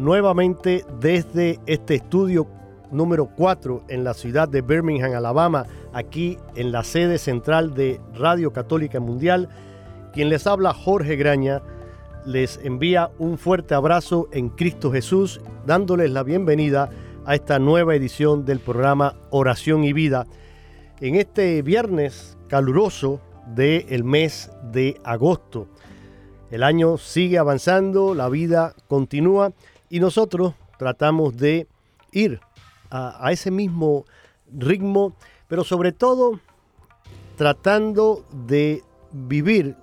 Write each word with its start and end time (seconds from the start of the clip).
Nuevamente 0.00 0.86
desde 0.98 1.60
este 1.66 1.96
estudio 1.96 2.46
número 2.90 3.26
4 3.36 3.84
en 3.88 4.02
la 4.02 4.14
ciudad 4.14 4.48
de 4.48 4.62
Birmingham, 4.62 5.12
Alabama, 5.12 5.66
aquí 5.92 6.38
en 6.54 6.72
la 6.72 6.84
sede 6.84 7.18
central 7.18 7.74
de 7.74 8.00
Radio 8.14 8.50
Católica 8.50 8.98
Mundial, 8.98 9.50
quien 10.14 10.30
les 10.30 10.46
habla 10.46 10.72
Jorge 10.72 11.16
Graña, 11.16 11.60
les 12.24 12.58
envía 12.64 13.10
un 13.18 13.36
fuerte 13.36 13.74
abrazo 13.74 14.30
en 14.32 14.48
Cristo 14.48 14.90
Jesús, 14.90 15.42
dándoles 15.66 16.10
la 16.10 16.22
bienvenida 16.22 16.88
a 17.26 17.34
esta 17.34 17.58
nueva 17.58 17.94
edición 17.94 18.46
del 18.46 18.60
programa 18.60 19.16
Oración 19.28 19.84
y 19.84 19.92
Vida. 19.92 20.26
En 21.02 21.14
este 21.14 21.60
viernes 21.60 22.38
caluroso 22.48 23.20
del 23.54 24.02
mes 24.04 24.50
de 24.72 24.98
agosto. 25.04 25.68
El 26.50 26.62
año 26.62 26.96
sigue 26.96 27.36
avanzando, 27.36 28.14
la 28.14 28.30
vida 28.30 28.74
continúa 28.88 29.52
y 29.90 29.98
nosotros 29.98 30.54
tratamos 30.78 31.36
de 31.36 31.66
ir 32.12 32.40
a, 32.90 33.30
ese 33.32 33.50
mismo 33.50 34.06
ritmo, 34.50 35.14
pero 35.48 35.64
sobre 35.64 35.92
todo 35.92 36.40
tratando 37.36 38.24
de 38.46 38.82
vivir 39.12 39.76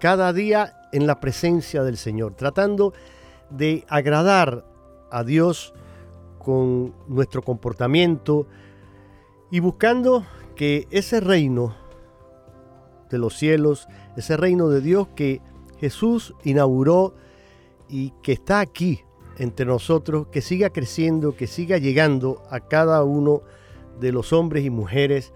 cada 0.00 0.32
día 0.32 0.88
en 0.92 1.06
la 1.06 1.20
presencia 1.20 1.84
del 1.84 1.96
Señor, 1.96 2.34
tratando 2.34 2.92
de 3.50 3.84
agradar 3.88 4.64
a 5.10 5.22
Dios 5.22 5.72
con 6.38 6.94
nuestro 7.06 7.42
comportamiento 7.42 8.46
y 9.50 9.60
buscando 9.60 10.26
que 10.56 10.88
ese 10.90 11.20
reino 11.20 11.76
de 13.10 13.18
los 13.18 13.36
cielos, 13.36 13.86
ese 14.16 14.36
reino 14.36 14.68
de 14.68 14.80
Dios 14.80 15.08
que 15.14 15.40
Jesús 15.78 16.34
inauguró 16.44 17.14
y 17.88 18.12
que 18.22 18.32
está 18.32 18.60
aquí 18.60 19.02
entre 19.38 19.66
nosotros, 19.66 20.26
que 20.28 20.40
siga 20.40 20.70
creciendo, 20.70 21.36
que 21.36 21.46
siga 21.46 21.78
llegando 21.78 22.42
a 22.50 22.60
cada 22.60 23.02
uno 23.04 23.42
de 24.00 24.12
los 24.12 24.32
hombres 24.32 24.64
y 24.64 24.70
mujeres 24.70 25.32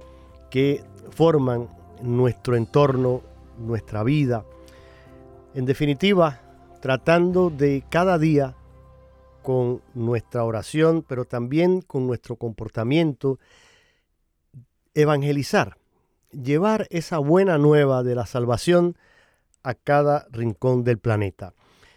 que 0.50 0.82
forman 1.10 1.68
nuestro 2.02 2.56
entorno, 2.56 3.22
nuestra 3.58 4.02
vida. 4.02 4.44
En 5.54 5.64
definitiva, 5.64 6.40
tratando 6.80 7.50
de 7.50 7.84
cada 7.88 8.18
día 8.18 8.54
con 9.42 9.80
nuestra 9.94 10.44
oración, 10.44 11.04
pero 11.06 11.24
también 11.24 11.80
con 11.80 12.06
nuestro 12.06 12.36
comportamiento, 12.36 13.38
evangelizar, 14.94 15.78
llevar 16.30 16.86
esa 16.90 17.18
buena 17.18 17.56
nueva 17.56 18.02
de 18.02 18.14
la 18.14 18.26
salvación 18.26 18.96
a 19.62 19.74
cada 19.74 20.26
rincón 20.30 20.84
del 20.84 20.98
planeta. 20.98 21.54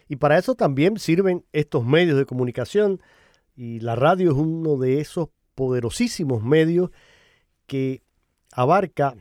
Y 0.10 0.18
para 0.18 0.38
eso 0.38 0.56
también 0.56 0.98
sirven 0.98 1.46
estos 1.54 1.86
medios 1.86 2.18
de 2.18 2.26
comunicación 2.26 3.00
y 3.56 3.80
la 3.80 3.96
radio 3.96 4.32
es 4.32 4.38
uno 4.38 4.76
de 4.78 5.00
esos 5.00 5.30
poderosísimos 5.54 6.44
medios 6.44 6.90
que 7.68 8.02
abarca 8.52 9.16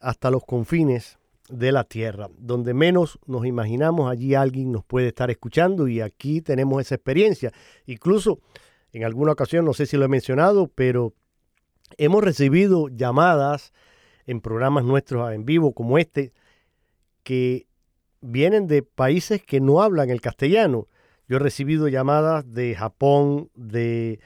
hasta 0.00 0.30
los 0.30 0.44
confines 0.44 1.18
de 1.50 1.72
la 1.72 1.84
tierra. 1.84 2.28
Donde 2.38 2.72
menos 2.72 3.18
nos 3.26 3.44
imaginamos, 3.44 4.10
allí 4.10 4.34
alguien 4.34 4.72
nos 4.72 4.82
puede 4.84 5.08
estar 5.08 5.30
escuchando 5.30 5.88
y 5.88 6.00
aquí 6.00 6.40
tenemos 6.40 6.80
esa 6.80 6.94
experiencia. 6.94 7.52
Incluso 7.84 8.40
en 8.92 9.04
alguna 9.04 9.32
ocasión, 9.32 9.66
no 9.66 9.74
sé 9.74 9.84
si 9.84 9.98
lo 9.98 10.06
he 10.06 10.08
mencionado, 10.08 10.68
pero 10.74 11.12
hemos 11.98 12.24
recibido 12.24 12.88
llamadas 12.88 13.72
en 14.26 14.40
programas 14.40 14.84
nuestros 14.84 15.32
en 15.32 15.44
vivo 15.44 15.74
como 15.74 15.98
este 15.98 16.32
que 17.24 17.66
vienen 18.20 18.66
de 18.66 18.82
países 18.82 19.42
que 19.42 19.60
no 19.60 19.82
hablan 19.82 20.10
el 20.10 20.20
castellano. 20.20 20.88
Yo 21.28 21.36
he 21.36 21.40
recibido 21.40 21.88
llamadas 21.88 22.50
de 22.52 22.74
Japón, 22.74 23.50
de 23.54 24.20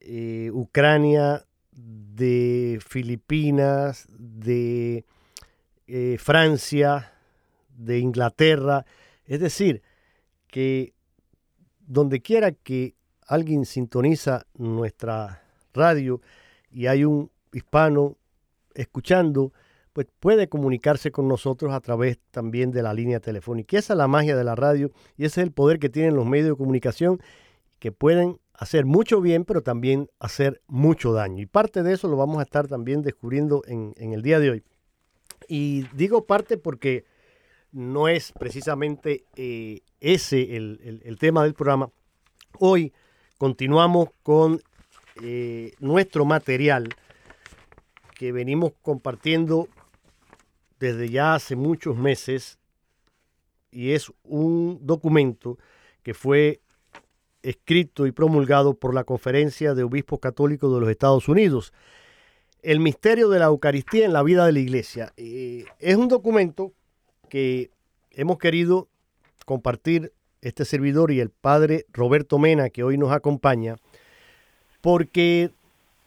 eh, 0.00 0.50
Ucrania, 0.52 1.44
de 1.72 2.80
Filipinas, 2.86 4.06
de 4.18 5.04
eh, 5.86 6.16
Francia, 6.18 7.12
de 7.76 7.98
Inglaterra. 7.98 8.84
Es 9.24 9.40
decir, 9.40 9.82
que 10.48 10.94
donde 11.86 12.20
quiera 12.20 12.52
que 12.52 12.94
alguien 13.26 13.64
sintoniza 13.64 14.46
nuestra 14.54 15.42
radio 15.72 16.20
y 16.70 16.86
hay 16.86 17.04
un 17.04 17.30
hispano 17.52 18.16
escuchando, 18.74 19.52
pues 19.98 20.06
puede 20.20 20.48
comunicarse 20.48 21.10
con 21.10 21.26
nosotros 21.26 21.74
a 21.74 21.80
través 21.80 22.20
también 22.30 22.70
de 22.70 22.82
la 22.82 22.94
línea 22.94 23.18
telefónica. 23.18 23.76
esa 23.76 23.94
es 23.94 23.96
la 23.96 24.06
magia 24.06 24.36
de 24.36 24.44
la 24.44 24.54
radio 24.54 24.92
y 25.16 25.24
ese 25.24 25.40
es 25.40 25.46
el 25.48 25.50
poder 25.50 25.80
que 25.80 25.88
tienen 25.88 26.14
los 26.14 26.24
medios 26.24 26.50
de 26.50 26.54
comunicación 26.54 27.20
que 27.80 27.90
pueden 27.90 28.38
hacer 28.52 28.84
mucho 28.84 29.20
bien, 29.20 29.44
pero 29.44 29.60
también 29.64 30.08
hacer 30.20 30.62
mucho 30.68 31.12
daño. 31.12 31.42
Y 31.42 31.46
parte 31.46 31.82
de 31.82 31.94
eso 31.94 32.06
lo 32.06 32.16
vamos 32.16 32.38
a 32.38 32.42
estar 32.42 32.68
también 32.68 33.02
descubriendo 33.02 33.64
en, 33.66 33.92
en 33.96 34.12
el 34.12 34.22
día 34.22 34.38
de 34.38 34.50
hoy. 34.50 34.64
Y 35.48 35.82
digo 35.96 36.26
parte 36.26 36.58
porque 36.58 37.04
no 37.72 38.06
es 38.06 38.30
precisamente 38.30 39.24
eh, 39.34 39.80
ese 39.98 40.54
el, 40.54 41.16
tema 41.18 41.42
del 41.42 41.54
programa. 41.54 41.90
Hoy 42.60 42.92
continuamos 43.36 44.10
con 44.22 44.60
eh, 45.24 45.72
nuestro 45.80 46.24
material 46.24 46.88
que 48.14 48.30
venimos 48.30 48.74
compartiendo 48.80 49.66
desde 50.78 51.08
ya 51.08 51.34
hace 51.34 51.56
muchos 51.56 51.96
meses 51.96 52.58
y 53.70 53.92
es 53.92 54.12
un 54.22 54.78
documento 54.82 55.58
que 56.02 56.14
fue 56.14 56.60
escrito 57.42 58.06
y 58.06 58.12
promulgado 58.12 58.74
por 58.74 58.94
la 58.94 59.04
Conferencia 59.04 59.74
de 59.74 59.82
Obispos 59.82 60.20
Católicos 60.20 60.72
de 60.72 60.80
los 60.80 60.90
Estados 60.90 61.28
Unidos 61.28 61.72
el 62.62 62.80
misterio 62.80 63.28
de 63.28 63.38
la 63.38 63.46
Eucaristía 63.46 64.04
en 64.04 64.12
la 64.12 64.22
vida 64.22 64.44
de 64.46 64.52
la 64.52 64.58
iglesia. 64.58 65.12
Es 65.16 65.96
un 65.96 66.08
documento 66.08 66.72
que 67.28 67.70
hemos 68.10 68.38
querido 68.38 68.88
compartir 69.44 70.12
este 70.40 70.64
servidor 70.64 71.10
y 71.10 71.20
el 71.20 71.30
padre 71.30 71.86
Roberto 71.92 72.38
Mena, 72.38 72.70
que 72.70 72.82
hoy 72.82 72.98
nos 72.98 73.12
acompaña, 73.12 73.76
porque 74.80 75.50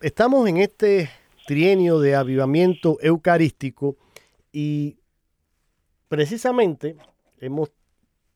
estamos 0.01 0.47
en 0.47 0.57
este 0.57 1.09
trienio 1.47 1.99
de 1.99 2.15
avivamiento 2.15 2.97
eucarístico 3.01 3.95
y 4.51 4.97
precisamente 6.07 6.97
hemos 7.39 7.71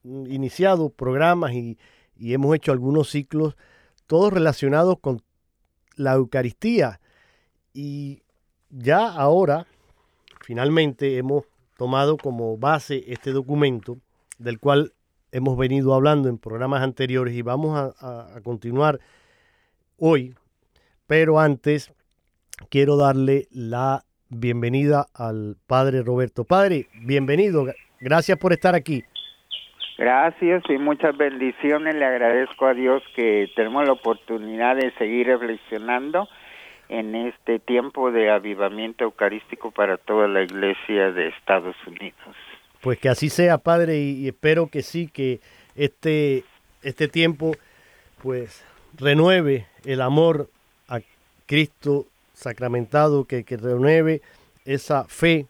iniciado 0.04 0.90
programas 0.90 1.54
y, 1.54 1.78
hemos 2.18 2.56
hecho 2.56 2.72
algunos 2.72 3.10
ciclos 3.10 3.58
todos 4.08 4.32
relacionados 4.32 5.00
con 5.00 5.22
la 5.96 6.14
Eucaristía. 6.14 7.02
Y 7.74 8.24
ya 8.70 9.10
ahora, 9.10 9.68
finalmente, 10.40 11.18
hemos 11.18 11.44
tomado 11.78 12.16
como 12.16 12.58
base 12.58 13.04
este 13.08 13.32
documento 13.32 13.98
del 14.38 14.60
cual 14.60 14.94
hemos 15.32 15.58
venido 15.58 15.94
hablando 15.94 16.30
en 16.30 16.38
programas 16.38 16.82
anteriores 16.84 17.34
y 17.34 17.42
vamos 17.42 17.94
a, 18.00 18.40
continuar 18.44 19.02
hoy. 19.98 20.34
Pero 21.08 21.40
antes, 21.40 21.92
quiero 22.70 22.96
darle 22.96 23.50
la 23.52 24.05
bienvenida 24.30 25.06
al 25.14 25.56
Padre 25.68 26.04
Roberto. 26.04 26.44
Padre, 26.44 26.88
bienvenido. 27.02 27.66
Gracias 28.00 28.38
por 28.38 28.54
estar 28.54 28.76
aquí. 28.76 29.04
Gracias 29.98 30.64
y 30.70 30.78
muchas 30.78 31.16
bendiciones. 31.16 31.96
Le 31.96 32.06
agradezco 32.06 32.66
a 32.66 32.74
Dios 32.74 33.02
que 33.16 33.50
tenemos 33.56 33.86
la 33.86 33.94
oportunidad 33.94 34.76
de 34.76 34.92
seguir 34.98 35.28
reflexionando 35.28 36.28
en 36.90 37.16
este 37.16 37.60
tiempo 37.60 38.12
de 38.12 38.30
avivamiento 38.30 39.06
eucarístico 39.06 39.72
para 39.72 39.98
toda 39.98 40.28
la 40.28 40.44
iglesia 40.44 41.12
de 41.12 41.30
Estados 41.30 41.76
Unidos. 41.88 42.36
Pues 42.82 43.00
que 43.00 43.10
así 43.10 43.30
sea, 43.30 43.58
Padre, 43.58 43.98
y, 43.98 44.28
espero 44.28 44.68
que 44.68 44.84
sí, 44.84 45.08
que 45.08 45.40
este, 45.76 46.44
este 46.84 47.08
tiempo 47.08 47.54
pues 48.22 48.64
renueve 48.98 49.66
el 49.86 50.02
amor 50.02 50.50
a 50.88 51.00
Cristo 51.48 52.06
sacramentado, 52.36 53.26
que, 53.26 53.44
que 53.44 53.58
renueve 53.58 54.22
esa 54.66 55.06
fe 55.06 55.48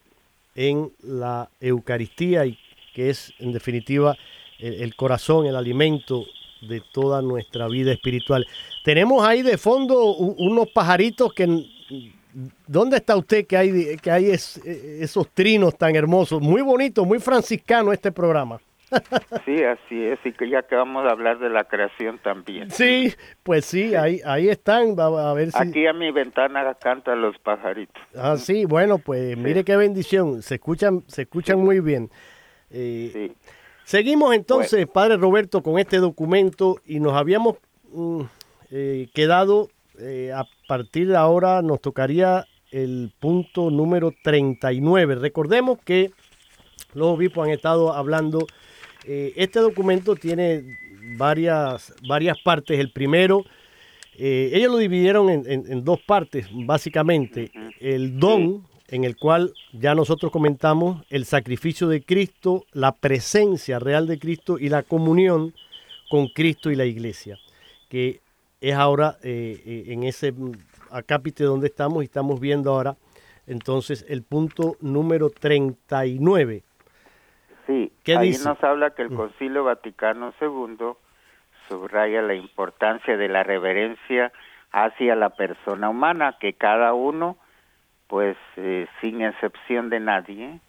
en 0.56 0.92
la 1.04 1.50
Eucaristía 1.60 2.46
y 2.46 2.58
que 2.94 3.10
es 3.10 3.34
en 3.40 3.52
definitiva 3.52 4.18
el, 4.60 4.96
corazón, 4.96 5.46
el 5.46 5.56
alimento 5.56 6.26
de 6.62 6.82
toda 6.94 7.22
nuestra 7.22 7.68
vida 7.68 7.92
espiritual. 7.92 8.48
Tenemos 8.84 9.26
ahí 9.26 9.42
de 9.42 9.58
fondo 9.58 10.16
unos 10.16 10.70
pajaritos 10.70 11.34
que... 11.34 11.72
¿Dónde 12.68 12.98
está 12.98 13.16
usted 13.16 13.48
que 13.48 13.56
hay, 13.56 13.96
que 13.96 14.12
hay 14.12 14.26
esos 14.26 15.30
trinos 15.34 15.78
tan 15.78 15.96
hermosos? 15.96 16.42
Muy 16.42 16.62
bonito, 16.62 17.06
muy 17.06 17.20
franciscano 17.20 17.94
este 17.94 18.12
programa. 18.12 18.60
Sí, 19.46 19.64
así 19.64 20.04
es, 20.04 20.20
y 20.26 20.32
que 20.32 20.50
ya 20.50 20.64
que 20.64 20.76
vamos 20.76 21.06
a 21.06 21.12
hablar 21.12 21.40
de 21.40 21.50
la 21.50 21.66
creación 21.66 22.20
también. 22.20 22.72
Sí, 22.72 23.14
pues 23.44 23.66
sí, 23.66 23.96
Ahí, 23.96 24.22
ahí 24.26 24.50
están, 24.50 25.00
a 25.00 25.34
ver 25.34 25.52
si... 25.52 25.58
Aquí 25.58 25.88
a 25.88 25.94
mi 25.94 26.12
ventana 26.12 26.74
cantan 26.76 27.22
los 27.22 27.38
pajaritos. 27.40 28.02
Ah, 28.16 28.38
sí, 28.38 28.66
bueno, 28.66 28.98
pues 28.98 29.38
mire 29.38 29.64
qué 29.64 29.76
bendición, 29.76 30.42
se 30.42 30.56
escuchan, 30.56 31.04
se 31.08 31.24
escuchan 31.24 31.60
muy 31.60 31.80
bien. 31.80 32.10
Eh, 32.72 33.10
sí. 33.14 33.32
Seguimos 33.86 34.34
entonces, 34.34 34.88
Padre 34.88 35.18
Roberto, 35.18 35.62
con 35.62 35.78
este 35.78 35.98
documento 35.98 36.82
y 36.88 37.00
nos 37.00 37.14
habíamos 37.14 37.58
mm, 37.92 38.22
eh, 38.72 39.10
quedado, 39.14 39.70
eh, 40.00 40.32
a 40.36 40.46
partir 40.68 41.08
de 41.08 41.16
ahora 41.16 41.62
nos 41.62 41.82
tocaría 41.82 42.46
el 42.72 43.12
punto 43.20 43.70
número 43.70 44.12
39. 44.24 45.16
Recordemos 45.16 45.78
que 45.86 46.12
los 46.96 47.10
obispos 47.10 47.46
han 47.46 47.54
estado 47.54 47.94
hablando, 47.94 48.48
eh, 49.08 49.34
este 49.36 49.60
documento 49.60 50.16
tiene 50.16 50.64
varias, 51.18 51.94
varias 52.08 52.38
partes. 52.44 52.80
El 52.80 52.92
primero, 52.92 53.46
ellos 54.18 54.72
lo 54.72 54.78
dividieron 54.78 55.30
en, 55.30 55.46
en, 55.48 55.84
dos 55.84 56.00
partes, 56.02 56.48
básicamente. 56.52 57.52
El 57.80 58.18
don, 58.18 58.66
en 58.88 59.04
el 59.04 59.18
cual 59.18 59.54
ya 59.74 59.94
nosotros 59.96 60.32
comentamos 60.32 61.04
el 61.10 61.26
sacrificio 61.26 61.88
de 61.88 62.02
Cristo, 62.02 62.66
la 62.72 62.96
presencia 62.96 63.80
real 63.80 64.08
de 64.08 64.20
Cristo 64.20 64.58
y 64.60 64.70
la 64.70 64.84
comunión 64.84 65.54
con 66.10 66.28
Cristo 66.30 66.72
y 66.72 66.76
la 66.76 66.86
iglesia, 66.86 67.38
que 67.90 68.22
es 68.62 68.74
ahora 68.74 69.18
eh, 69.22 69.62
eh, 69.66 69.84
en 69.88 70.04
ese 70.04 70.34
acápite 70.92 71.44
donde 71.44 71.68
estamos 71.68 72.04
y 72.04 72.06
estamos 72.06 72.40
viendo 72.40 72.72
ahora 72.72 72.96
entonces 73.48 74.06
el 74.08 74.24
punto 74.24 74.78
número 74.82 75.30
39. 75.30 76.64
Sí, 77.68 77.92
ahí 78.16 78.36
nos 78.44 78.64
habla 78.64 78.92
que 78.92 79.02
el 79.02 79.12
mm. 79.12 79.16
Concilio 79.16 79.64
Vaticano 79.64 80.34
II 80.40 80.94
subraya 81.68 82.22
la 82.22 82.36
importancia 82.36 83.18
de 83.18 83.28
la 83.28 83.44
reverencia 83.44 84.32
hacia 84.72 85.16
la 85.16 85.30
persona 85.30 85.90
humana, 85.90 86.38
que 86.40 86.54
cada 86.54 86.94
uno 86.94 87.38
pues 88.08 88.38
eh, 88.58 88.88
sin 89.02 89.22
excepción 89.22 89.90
de 89.90 90.00
nadie, 90.00 90.60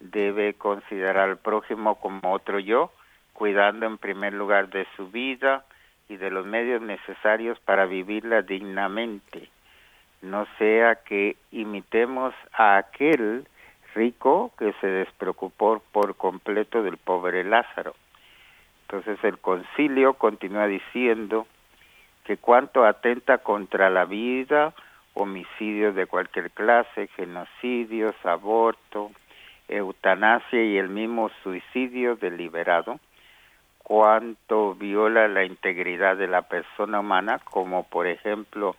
debe 0.00 0.54
considerar 0.54 1.30
al 1.30 1.38
prójimo 1.38 1.96
como 1.96 2.32
otro 2.32 2.58
yo, 2.58 2.92
cuidando 3.32 3.86
en 3.86 3.98
primer 3.98 4.32
lugar 4.32 4.68
de 4.68 4.86
su 4.96 5.10
vida 5.10 5.64
y 6.08 6.16
de 6.16 6.30
los 6.30 6.46
medios 6.46 6.80
necesarios 6.82 7.58
para 7.60 7.86
vivirla 7.86 8.42
dignamente. 8.42 9.48
No 10.22 10.46
sea 10.58 10.96
que 10.96 11.36
imitemos 11.50 12.34
a 12.52 12.76
aquel 12.76 13.46
rico 13.94 14.52
que 14.58 14.72
se 14.80 14.86
despreocupó 14.86 15.82
por 15.92 16.16
completo 16.16 16.82
del 16.82 16.96
pobre 16.96 17.44
Lázaro. 17.44 17.94
Entonces 18.82 19.22
el 19.24 19.38
concilio 19.38 20.14
continúa 20.14 20.66
diciendo 20.66 21.46
que 22.24 22.36
cuanto 22.36 22.84
atenta 22.84 23.38
contra 23.38 23.90
la 23.90 24.04
vida, 24.04 24.74
homicidios 25.14 25.94
de 25.94 26.06
cualquier 26.06 26.50
clase, 26.50 27.08
genocidios, 27.16 28.14
aborto, 28.24 29.10
eutanasia 29.68 30.62
y 30.62 30.76
el 30.76 30.88
mismo 30.88 31.30
suicidio 31.42 32.16
deliberado, 32.16 32.98
cuanto 33.78 34.74
viola 34.74 35.28
la 35.28 35.44
integridad 35.44 36.16
de 36.16 36.26
la 36.26 36.42
persona 36.42 37.00
humana, 37.00 37.40
como 37.44 37.84
por 37.84 38.06
ejemplo 38.06 38.76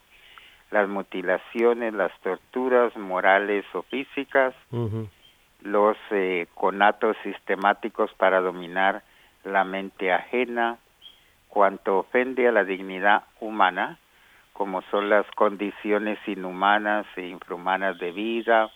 las 0.72 0.88
mutilaciones, 0.88 1.94
las 1.94 2.12
torturas 2.22 2.96
morales 2.98 3.66
o 3.74 3.84
físicas, 3.84 4.54
los 5.62 5.98
eh, 6.12 6.48
conatos 6.54 7.16
sistemáticos 7.24 8.12
para 8.14 8.42
dominar 8.42 9.04
la 9.44 9.64
mente 9.64 10.12
ajena, 10.12 10.78
cuanto 11.48 12.00
ofende 12.00 12.48
a 12.48 12.52
la 12.52 12.64
dignidad 12.64 13.24
humana, 13.40 13.98
como 14.54 14.82
son 14.84 15.10
las 15.10 15.26
condiciones 15.36 16.18
inhumanas 16.28 17.06
e 17.16 17.28
infrahumanas 17.28 17.98
de 18.00 18.12
vida, 18.12 18.70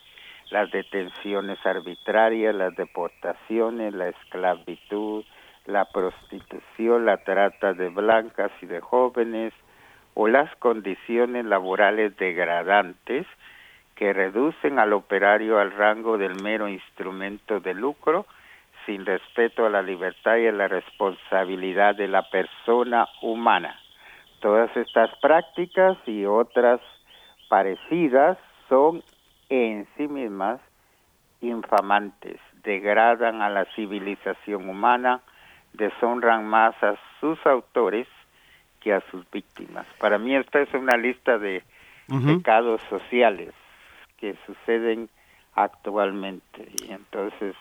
las 0.52 0.72
detenciones 0.72 1.64
arbitrarias, 1.66 2.56
las 2.56 2.76
deportaciones, 2.76 3.94
la 3.94 4.10
esclavitud, 4.10 5.24
la 5.66 5.86
prostitución, 5.86 7.06
la 7.06 7.18
trata 7.18 7.74
de 7.74 7.90
blancas 7.90 8.52
y 8.62 8.66
de 8.66 8.80
jóvenes, 8.80 9.54
o 10.22 10.28
las 10.28 10.54
condiciones 10.58 11.46
laborales 11.46 12.18
degradantes 12.18 13.26
que 13.96 14.12
reducen 14.12 14.78
al 14.78 14.92
operario 14.92 15.60
al 15.60 15.72
rango 15.72 16.18
del 16.18 16.44
mero 16.44 16.68
instrumento 16.68 17.62
de 17.62 17.74
lucro, 17.74 18.26
sin 18.86 19.06
respeto 19.06 19.66
a 19.66 19.70
la 19.70 19.82
libertad 19.82 20.36
y 20.36 20.48
a 20.48 20.52
la 20.52 20.68
responsabilidad 20.68 21.96
de 21.96 22.10
la 22.10 22.30
persona 22.30 23.08
humana. 23.22 23.80
Todas 24.42 24.76
estas 24.76 25.10
prácticas 25.22 25.98
y 26.06 26.26
otras 26.26 26.82
parecidas 27.48 28.38
son 28.68 29.02
en 29.48 29.88
sí 29.96 30.10
mismas 30.10 30.60
infamantes, 31.40 32.42
degradan 32.66 33.42
a 33.42 33.48
la 33.48 33.64
civilización 33.74 34.68
humana, 34.68 35.22
deshonran 35.72 36.46
más 36.46 36.76
a 36.84 36.96
sus 37.22 37.40
autores 37.46 38.06
que 38.80 38.94
a 38.94 39.02
sus 39.12 39.30
víctimas. 39.32 39.86
Para 40.00 40.18
mí 40.18 40.36
esta 40.36 40.62
es 40.62 40.74
una 40.74 40.98
lista 40.98 41.38
de 41.38 41.64
pecados 42.26 42.82
sociales 42.90 43.54
que 44.18 44.36
suceden 44.46 45.10
actualmente 45.54 46.68
y 46.82 46.92
entonces 46.92 47.56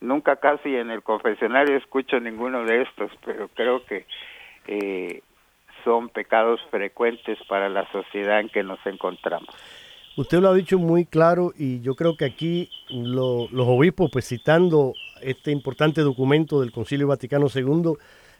nunca 0.00 0.36
casi 0.36 0.76
en 0.76 0.90
el 0.90 1.02
confesionario 1.02 1.76
escucho 1.76 2.20
ninguno 2.20 2.64
de 2.64 2.82
estos, 2.82 3.10
pero 3.24 3.48
creo 3.48 3.84
que 3.84 4.06
eh, 4.66 5.22
son 5.84 6.08
pecados 6.08 6.60
frecuentes 6.70 7.38
para 7.48 7.68
la 7.68 7.90
sociedad 7.90 8.40
en 8.40 8.48
que 8.48 8.62
nos 8.62 8.78
encontramos. 8.86 9.48
Usted 10.16 10.40
lo 10.40 10.48
ha 10.48 10.54
dicho 10.54 10.78
muy 10.78 11.06
claro 11.06 11.52
y 11.56 11.80
yo 11.80 11.94
creo 11.94 12.16
que 12.16 12.24
aquí 12.24 12.68
los 12.90 13.48
obispos, 13.52 14.10
pues 14.12 14.28
citando 14.28 14.92
este 15.22 15.50
importante 15.50 16.00
documento 16.02 16.60
del 16.60 16.72
Concilio 16.72 17.06
Vaticano 17.06 17.46
II, 17.54 17.92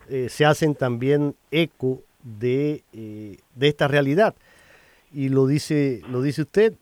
eh, 0.09 0.29
se 0.29 0.45
hacen 0.45 0.75
también 0.75 1.37
eco 1.51 2.03
de, 2.23 2.83
eh, 2.93 3.39
de, 3.55 3.69
esta 3.69 3.89
realidad. 3.89 4.35
Y 5.13 5.29
lo 5.29 5.47
dice, 5.47 6.03
lo 6.09 6.23
dice 6.23 6.43
usted, 6.43 6.75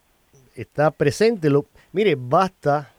está 0.54 0.90
presente. 0.90 1.50
Lo, 1.50 1.66
mire, 1.92 2.16
basta 2.18 2.92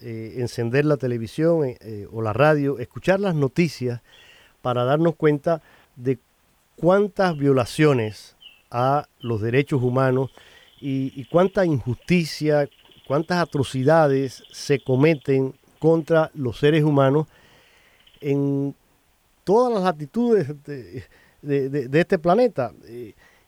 eh, 0.00 0.34
encender 0.38 0.84
la 0.84 0.96
televisión 0.96 1.74
o 2.12 2.22
la 2.22 2.32
radio, 2.32 2.78
escuchar 2.78 3.20
las 3.20 3.34
noticias 3.34 4.00
para 4.62 4.84
darnos 4.84 5.14
cuenta 5.14 5.62
de 5.96 6.18
cuántas 6.76 7.36
violaciones 7.36 8.34
a 8.70 9.06
los 9.20 9.40
derechos 9.40 9.82
humanos 9.82 10.30
y, 10.80 11.24
cuánta 11.26 11.64
injusticia, 11.64 12.68
cuántas 13.06 13.38
atrocidades 13.38 14.42
se 14.52 14.80
cometen 14.80 15.54
contra 15.78 16.30
los 16.34 16.58
seres 16.58 16.82
humanos 16.82 17.26
en 18.20 18.74
todas 19.44 19.72
las 19.72 19.82
latitudes 19.84 20.48
de, 20.64 21.04
este 21.48 22.18
planeta. 22.18 22.72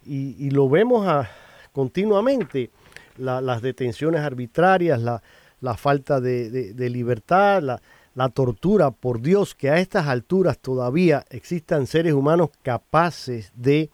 y, 0.05 0.51
lo 0.51 0.69
vemos 0.69 1.27
continuamente, 1.73 2.71
las 3.17 3.63
detenciones 3.63 4.21
arbitrarias, 4.21 5.01
la, 5.01 5.77
falta 5.77 6.21
de, 6.21 6.91
libertad, 6.91 7.63
la, 7.63 7.83
la 8.15 8.31
tortura, 8.31 8.91
por 8.91 9.21
Dios, 9.21 9.55
que 9.55 9.71
a 9.71 9.79
estas 9.79 10.07
alturas 10.07 10.59
todavía 10.59 11.25
existan 11.31 11.87
seres 11.87 12.15
humanos 12.15 12.51
capaces 12.63 13.53
de 13.55 13.91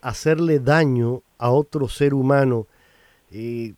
hacerle 0.00 0.60
daño 0.60 1.22
a 1.36 1.50
otro 1.50 1.88
ser 1.88 2.14
humano, 2.14 2.66
eh, 3.30 3.74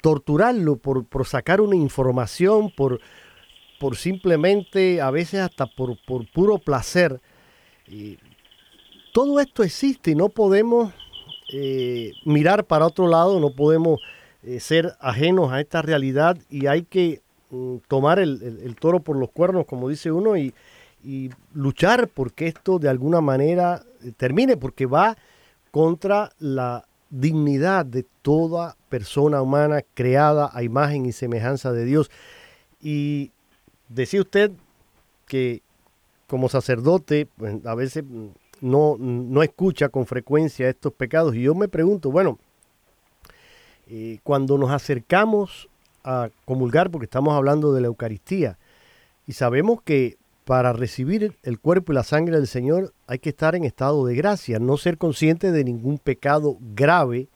torturarlo 0.00 0.76
por, 0.76 1.04
por, 1.04 1.26
sacar 1.26 1.60
una 1.60 1.76
información, 1.76 2.70
por, 2.70 3.00
por 3.78 3.96
simplemente, 3.96 5.00
a 5.00 5.10
veces 5.10 5.40
hasta 5.40 5.66
por, 5.66 5.96
por 6.06 6.26
puro 6.30 6.58
placer. 6.58 7.20
Todo 9.12 9.40
esto 9.40 9.62
existe 9.62 10.10
y 10.10 10.14
no 10.14 10.30
podemos 10.30 10.92
eh, 11.52 12.12
mirar 12.24 12.64
para 12.64 12.86
otro 12.86 13.06
lado, 13.06 13.38
no 13.38 13.50
podemos 13.50 14.00
eh, 14.42 14.58
ser 14.58 14.94
ajenos 15.00 15.52
a 15.52 15.60
esta 15.60 15.82
realidad 15.82 16.38
y 16.50 16.66
hay 16.66 16.82
que 16.82 17.20
mm, 17.50 17.76
tomar 17.88 18.18
el, 18.18 18.74
toro 18.80 19.00
por 19.00 19.16
los 19.16 19.30
cuernos, 19.30 19.66
como 19.66 19.88
dice 19.88 20.10
uno, 20.10 20.36
y, 20.36 20.54
luchar 21.52 22.06
porque 22.06 22.46
esto 22.46 22.78
de 22.78 22.88
alguna 22.88 23.20
manera 23.20 23.82
termine, 24.16 24.56
porque 24.56 24.86
va 24.86 25.16
contra 25.72 26.30
la 26.38 26.86
dignidad 27.10 27.84
de 27.84 28.06
toda 28.22 28.76
persona 28.88 29.42
humana 29.42 29.82
creada 29.94 30.48
a 30.52 30.62
imagen 30.62 31.04
y 31.04 31.10
semejanza 31.10 31.72
de 31.72 31.84
Dios. 31.84 32.08
Y 32.80 33.32
decía 33.88 34.20
usted 34.20 34.52
que 35.26 35.60
como 36.28 36.48
sacerdote 36.48 37.26
pues, 37.36 37.66
a 37.66 37.74
veces 37.74 38.04
no, 38.62 38.96
no 38.98 39.42
escucha 39.42 39.90
con 39.90 40.06
frecuencia 40.06 40.68
estos 40.68 40.92
pecados. 40.94 41.34
Y 41.34 41.42
yo 41.42 41.54
me 41.54 41.68
pregunto, 41.68 42.10
bueno, 42.10 42.38
eh, 43.88 44.20
cuando 44.22 44.56
nos 44.56 44.70
acercamos 44.70 45.68
a 46.04 46.30
comulgar, 46.44 46.90
porque 46.90 47.04
estamos 47.04 47.34
hablando 47.34 47.74
de 47.74 47.82
la 47.82 47.88
Eucaristía, 47.88 48.56
y 49.26 49.34
sabemos 49.34 49.82
que 49.82 50.16
para 50.44 50.72
recibir 50.72 51.36
el 51.42 51.58
cuerpo 51.58 51.92
y 51.92 51.96
la 51.96 52.04
sangre 52.04 52.36
del 52.36 52.46
Señor 52.46 52.92
hay 53.06 53.18
que 53.18 53.30
estar 53.30 53.54
en 53.54 53.64
estado 53.64 54.06
de 54.06 54.14
gracia, 54.14 54.58
no 54.58 54.76
ser 54.76 54.96
consciente 54.96 55.52
de 55.52 55.64
ningún 55.64 55.98
pecado 55.98 56.56
grave, 56.74 57.28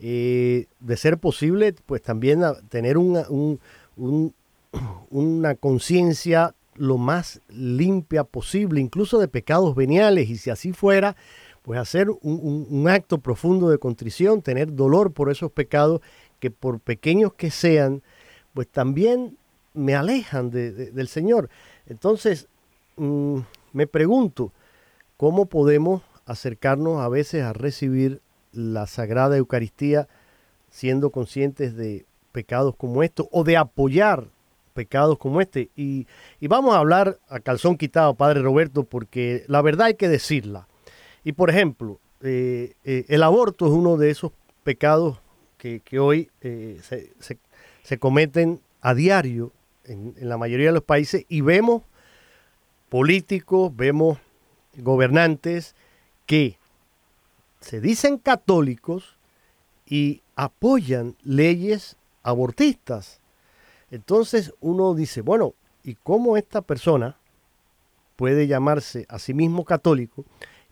eh, 0.00 0.66
de 0.80 0.96
ser 0.96 1.18
posible, 1.18 1.74
pues 1.86 2.02
también 2.02 2.42
tener 2.68 2.98
una, 2.98 3.24
una 5.10 5.54
conciencia 5.54 6.54
lo 6.74 6.98
más 6.98 7.40
limpia 7.48 8.24
posible, 8.24 8.80
incluso 8.80 9.18
de 9.18 9.28
pecados 9.28 9.74
veniales, 9.74 10.30
y 10.30 10.36
si 10.36 10.50
así 10.50 10.72
fuera, 10.72 11.16
pues 11.62 11.78
hacer 11.78 12.08
un, 12.10 12.88
acto 12.88 13.18
profundo 13.18 13.68
de 13.70 13.78
contrición, 13.78 14.42
tener 14.42 14.74
dolor 14.74 15.12
por 15.12 15.30
esos 15.30 15.52
pecados 15.52 16.00
que 16.40 16.50
por 16.50 16.80
pequeños 16.80 17.34
que 17.34 17.50
sean, 17.50 18.02
pues 18.52 18.68
también 18.68 19.36
me 19.74 19.94
alejan 19.94 20.50
del 20.50 21.08
Señor. 21.08 21.48
Entonces, 21.86 22.48
mm, 22.96 23.38
me 23.72 23.86
pregunto, 23.86 24.52
¿cómo 25.16 25.46
podemos 25.46 26.02
acercarnos 26.26 27.00
a 27.00 27.08
veces 27.08 27.42
a 27.44 27.52
recibir 27.52 28.20
la 28.52 28.86
Sagrada 28.86 29.36
Eucaristía 29.36 30.08
siendo 30.70 31.10
conscientes 31.10 31.76
de 31.76 32.06
pecados 32.32 32.74
como 32.76 33.02
estos 33.02 33.28
o 33.30 33.44
de 33.44 33.56
apoyar 33.56 34.28
pecados 34.72 35.18
como 35.18 35.40
este? 35.40 35.70
Y, 35.76 36.06
vamos 36.40 36.74
a 36.74 36.78
hablar 36.78 37.18
a 37.28 37.40
calzón 37.40 37.76
quitado, 37.76 38.14
Padre 38.14 38.42
Roberto, 38.42 38.84
porque 38.84 39.44
la 39.48 39.62
verdad 39.62 39.86
hay 39.86 39.94
que 39.94 40.08
decirla. 40.08 40.66
Y 41.24 41.32
por 41.32 41.50
ejemplo, 41.50 42.00
eh, 42.22 42.74
eh, 42.84 43.04
el 43.08 43.22
aborto 43.22 43.66
es 43.66 43.72
uno 43.72 43.96
de 43.96 44.10
esos 44.10 44.32
pecados 44.64 45.18
que, 45.58 45.80
hoy 46.00 46.28
eh, 46.40 46.80
se 47.82 47.98
cometen 47.98 48.60
a 48.80 48.94
diario 48.94 49.52
en, 49.84 50.14
la 50.20 50.36
mayoría 50.36 50.66
de 50.68 50.72
los 50.72 50.82
países 50.82 51.24
y 51.28 51.40
vemos 51.40 51.82
políticos, 52.88 53.74
vemos 53.74 54.18
gobernantes 54.76 55.74
que 56.26 56.58
se 57.60 57.80
dicen 57.80 58.18
católicos 58.18 59.16
y 59.86 60.22
apoyan 60.36 61.16
leyes 61.22 61.96
abortistas. 62.22 63.20
Entonces 63.92 64.54
uno 64.60 64.94
dice, 64.94 65.20
bueno, 65.20 65.54
¿y 65.84 65.94
cómo 65.94 66.36
esta 66.36 66.62
persona 66.62 67.18
puede 68.16 68.46
llamarse 68.46 69.04
a 69.08 69.18
sí 69.18 69.34
mismo 69.34 69.64
católico 69.64 70.24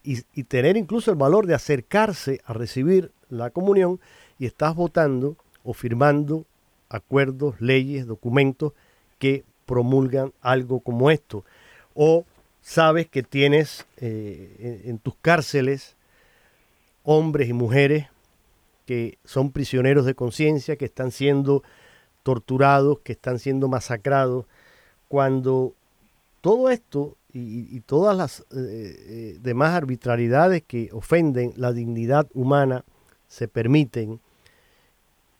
y, 0.02 0.22
tener 0.44 0.78
incluso 0.78 1.10
el 1.10 1.18
valor 1.18 1.46
de 1.46 1.54
acercarse 1.54 2.40
a 2.46 2.54
recibir 2.54 3.12
la 3.28 3.50
comunión 3.50 4.00
y 4.38 4.46
estás 4.46 4.74
votando 4.74 5.36
o 5.62 5.74
firmando 5.74 6.46
acuerdos, 6.88 7.60
leyes, 7.60 8.06
documentos 8.06 8.72
que 9.18 9.44
promulgan 9.66 10.32
algo 10.40 10.80
como 10.80 11.10
esto. 11.10 11.44
O 11.94 12.24
sabes 12.62 13.06
que 13.06 13.22
tienes 13.22 13.86
eh, 13.98 14.82
en, 14.86 14.98
tus 14.98 15.14
cárceles 15.20 15.94
hombres 17.02 17.50
y 17.50 17.52
mujeres 17.52 18.06
que 18.86 19.18
son 19.26 19.52
prisioneros 19.52 20.06
de 20.06 20.14
conciencia, 20.14 20.76
que 20.76 20.86
están 20.86 21.10
siendo 21.10 21.62
torturados, 22.22 23.00
que 23.00 23.12
están 23.12 23.38
siendo 23.38 23.68
masacrados, 23.68 24.46
cuando 25.08 25.74
todo 26.40 26.70
esto 26.70 27.16
y, 27.32 27.80
todas 27.80 28.16
las 28.16 28.40
eh, 28.40 28.44
eh, 28.56 29.38
demás 29.40 29.74
arbitrariedades 29.74 30.62
que 30.62 30.90
ofenden 30.92 31.52
la 31.56 31.72
dignidad 31.72 32.26
humana 32.34 32.84
se 33.28 33.46
permiten, 33.46 34.20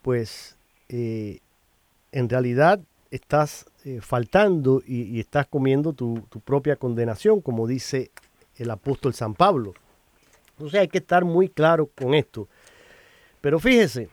pues 0.03 0.57
en 0.89 2.29
realidad 2.29 2.81
estás 3.11 3.67
eh, 3.85 4.01
faltando 4.03 4.83
y, 4.87 5.19
estás 5.21 5.47
comiendo 5.47 5.93
tu, 5.93 6.23
propia 6.45 6.77
condenación, 6.77 7.41
como 7.41 7.67
dice 7.67 8.11
el 8.57 8.71
apóstol 8.71 9.15
San 9.15 9.35
Pablo. 9.35 9.75
Entonces 10.53 10.81
hay 10.81 10.89
que 10.89 10.99
estar 10.99 11.25
muy 11.25 11.49
claro 11.49 11.87
con 11.87 12.15
esto. 12.15 12.49
Pero 13.41 13.59
fíjese, 13.59 14.11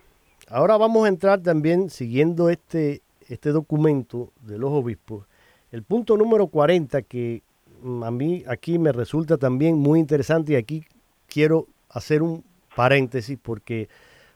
ahora 0.49 0.77
vamos 0.77 1.05
a 1.05 1.09
entrar 1.09 1.41
también 1.41 1.89
siguiendo 1.89 2.49
este, 2.49 3.01
este 3.29 3.51
documento 3.51 4.31
de 4.41 4.57
los 4.57 4.71
obispos. 4.71 5.25
El 5.71 5.83
punto 5.83 6.17
número 6.17 6.47
40 6.47 7.01
que 7.03 7.41
mm, 7.81 8.03
a 8.03 8.11
mí 8.11 8.43
aquí 8.47 8.79
me 8.79 8.91
resulta 8.91 9.37
también 9.37 9.77
muy 9.77 9.99
interesante 9.99 10.53
y 10.53 10.55
aquí 10.55 10.85
quiero 11.27 11.67
hacer 11.89 12.21
un 12.21 12.43
paréntesis 12.75 13.37
porque 13.41 13.89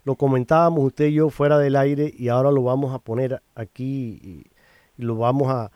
lo 0.03 0.15
comentábamos 0.15 0.83
usted 0.83 1.05
y 1.05 1.13
yo 1.13 1.29
fuera 1.29 1.57
del 1.57 1.75
aire 1.75 2.11
y 2.17 2.27
ahora 2.27 2.51
lo 2.51 2.63
vamos 2.63 2.93
a 2.93 2.99
poner 2.99 3.41
aquí 3.55 4.19
y, 4.23 4.45
lo 4.97 5.15
vamos 5.15 5.51
a, 5.51 5.71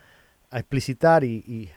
explicitar 0.51 1.24
y, 1.24 1.70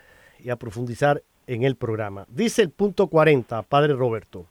a 0.50 0.56
profundizar 0.56 1.22
en 1.46 1.62
el 1.62 1.76
programa. 1.76 2.26
Dice 2.28 2.62
el 2.62 2.70
punto 2.70 3.06
40, 3.06 3.62
Padre 3.62 3.94
Roberto, 3.94 4.44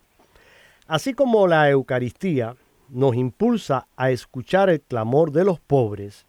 así 0.87 1.13
como 1.13 1.47
la 1.47 1.69
Eucaristía 1.69 2.55
nos 2.89 3.15
impulsa 3.15 3.87
a 3.95 4.11
escuchar 4.11 4.69
el 4.69 4.81
clamor 4.81 5.31
de 5.31 5.43
los 5.43 5.59
pobres 5.59 6.25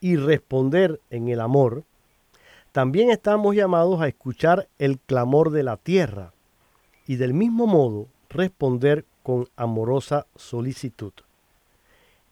y 0.00 0.16
responder 0.16 1.00
en 1.10 1.28
el 1.28 1.40
amor, 1.40 1.84
también 2.72 3.10
estamos 3.10 3.54
llamados 3.54 4.00
a 4.00 4.08
escuchar 4.08 4.68
el 4.78 4.98
clamor 4.98 5.50
de 5.50 5.62
la 5.62 5.76
tierra 5.76 6.32
y 7.06 7.16
del 7.16 7.34
mismo 7.34 7.66
modo 7.66 8.06
responder 8.28 9.04
con 9.22 9.48
amorosa 9.56 10.26
solicitud. 10.36 11.12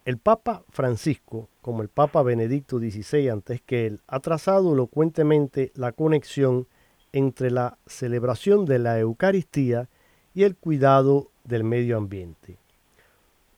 El 0.04 0.16
Papa 0.16 0.62
Francisco, 0.70 1.48
como 1.60 1.82
el 1.82 1.88
Papa 1.88 2.22
Benedicto 2.22 2.78
XVI 2.78 3.28
antes 3.28 3.60
que 3.60 3.86
él, 3.86 4.00
ha 4.06 4.20
trazado 4.20 4.72
elocuentemente 4.72 5.70
la 5.74 5.92
conexión 5.92 6.66
entre 7.12 7.50
la 7.50 7.76
celebración 7.86 8.64
de 8.64 8.78
la 8.78 8.98
Eucaristía 8.98 9.88
y 10.34 10.44
el 10.44 10.56
cuidado 10.56 11.30
del 11.44 11.64
medio 11.64 11.96
ambiente. 11.96 12.56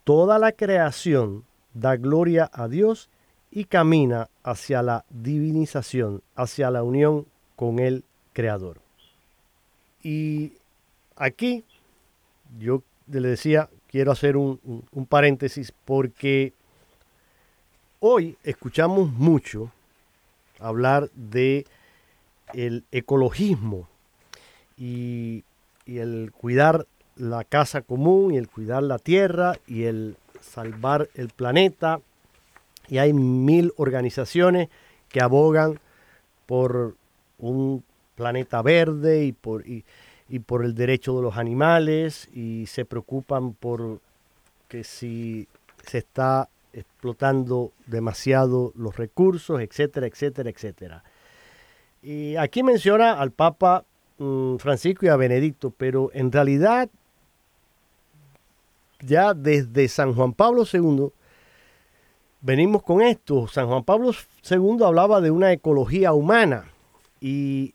Toda 0.04 0.38
la 0.38 0.52
creación 0.52 1.44
da 1.74 1.96
gloria 1.96 2.50
a 2.52 2.68
Dios 2.68 3.08
y 3.50 3.64
camina 3.64 4.28
hacia 4.42 4.82
la 4.82 5.04
divinización, 5.10 6.22
hacia 6.34 6.70
la 6.70 6.82
unión 6.82 7.26
con 7.56 7.78
el 7.78 8.04
Creador. 8.32 8.80
Y 10.02 10.52
aquí 11.16 11.64
yo 12.58 12.82
le 13.06 13.28
decía, 13.28 13.68
quiero 13.88 14.12
hacer 14.12 14.36
un, 14.36 14.82
paréntesis 15.08 15.72
porque 15.84 16.52
hoy 17.98 18.36
escuchamos 18.44 19.10
mucho 19.12 19.72
hablar 20.58 21.10
de 21.14 21.66
el 22.54 22.84
ecologismo 22.92 23.88
y, 24.76 25.44
el 25.86 26.30
cuidar 26.30 26.86
la 27.20 27.44
casa 27.44 27.82
común 27.82 28.34
y 28.34 28.38
el 28.38 28.48
cuidar 28.48 28.82
la 28.82 28.98
tierra 28.98 29.54
y 29.66 29.84
el 29.84 30.16
salvar 30.40 31.08
el 31.14 31.28
planeta. 31.28 32.00
Y 32.88 32.98
hay 32.98 33.12
mil 33.12 33.72
organizaciones 33.76 34.68
que 35.08 35.20
abogan 35.20 35.78
por 36.46 36.96
un 37.38 37.84
planeta 38.16 38.62
verde 38.62 39.24
y 39.24 39.32
por 39.32 39.64
y 40.30 40.38
por 40.38 40.64
el 40.64 40.74
derecho 40.76 41.16
de 41.16 41.22
los 41.22 41.36
animales 41.36 42.28
y 42.32 42.66
se 42.66 42.84
preocupan 42.84 43.52
por 43.52 44.00
que 44.68 44.84
si 44.84 45.48
se 45.84 45.98
está 45.98 46.48
explotando 46.72 47.72
demasiado 47.86 48.72
los 48.76 48.96
recursos, 48.96 49.60
etcétera, 49.60 50.06
etcétera, 50.06 50.50
etcétera. 50.50 51.04
Y 52.00 52.36
aquí 52.36 52.62
menciona 52.62 53.14
al 53.14 53.32
Papa 53.32 53.84
mm, 54.18 54.56
Francisco 54.56 55.04
y 55.04 55.08
a 55.08 55.16
Benedicto, 55.16 55.74
pero 55.76 56.10
en 56.14 56.30
realidad 56.30 56.88
ya 59.00 59.34
desde 59.34 59.88
San 59.88 60.14
Juan 60.14 60.32
Pablo 60.32 60.64
II 60.70 61.10
venimos 62.40 62.82
con 62.82 63.02
esto. 63.02 63.46
San 63.48 63.68
Juan 63.68 63.84
Pablo 63.84 64.12
II 64.48 64.84
hablaba 64.84 65.20
de 65.20 65.30
una 65.30 65.52
ecología 65.52 66.12
humana 66.12 66.66
y, 67.20 67.74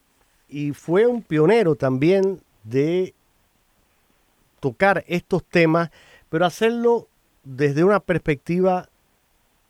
fue 0.74 1.06
un 1.06 1.22
pionero 1.22 1.74
también 1.74 2.40
de 2.64 3.14
tocar 4.60 5.04
estos 5.06 5.44
temas, 5.44 5.90
pero 6.28 6.46
hacerlo 6.46 7.08
desde 7.44 7.84
una 7.84 8.00
perspectiva 8.00 8.88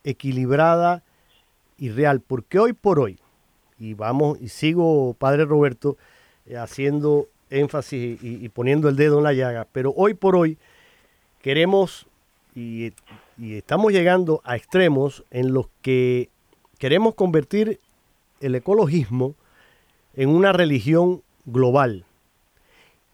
equilibrada 0.04 1.02
y 1.78 1.90
real, 1.90 2.20
porque 2.20 2.58
hoy 2.58 2.72
por 2.72 3.00
hoy, 3.00 3.18
y 3.78 3.94
vamos, 3.94 4.38
y 4.40 4.48
sigo, 4.48 5.14
Padre 5.18 5.44
Roberto, 5.44 5.96
eh, 6.46 6.56
haciendo 6.56 7.26
énfasis 7.50 8.22
y, 8.22 8.48
poniendo 8.50 8.88
el 8.88 8.96
dedo 8.96 9.18
en 9.18 9.24
la 9.24 9.32
llaga, 9.32 9.66
pero 9.72 9.92
hoy 9.96 10.14
por 10.14 10.36
hoy 10.36 10.58
queremos 11.46 12.08
y, 12.56 12.92
estamos 13.40 13.92
llegando 13.92 14.40
a 14.42 14.56
extremos 14.56 15.22
en 15.30 15.54
los 15.54 15.68
que 15.80 16.28
queremos 16.80 17.14
convertir 17.14 17.78
el 18.40 18.56
ecologismo 18.56 19.36
en 20.14 20.30
una 20.30 20.52
religión 20.52 21.22
global. 21.44 22.04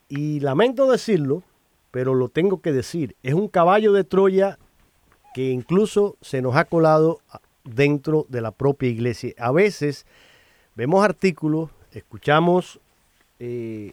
Y 0.08 0.40
lamento 0.40 0.90
decirlo, 0.90 1.42
pero 1.90 2.14
lo 2.14 2.30
tengo 2.30 2.62
que 2.62 2.72
decir, 2.72 3.16
es 3.22 3.34
un 3.34 3.48
caballo 3.48 3.92
de 3.92 4.02
Troya 4.02 4.58
que 5.34 5.50
incluso 5.50 6.16
se 6.22 6.40
nos 6.40 6.56
ha 6.56 6.64
colado 6.64 7.20
dentro 7.64 8.24
de 8.30 8.40
la 8.40 8.52
propia 8.52 8.88
iglesia. 8.88 9.34
A 9.36 9.52
veces 9.52 10.06
vemos 10.74 11.04
artículos, 11.04 11.68
escuchamos 11.90 12.80
eh, 13.40 13.92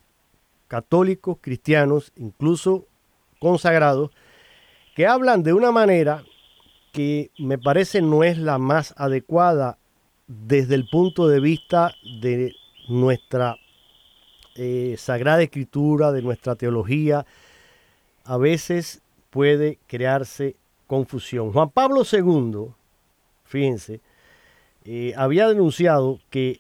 católicos, 0.70 1.40
cristianos, 1.42 2.14
incluso 2.16 2.86
consagrados, 3.40 4.12
que 5.00 5.08
hablan 5.08 5.44
de 5.44 5.54
una 5.54 5.72
manera 5.72 6.26
que 6.92 7.32
me 7.38 7.58
parece 7.58 8.02
no 8.02 8.26
es 8.26 8.38
la 8.38 8.58
más 8.58 8.94
adecuada 8.98 9.78
desde 10.28 10.76
el 10.76 10.90
punto 10.90 11.30
de 11.30 11.40
vista 11.40 11.94
de 12.20 12.54
nuestra 12.90 13.56
eh, 14.56 14.96
Sagrada 14.98 15.42
Escritura, 15.42 16.12
de 16.12 16.22
nuestra 16.22 16.56
teología, 16.56 17.26
a 18.26 18.36
veces 18.36 19.02
puede 19.30 19.80
crearse 19.88 20.58
confusión. 20.86 21.54
Juan 21.54 21.70
Pablo 21.70 22.04
II, 22.04 22.74
fíjense, 23.46 24.02
eh, 24.84 25.14
había 25.16 25.48
denunciado 25.48 26.20
que 26.30 26.60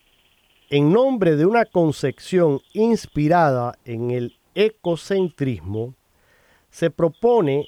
en 0.69 0.93
nombre 0.93 1.35
de 1.35 1.45
una 1.45 1.65
concepción 1.65 2.61
inspirada 2.71 3.77
en 3.83 4.11
el 4.11 4.37
ecocentrismo, 4.55 5.93
se 6.69 6.89
propone 6.89 7.67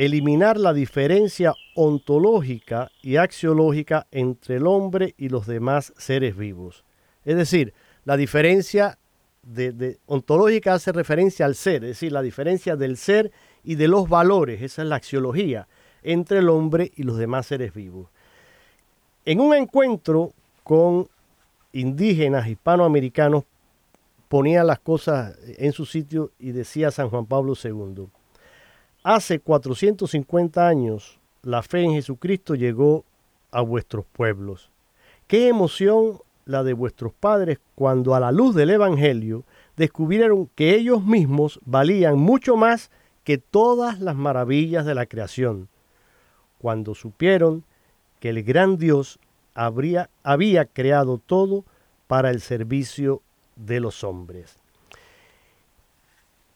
eliminar 0.00 0.56
la 0.56 0.72
diferencia 0.72 1.54
ontológica 1.74 2.90
y 3.02 3.16
axiológica 3.16 4.06
entre 4.10 4.56
el 4.56 4.66
hombre 4.66 5.14
y 5.18 5.28
los 5.28 5.46
demás 5.46 5.92
seres 5.98 6.38
vivos. 6.38 6.86
Es 7.22 7.36
decir, 7.36 7.74
la 8.06 8.16
diferencia 8.16 8.98
de, 9.42 9.98
ontológica 10.06 10.72
hace 10.72 10.92
referencia 10.92 11.44
al 11.44 11.54
ser, 11.54 11.84
es 11.84 11.90
decir, 11.90 12.12
la 12.12 12.22
diferencia 12.22 12.76
del 12.76 12.96
ser 12.96 13.30
y 13.62 13.74
de 13.74 13.88
los 13.88 14.08
valores, 14.08 14.62
esa 14.62 14.80
es 14.80 14.88
la 14.88 14.96
axiología, 14.96 15.68
entre 16.02 16.38
el 16.38 16.48
hombre 16.48 16.92
y 16.96 17.02
los 17.02 17.18
demás 17.18 17.44
seres 17.44 17.74
vivos. 17.74 18.08
En 19.26 19.38
un 19.38 19.54
encuentro 19.54 20.32
con 20.64 21.08
indígenas 21.74 22.48
hispanoamericanos, 22.48 23.44
ponía 24.28 24.64
las 24.64 24.78
cosas 24.78 25.36
en 25.58 25.72
su 25.72 25.84
sitio 25.84 26.30
y 26.38 26.52
decía 26.52 26.90
San 26.90 27.10
Juan 27.10 27.26
Pablo 27.26 27.52
II, 27.62 28.06
hace 29.02 29.40
450 29.40 30.66
años 30.66 31.18
la 31.42 31.62
fe 31.62 31.82
en 31.82 31.92
Jesucristo 31.92 32.54
llegó 32.54 33.04
a 33.50 33.62
vuestros 33.62 34.04
pueblos. 34.12 34.70
Qué 35.26 35.48
emoción 35.48 36.20
la 36.44 36.62
de 36.64 36.72
vuestros 36.72 37.12
padres 37.12 37.58
cuando 37.74 38.14
a 38.14 38.20
la 38.20 38.32
luz 38.32 38.54
del 38.54 38.70
Evangelio 38.70 39.44
descubrieron 39.76 40.50
que 40.54 40.74
ellos 40.74 41.04
mismos 41.04 41.60
valían 41.64 42.18
mucho 42.18 42.56
más 42.56 42.90
que 43.24 43.38
todas 43.38 44.00
las 44.00 44.16
maravillas 44.16 44.84
de 44.84 44.94
la 44.94 45.06
creación, 45.06 45.68
cuando 46.58 46.94
supieron 46.94 47.64
que 48.18 48.30
el 48.30 48.42
gran 48.42 48.76
Dios 48.76 49.18
había 49.54 50.64
creado 50.66 51.18
todo 51.18 51.64
para 52.06 52.30
el 52.30 52.40
servicio 52.40 53.22
de 53.56 53.80
los 53.80 54.04
hombres. 54.04 54.56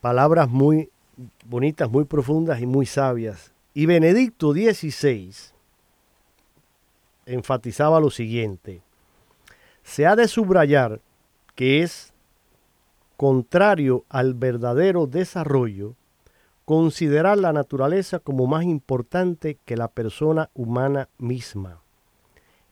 Palabras 0.01 0.49
muy 0.49 0.89
bonitas, 1.45 1.89
muy 1.89 2.05
profundas 2.05 2.61
y 2.61 2.65
muy 2.65 2.85
sabias. 2.85 3.51
Y 3.73 3.85
Benedicto 3.85 4.53
XVI 4.53 5.33
enfatizaba 7.25 7.99
lo 7.99 8.09
siguiente, 8.09 8.81
se 9.83 10.05
ha 10.05 10.15
de 10.15 10.27
subrayar 10.27 11.01
que 11.55 11.81
es 11.81 12.13
contrario 13.17 14.03
al 14.09 14.33
verdadero 14.33 15.07
desarrollo 15.07 15.95
considerar 16.65 17.37
la 17.37 17.53
naturaleza 17.53 18.19
como 18.19 18.47
más 18.47 18.63
importante 18.63 19.57
que 19.65 19.77
la 19.77 19.87
persona 19.87 20.49
humana 20.53 21.09
misma. 21.17 21.79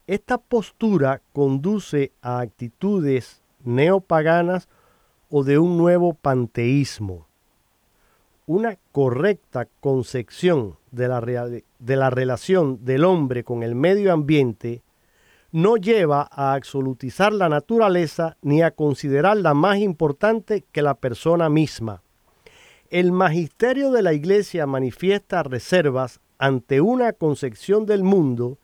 Esta 0.06 0.36
postura 0.36 1.22
conduce 1.32 2.12
a 2.20 2.40
actitudes 2.40 3.40
neopaganas 3.62 4.68
o 5.30 5.44
de 5.44 5.58
un 5.58 5.78
nuevo 5.78 6.12
panteísmo. 6.12 7.26
Una 8.46 8.76
correcta 8.92 9.66
concepción 9.80 10.76
de 10.90 11.08
la, 11.08 11.20
de 11.20 11.96
la 11.96 12.10
relación 12.10 12.84
del 12.84 13.04
hombre 13.04 13.42
con 13.42 13.62
el 13.62 13.74
medio 13.74 14.12
ambiente 14.12 14.82
no 15.50 15.76
lleva 15.76 16.28
a 16.30 16.52
absolutizar 16.52 17.32
la 17.32 17.48
naturaleza 17.48 18.36
ni 18.42 18.60
a 18.60 18.72
considerarla 18.72 19.54
más 19.54 19.78
importante 19.78 20.64
que 20.72 20.82
la 20.82 20.94
persona 20.94 21.48
misma. 21.48 22.02
El 22.90 23.12
magisterio 23.12 23.90
de 23.92 24.02
la 24.02 24.12
Iglesia 24.12 24.66
manifiesta 24.66 25.42
reservas 25.42 26.20
ante 26.36 26.82
una 26.82 27.14
concepción 27.14 27.86
del 27.86 28.02
mundo 28.02 28.58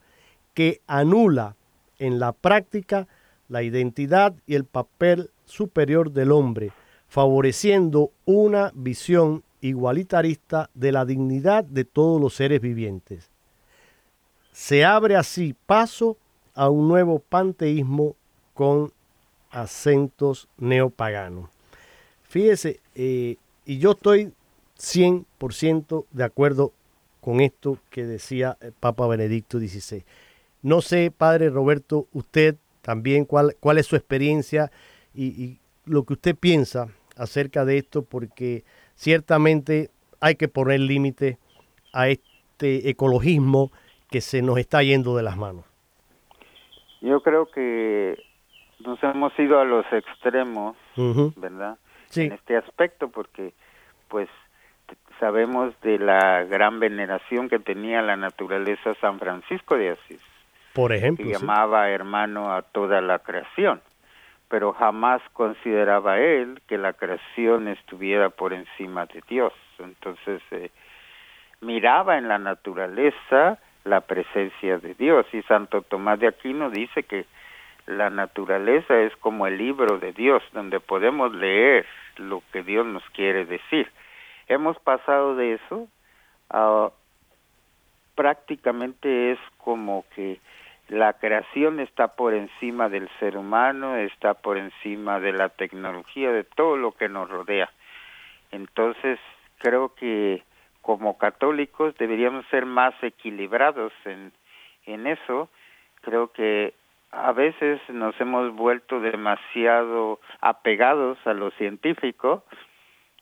que 0.52 0.82
anula 0.86 1.56
en 1.98 2.18
la 2.18 2.32
práctica 2.32 3.08
la 3.48 3.62
identidad 3.62 4.34
y 4.46 4.56
el 4.56 4.64
papel 4.64 5.30
superior 5.46 6.12
del 6.12 6.32
hombre, 6.32 6.70
favoreciendo 7.08 8.10
una 8.26 8.72
visión 8.74 9.42
igualitarista 9.60 10.70
de 10.74 10.92
la 10.92 11.04
dignidad 11.04 11.64
de 11.64 11.84
todos 11.84 12.20
los 12.20 12.34
seres 12.34 12.60
vivientes. 12.60 13.30
Se 14.52 14.84
abre 14.84 15.16
así 15.16 15.54
paso 15.66 16.16
a 16.54 16.68
un 16.68 16.88
nuevo 16.88 17.20
panteísmo 17.20 18.16
con 18.54 18.92
acentos 19.50 20.48
neopaganos. 20.58 21.50
Fíjese, 22.24 22.80
eh, 22.94 23.36
y 23.64 23.78
yo 23.78 23.92
estoy 23.92 24.32
100% 24.78 26.06
de 26.10 26.24
acuerdo 26.24 26.72
con 27.20 27.40
esto 27.40 27.78
que 27.90 28.04
decía 28.04 28.56
el 28.60 28.72
Papa 28.72 29.06
Benedicto 29.06 29.58
XVI. 29.58 30.04
No 30.62 30.80
sé, 30.80 31.12
Padre 31.16 31.50
Roberto, 31.50 32.06
usted 32.12 32.56
también 32.82 33.24
cuál, 33.24 33.56
cuál 33.60 33.78
es 33.78 33.86
su 33.86 33.96
experiencia 33.96 34.70
y, 35.14 35.26
y 35.26 35.58
lo 35.84 36.04
que 36.04 36.14
usted 36.14 36.36
piensa 36.36 36.88
acerca 37.16 37.64
de 37.64 37.78
esto, 37.78 38.02
porque 38.02 38.64
ciertamente 39.00 39.88
hay 40.20 40.34
que 40.34 40.48
poner 40.48 40.80
límite 40.80 41.38
a 41.94 42.08
este 42.08 42.90
ecologismo 42.90 43.70
que 44.10 44.20
se 44.20 44.42
nos 44.42 44.58
está 44.58 44.82
yendo 44.82 45.16
de 45.16 45.22
las 45.22 45.38
manos. 45.38 45.64
Yo 47.00 47.22
creo 47.22 47.46
que 47.46 48.22
nos 48.80 49.02
hemos 49.02 49.32
ido 49.38 49.58
a 49.58 49.64
los 49.64 49.86
extremos, 49.90 50.76
¿verdad? 51.36 51.78
En 52.14 52.32
este 52.32 52.58
aspecto, 52.58 53.08
porque 53.08 53.54
pues 54.08 54.28
sabemos 55.18 55.72
de 55.80 55.98
la 55.98 56.44
gran 56.44 56.78
veneración 56.78 57.48
que 57.48 57.58
tenía 57.58 58.02
la 58.02 58.16
naturaleza 58.16 58.94
San 59.00 59.18
Francisco 59.18 59.76
de 59.76 59.90
Asís. 59.90 60.20
Por 60.74 60.92
ejemplo. 60.92 61.24
Que 61.24 61.32
llamaba 61.32 61.88
hermano 61.88 62.52
a 62.52 62.60
toda 62.60 63.00
la 63.00 63.20
creación, 63.20 63.80
pero 64.50 64.72
jamás 64.72 65.22
consideraba 65.32 66.18
él 66.18 66.60
que 66.66 66.76
la 66.76 66.92
creación 66.92 67.68
estuviera 67.68 68.30
por 68.30 68.52
encima 68.52 69.06
de 69.06 69.22
Dios. 69.28 69.52
Entonces, 69.78 70.42
eh, 70.50 70.70
miraba 71.60 72.18
en 72.18 72.26
la 72.26 72.38
naturaleza 72.38 73.58
la 73.84 74.00
presencia 74.00 74.78
de 74.78 74.94
Dios 74.94 75.24
y 75.32 75.42
Santo 75.42 75.82
Tomás 75.82 76.18
de 76.18 76.26
Aquino 76.26 76.68
dice 76.68 77.04
que 77.04 77.26
la 77.86 78.10
naturaleza 78.10 78.98
es 79.00 79.14
como 79.16 79.46
el 79.46 79.56
libro 79.56 79.98
de 79.98 80.12
Dios, 80.12 80.42
donde 80.52 80.80
podemos 80.80 81.32
leer 81.32 81.86
lo 82.16 82.42
que 82.52 82.64
Dios 82.64 82.84
nos 82.84 83.08
quiere 83.10 83.44
decir. 83.44 83.88
Hemos 84.48 84.78
pasado 84.80 85.36
de 85.36 85.54
eso 85.54 85.86
a 86.50 86.90
prácticamente 88.16 89.30
es 89.30 89.38
como 89.58 90.04
que 90.14 90.40
la 90.90 91.12
creación 91.12 91.78
está 91.78 92.08
por 92.16 92.34
encima 92.34 92.88
del 92.88 93.08
ser 93.20 93.36
humano, 93.36 93.94
está 93.94 94.34
por 94.34 94.58
encima 94.58 95.20
de 95.20 95.32
la 95.32 95.48
tecnología, 95.48 96.32
de 96.32 96.42
todo 96.42 96.76
lo 96.76 96.90
que 96.92 97.08
nos 97.08 97.30
rodea. 97.30 97.70
Entonces, 98.50 99.20
creo 99.58 99.94
que 99.94 100.42
como 100.82 101.16
católicos 101.16 101.94
deberíamos 101.96 102.44
ser 102.46 102.66
más 102.66 102.92
equilibrados 103.02 103.92
en, 104.04 104.32
en 104.84 105.06
eso. 105.06 105.48
Creo 106.00 106.32
que 106.32 106.74
a 107.12 107.30
veces 107.30 107.80
nos 107.88 108.20
hemos 108.20 108.52
vuelto 108.56 108.98
demasiado 108.98 110.18
apegados 110.40 111.24
a 111.24 111.34
lo 111.34 111.52
científico 111.52 112.42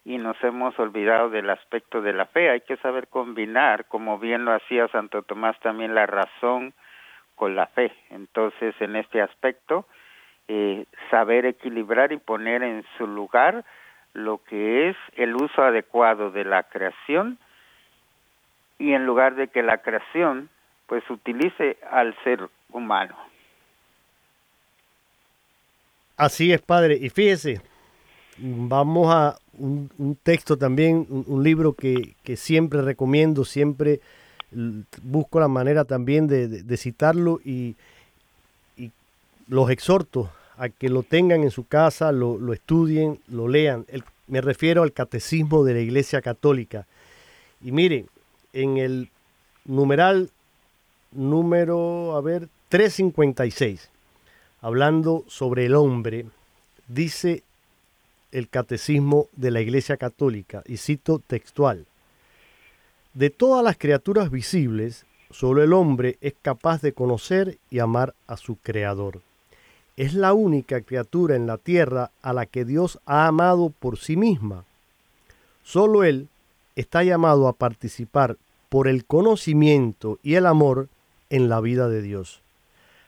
y 0.07 0.17
nos 0.17 0.43
hemos 0.43 0.79
olvidado 0.79 1.29
del 1.29 1.51
aspecto 1.51 2.01
de 2.01 2.15
la 2.15 2.25
fe. 2.25 2.49
Hay 2.49 2.63
que 2.63 2.79
saber 2.79 3.09
combinar, 3.09 3.85
como 3.89 4.19
bien 4.19 4.47
lo 4.47 4.55
hacía 4.55 4.89
Santo 4.89 5.21
Tomás, 5.23 5.61
también 5.61 5.95
la 5.95 6.07
razón 6.07 6.73
con 7.39 7.57
la 7.57 7.67
fe. 7.69 7.93
Entonces, 8.11 8.75
en 8.81 8.97
este 8.97 9.23
aspecto, 9.23 9.87
eh, 10.49 10.85
saber 11.11 11.47
equilibrar 11.47 12.13
y 12.13 12.19
poner 12.19 12.63
en 12.63 12.85
su 12.99 13.07
lugar 13.07 13.65
lo 14.13 14.43
que 14.45 14.91
es 14.91 14.97
el 15.17 15.35
uso 15.37 15.63
adecuado 15.63 16.31
de 16.31 16.45
la 16.45 16.65
creación 16.65 17.39
y 18.79 18.93
en 18.93 19.07
lugar 19.07 19.37
de 19.37 19.49
que 19.49 19.63
la 19.63 19.79
creación 19.79 20.49
pues 20.87 21.09
utilice 21.11 21.77
al 21.91 22.17
ser 22.25 22.49
humano. 22.71 23.17
Así 26.17 26.53
es, 26.53 26.61
padre. 26.61 26.99
Y 27.01 27.11
fíjese, 27.11 27.61
vamos 28.39 29.15
a 29.15 29.37
un, 29.53 30.19
texto 30.23 30.57
también, 30.57 31.07
un, 31.09 31.43
libro 31.43 31.75
que, 31.75 32.15
siempre 32.37 32.83
recomiendo, 32.83 33.45
siempre 33.45 34.01
busco 34.51 35.41
la 35.41 35.49
manera 35.49 35.85
también 35.85 36.27
de, 36.27 36.77
citarlo 36.77 37.41
y, 37.45 37.77
los 39.49 39.71
exhorto 39.71 40.31
a 40.59 40.69
que 40.69 40.91
lo 40.91 41.03
tengan 41.03 41.43
en 41.43 41.51
su 41.51 41.67
casa, 41.67 42.13
lo, 42.13 42.53
estudien, 42.53 43.19
lo 43.29 43.49
lean. 43.49 43.87
me 44.27 44.43
refiero 44.43 44.83
al 44.83 44.93
catecismo 44.93 45.65
de 45.65 45.75
la 45.75 45.81
Iglesia 45.81 46.21
Católica. 46.21 46.87
Y 47.63 47.73
miren, 47.73 48.09
en 48.53 48.77
el 48.77 49.11
numeral 49.65 50.31
número, 51.13 52.15
a 52.17 52.21
ver, 52.21 52.49
356, 52.69 53.89
hablando 54.61 55.25
sobre 55.29 55.65
el 55.67 55.75
hombre, 55.75 56.27
dice 56.89 57.43
el 58.33 58.49
catecismo 58.49 59.29
de 59.33 59.51
la 59.51 59.61
Iglesia 59.61 59.97
Católica, 59.97 60.63
y 60.67 60.77
cito 60.77 61.21
textual, 61.27 61.87
de 63.15 63.31
todas 63.31 63.65
las 63.65 63.77
criaturas 63.77 64.31
visibles, 64.31 65.07
solo 65.31 65.63
el 65.63 65.73
hombre 65.73 66.19
es 66.21 66.35
capaz 66.41 66.83
de 66.83 66.93
conocer 66.93 67.59
y 67.71 67.79
amar 67.79 68.15
a 68.27 68.37
su 68.37 68.57
Creador. 68.57 69.21
Es 69.97 70.15
la 70.15 70.33
única 70.33 70.81
criatura 70.83 71.35
en 71.35 71.47
la 71.47 71.59
tierra 71.59 72.11
a 72.23 72.33
la 72.33 72.47
que 72.47 72.65
Dios 72.65 73.01
ha 73.05 73.27
amado 73.27 73.71
por 73.71 73.99
sí 73.99 74.17
misma. 74.17 74.65
Solo 75.65 76.05
Él 76.05 76.29
está 76.77 77.03
llamado 77.03 77.49
a 77.49 77.53
participar 77.53 78.37
por 78.69 78.87
el 78.87 79.05
conocimiento 79.05 80.19
y 80.23 80.35
el 80.35 80.47
amor 80.47 80.89
en 81.31 81.49
la 81.49 81.61
vida 81.61 81.89
de 81.89 82.03
Dios. 82.03 82.43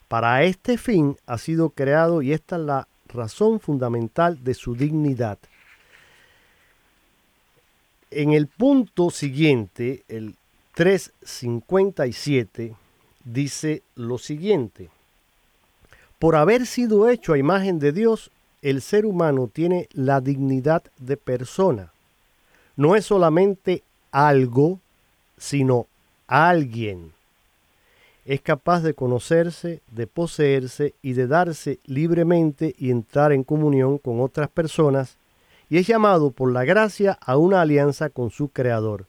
Para 0.08 0.42
este 0.42 0.76
fin 0.76 1.16
ha 1.26 1.38
sido 1.38 1.70
creado 1.70 2.22
y 2.22 2.32
esta 2.32 2.56
es 2.56 2.62
la 2.62 2.88
razón 3.06 3.60
fundamental 3.60 4.42
de 4.42 4.54
su 4.54 4.74
dignidad. 4.74 5.38
En 8.10 8.32
el 8.32 8.46
punto 8.46 9.10
siguiente, 9.10 10.04
el 10.08 10.36
357, 10.74 12.74
dice 13.24 13.82
lo 13.94 14.18
siguiente. 14.18 14.90
Por 16.18 16.36
haber 16.36 16.66
sido 16.66 17.08
hecho 17.08 17.32
a 17.32 17.38
imagen 17.38 17.78
de 17.78 17.92
Dios, 17.92 18.30
el 18.62 18.82
ser 18.82 19.06
humano 19.06 19.48
tiene 19.52 19.88
la 19.92 20.20
dignidad 20.20 20.82
de 20.98 21.16
persona. 21.16 21.92
No 22.76 22.96
es 22.96 23.06
solamente 23.06 23.82
algo, 24.10 24.80
sino 25.38 25.86
alguien 26.26 27.12
es 28.24 28.40
capaz 28.40 28.82
de 28.82 28.94
conocerse, 28.94 29.80
de 29.90 30.06
poseerse 30.06 30.94
y 31.02 31.14
de 31.14 31.26
darse 31.26 31.78
libremente 31.84 32.74
y 32.78 32.90
entrar 32.90 33.32
en 33.32 33.42
comunión 33.42 33.98
con 33.98 34.20
otras 34.20 34.48
personas, 34.48 35.16
y 35.70 35.78
es 35.78 35.86
llamado 35.86 36.30
por 36.30 36.52
la 36.52 36.64
gracia 36.64 37.18
a 37.20 37.38
una 37.38 37.62
alianza 37.62 38.10
con 38.10 38.30
su 38.30 38.48
Creador, 38.48 39.06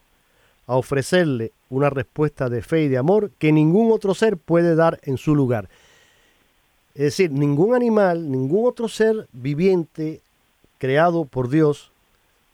a 0.67 0.75
ofrecerle 0.75 1.51
una 1.69 1.89
respuesta 1.89 2.47
de 2.47 2.61
fe 2.61 2.83
y 2.83 2.87
de 2.87 2.97
amor 2.97 3.31
que 3.39 3.51
ningún 3.51 3.91
otro 3.91 4.13
ser 4.13 4.37
puede 4.37 4.75
dar 4.75 4.99
en 5.03 5.17
su 5.17 5.35
lugar. 5.35 5.67
Es 6.93 7.03
decir, 7.03 7.31
ningún 7.31 7.75
animal, 7.75 8.31
ningún 8.31 8.67
otro 8.67 8.87
ser 8.87 9.27
viviente 9.33 10.21
creado 10.77 11.25
por 11.25 11.49
Dios 11.49 11.91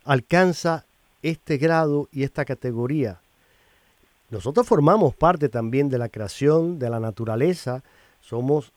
alcanza 0.05 0.85
este 1.21 1.57
grado 1.57 2.07
y 2.11 2.23
esta 2.23 2.45
categoría 2.45 3.19
nosotros 4.29 4.67
formamos 4.67 5.15
parte 5.15 5.47
también 5.47 5.89
de 5.89 5.97
la 5.97 6.09
creación, 6.09 6.79
de 6.79 6.89
la 6.89 6.99
naturaleza, 6.99 7.81
somos 8.21 8.71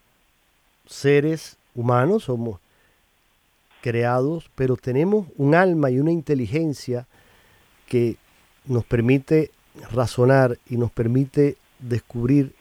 seres 0.87 1.57
humanos, 1.75 2.25
somos 2.25 2.61
creados, 3.81 4.51
pero 4.55 4.77
tenemos 4.77 5.27
un 5.37 5.55
alma 5.55 5.90
y 5.90 5.99
una 5.99 6.12
inteligencia 6.12 7.07
que 7.87 8.16
nos 8.66 8.85
permite 8.85 9.51
razonar 9.93 10.59
y 10.69 10.77
nos 10.77 10.90
permite 10.90 11.57
descubrir 11.79 12.55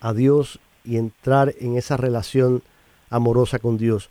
a 0.00 0.12
Dios 0.12 0.60
y 0.84 0.96
entrar 0.96 1.54
en 1.60 1.76
esa 1.76 1.96
relación 1.96 2.62
amorosa 3.10 3.58
con 3.58 3.78
Dios 3.78 4.10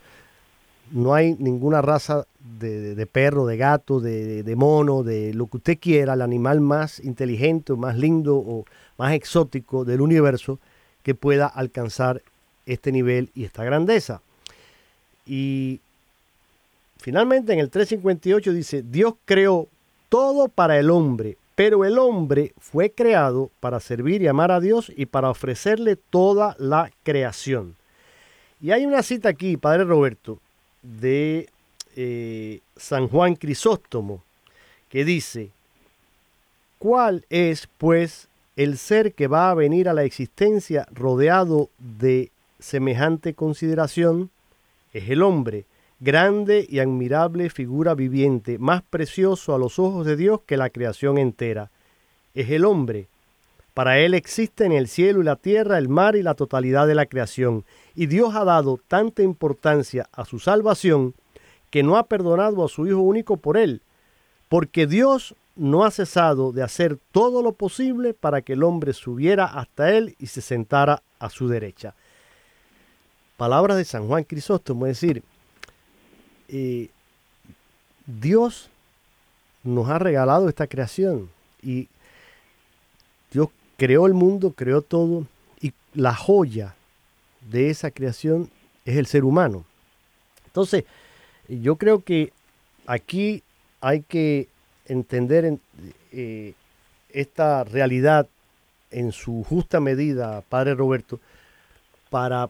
no 0.91 1.13
hay 1.13 1.35
ninguna 1.39 1.81
raza 1.81 2.25
de, 2.59 3.07
perro, 3.11 3.45
de 3.45 3.57
gato, 3.57 3.99
de, 3.99 4.53
mono, 4.55 5.03
de 5.03 5.33
lo 5.33 5.47
que 5.47 5.57
usted 5.57 5.79
quiera, 5.79 6.13
el 6.13 6.21
animal 6.21 6.61
más 6.61 6.99
inteligente, 6.99 7.73
más 7.73 7.97
lindo 7.97 8.35
o 8.35 8.65
más 8.97 9.13
exótico 9.13 9.85
del 9.85 10.01
universo 10.01 10.59
que 11.03 11.15
pueda 11.15 11.47
alcanzar 11.47 12.21
este 12.65 12.91
nivel 12.91 13.31
y 13.33 13.45
esta 13.45 13.63
grandeza. 13.63 14.21
Y 15.25 15.81
finalmente 17.01 17.51
en 17.51 17.59
el 17.59 17.69
358 17.69 18.53
dice, 18.53 18.83
Dios 18.83 19.15
creó 19.25 19.67
todo 20.07 20.47
para 20.47 20.77
el 20.77 20.91
hombre, 20.91 21.37
pero 21.55 21.83
el 21.83 21.97
hombre 21.97 22.53
fue 22.59 22.91
creado 22.91 23.49
para 23.59 23.79
servir 23.79 24.21
y 24.21 24.27
amar 24.27 24.51
a 24.51 24.59
Dios 24.59 24.91
y 24.95 25.07
para 25.07 25.29
ofrecerle 25.29 25.95
toda 25.95 26.55
la 26.59 26.91
creación. 27.03 27.75
Y 28.61 28.71
hay 28.71 28.85
una 28.85 29.01
cita 29.01 29.29
aquí, 29.29 29.57
Padre 29.57 29.83
Roberto, 29.83 30.39
de 30.83 31.49
eh, 31.95 32.59
San 32.77 33.07
Juan 33.07 33.35
Crisóstomo, 33.35 34.23
que 34.87 35.03
dice, 35.03 35.49
¿cuál 36.77 37.25
es 37.29 37.67
pues 37.79 38.27
el 38.55 38.77
ser 38.77 39.13
que 39.13 39.27
va 39.27 39.49
a 39.49 39.55
venir 39.55 39.89
a 39.89 39.93
la 39.93 40.03
existencia 40.03 40.87
rodeado 40.91 41.69
de 41.79 42.29
semejante 42.59 43.33
consideración? 43.33 44.29
Es 44.93 45.09
el 45.09 45.23
hombre, 45.23 45.65
grande 46.01 46.65
y 46.67 46.79
admirable 46.79 47.49
figura 47.51 47.93
viviente, 47.93 48.57
más 48.57 48.81
precioso 48.81 49.55
a 49.55 49.59
los 49.59 49.79
ojos 49.79 50.05
de 50.05 50.17
Dios 50.17 50.41
que 50.45 50.57
la 50.57 50.71
creación 50.71 51.17
entera. 51.17 51.69
Es 52.33 52.49
el 52.49 52.65
hombre. 52.65 53.07
Para 53.75 53.99
él 53.99 54.15
existe 54.15 54.65
en 54.65 54.73
el 54.73 54.89
cielo 54.89 55.21
y 55.21 55.23
la 55.23 55.37
tierra, 55.37 55.77
el 55.77 55.87
mar 55.87 56.15
y 56.15 56.23
la 56.23 56.33
totalidad 56.33 56.87
de 56.87 56.95
la 56.95 57.05
creación 57.05 57.63
y 57.95 58.07
Dios 58.07 58.35
ha 58.35 58.43
dado 58.43 58.79
tanta 58.87 59.21
importancia 59.21 60.09
a 60.11 60.25
su 60.25 60.39
salvación 60.39 61.13
que 61.69 61.83
no 61.83 61.95
ha 61.95 62.03
perdonado 62.03 62.65
a 62.65 62.67
su 62.67 62.87
Hijo 62.87 62.99
único 62.99 63.37
por 63.37 63.55
él, 63.55 63.81
porque 64.49 64.87
Dios 64.87 65.35
no 65.55 65.85
ha 65.85 65.91
cesado 65.91 66.51
de 66.51 66.63
hacer 66.63 66.97
todo 67.11 67.43
lo 67.43 67.53
posible 67.53 68.13
para 68.13 68.41
que 68.41 68.53
el 68.53 68.63
hombre 68.63 68.93
subiera 68.93 69.45
hasta 69.45 69.91
él 69.95 70.15
y 70.19 70.27
se 70.27 70.41
sentara 70.41 71.03
a 71.19 71.29
su 71.29 71.47
derecha. 71.47 71.93
Palabras 73.37 73.77
de 73.77 73.85
San 73.85 74.07
Juan 74.07 74.23
Crisóstomo, 74.23 74.87
es 74.87 74.99
decir, 74.99 75.23
Dios 78.05 78.69
nos 79.63 79.89
ha 79.89 79.99
regalado 79.99 80.49
esta 80.49 80.67
creación 80.67 81.29
y 81.61 81.87
Dios 83.31 83.49
creó 83.77 84.05
el 84.07 84.13
mundo, 84.13 84.51
creó 84.51 84.81
todo 84.81 85.25
y 85.61 85.73
la 85.93 86.13
joya 86.13 86.75
de 87.49 87.69
esa 87.69 87.91
creación 87.91 88.49
es 88.85 88.97
el 88.97 89.05
ser 89.05 89.23
humano. 89.23 89.65
Entonces, 90.45 90.83
yo 91.47 91.77
creo 91.77 92.03
que 92.03 92.33
aquí 92.85 93.43
hay 93.79 94.01
que 94.01 94.47
entender 94.85 95.57
eh, 96.11 96.53
esta 97.09 97.63
realidad 97.63 98.27
en 98.89 99.11
su 99.11 99.45
justa 99.47 99.79
medida, 99.79 100.41
Padre 100.49 100.75
Roberto, 100.75 101.19
para 102.09 102.49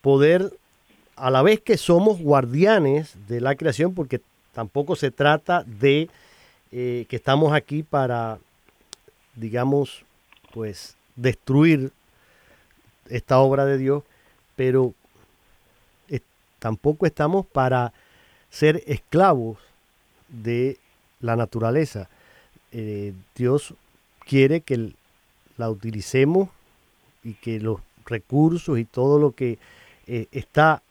poder 0.00 0.52
a 1.16 1.30
la 1.30 1.42
vez 1.42 1.60
que 1.60 1.76
somos 1.76 2.20
guardianes 2.20 3.16
de 3.28 3.40
la 3.40 3.54
creación, 3.54 3.94
porque 3.94 4.20
tampoco 4.52 4.96
se 4.96 5.10
trata 5.10 5.64
de 5.64 6.08
eh, 6.70 7.06
que 7.08 7.16
estamos 7.16 7.52
aquí 7.52 7.82
para, 7.82 8.38
digamos, 9.34 10.04
pues 10.52 10.96
destruir 11.16 11.92
esta 13.08 13.38
obra 13.38 13.66
de 13.66 13.78
Dios, 13.78 14.02
pero 14.56 14.94
tampoco 16.62 17.06
estamos 17.06 17.44
para 17.44 17.92
ser 18.48 18.84
esclavos 18.86 19.58
de 20.28 20.78
la 21.20 21.34
naturaleza. 21.34 22.08
Eh, 22.70 23.12
Dios 23.34 23.74
quiere 24.24 24.60
que 24.60 24.92
la 25.56 25.68
utilicemos 25.68 26.50
y 27.24 27.34
que 27.34 27.58
los 27.58 27.80
recursos 28.06 28.78
y 28.78 28.84
todo 28.84 29.18
lo 29.18 29.32
que 29.32 29.58
eh, 30.06 30.26
está 30.30 30.82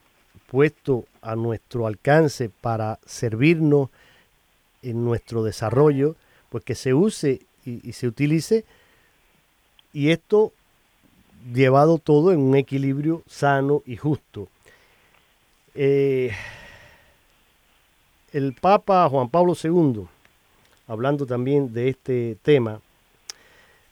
puesto 0.51 1.05
a 1.21 1.37
nuestro 1.37 1.87
alcance 1.87 2.49
para 2.49 2.99
servirnos 3.05 3.89
en 4.81 5.05
nuestro 5.05 5.45
desarrollo, 5.45 6.17
pues 6.49 6.65
que 6.65 6.75
se 6.75 6.93
use 6.93 7.39
y, 7.65 7.93
se 7.93 8.05
utilice 8.05 8.65
y 9.93 10.09
esto 10.09 10.51
llevado 11.53 11.99
todo 11.99 12.33
en 12.33 12.41
un 12.41 12.57
equilibrio 12.57 13.23
sano 13.27 13.81
y 13.85 13.95
justo. 13.95 14.49
Eh, 15.73 16.33
el 18.33 18.53
Papa 18.53 19.07
Juan 19.07 19.29
Pablo 19.29 19.53
II, 19.55 20.05
hablando 20.85 21.25
también 21.25 21.71
de 21.71 21.87
este 21.87 22.37
tema, 22.41 22.81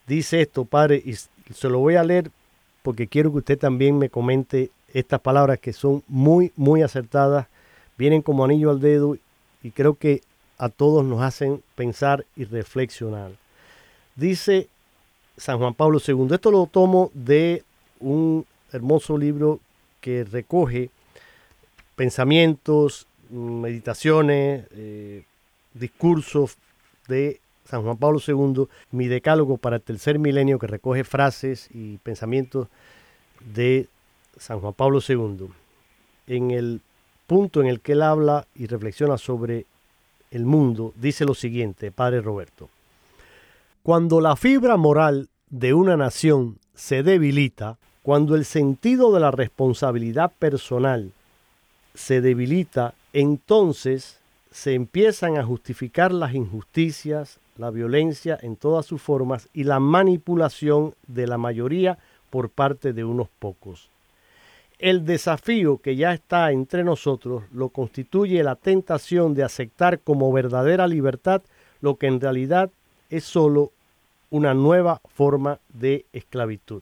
dice 0.06 0.42
esto, 0.42 0.66
Padre, 0.66 1.02
y 1.06 1.14
se 1.14 1.70
lo 1.70 1.80
voy 1.80 1.96
a 1.96 2.04
leer 2.04 2.30
porque 2.82 3.08
quiero 3.08 3.32
que 3.32 3.38
usted 3.38 3.58
también 3.58 3.98
me 3.98 4.10
comente 4.10 4.72
estas 4.94 5.22
palabras 5.22 5.60
que 5.60 5.74
son 5.74 6.04
muy, 6.08 6.52
muy 6.56 6.82
acertadas, 6.82 7.48
vienen 7.98 8.22
como 8.22 8.44
anillo 8.44 8.70
al 8.72 8.80
dedo 8.80 9.18
y 9.64 9.72
creo 9.72 9.96
que 9.96 10.22
a 10.58 10.70
todos 10.70 11.06
nos 11.06 11.22
hacen 11.22 11.64
pensar 11.76 12.26
y 12.36 12.46
reflexionar. 12.46 13.32
Dice 14.16 14.68
San 15.38 15.58
Juan 15.58 15.74
Pablo 15.74 16.00
II, 16.06 16.28
esto 16.32 16.52
lo 16.52 16.66
tomo 16.66 17.12
de 17.14 17.64
un 18.00 18.46
hermoso 18.72 19.18
libro 19.18 19.60
que 20.02 20.24
recoge 20.24 20.90
pensamientos, 21.96 23.08
meditaciones, 23.30 24.66
eh, 24.72 25.24
discursos 25.74 26.58
de 27.08 27.40
San 27.66 27.84
Juan 27.84 27.98
Pablo 27.98 28.20
II, 28.26 28.66
mi 28.92 29.08
decálogo 29.08 29.58
para 29.58 29.78
el 29.78 29.82
tercer 29.82 30.20
milenio 30.20 30.60
que 30.60 30.68
recoge 30.68 31.04
frases 31.04 31.70
y 31.74 31.98
pensamientos 31.98 32.68
de 33.54 33.88
San 34.40 34.60
Juan 34.60 34.74
Pablo 34.74 35.00
II. 35.08 35.48
En 36.28 36.52
el 36.52 36.82
punto 37.28 37.62
en 37.62 37.68
el 37.68 37.82
que 37.82 37.92
él 37.92 38.02
habla 38.02 38.48
y 38.56 38.66
reflexiona 38.66 39.18
sobre 39.18 39.66
el 40.32 40.46
mundo, 40.46 40.94
dice 40.96 41.26
lo 41.26 41.36
siguiente, 41.36 41.92
Padre 41.92 42.22
Roberto. 42.22 42.70
Cuando 43.84 44.22
la 44.22 44.36
fibra 44.36 44.78
moral 44.78 45.30
de 45.50 45.74
una 45.74 45.98
nación 45.98 46.58
se 46.76 47.04
debilita, 47.04 47.78
cuando 48.04 48.36
el 48.36 48.46
sentido 48.46 49.12
de 49.12 49.20
la 49.20 49.32
responsabilidad 49.32 50.32
personal 50.40 51.12
se 51.94 52.22
debilita, 52.22 52.94
entonces 53.14 54.20
se 54.52 54.74
empiezan 54.74 55.38
a 55.38 55.44
justificar 55.44 56.12
las 56.12 56.34
injusticias, 56.34 57.40
la 57.58 57.72
violencia 57.72 58.38
en 58.42 58.56
todas 58.56 58.86
sus 58.86 59.02
formas 59.02 59.50
y 59.54 59.64
la 59.64 59.80
manipulación 59.80 60.96
de 61.08 61.28
la 61.28 61.38
mayoría 61.38 61.98
por 62.30 62.50
parte 62.50 62.94
de 62.94 63.04
unos 63.04 63.28
pocos. 63.40 63.90
El 64.80 65.06
desafío 65.06 65.80
que 65.80 65.98
ya 65.98 66.14
está 66.14 66.54
entre 66.54 66.86
nosotros 66.86 67.44
lo 67.52 67.68
constituye 67.68 68.42
la 68.44 68.56
tentación 68.56 69.34
de 69.34 69.44
aceptar 69.44 70.00
como 70.00 70.32
verdadera 70.32 70.88
libertad 70.88 71.42
lo 71.82 71.98
que 71.98 72.08
en 72.08 72.22
realidad 72.22 72.72
es 73.10 73.26
sólo 73.26 73.74
una 74.30 74.54
nueva 74.54 75.02
forma 75.14 75.60
de 75.74 76.06
esclavitud. 76.14 76.82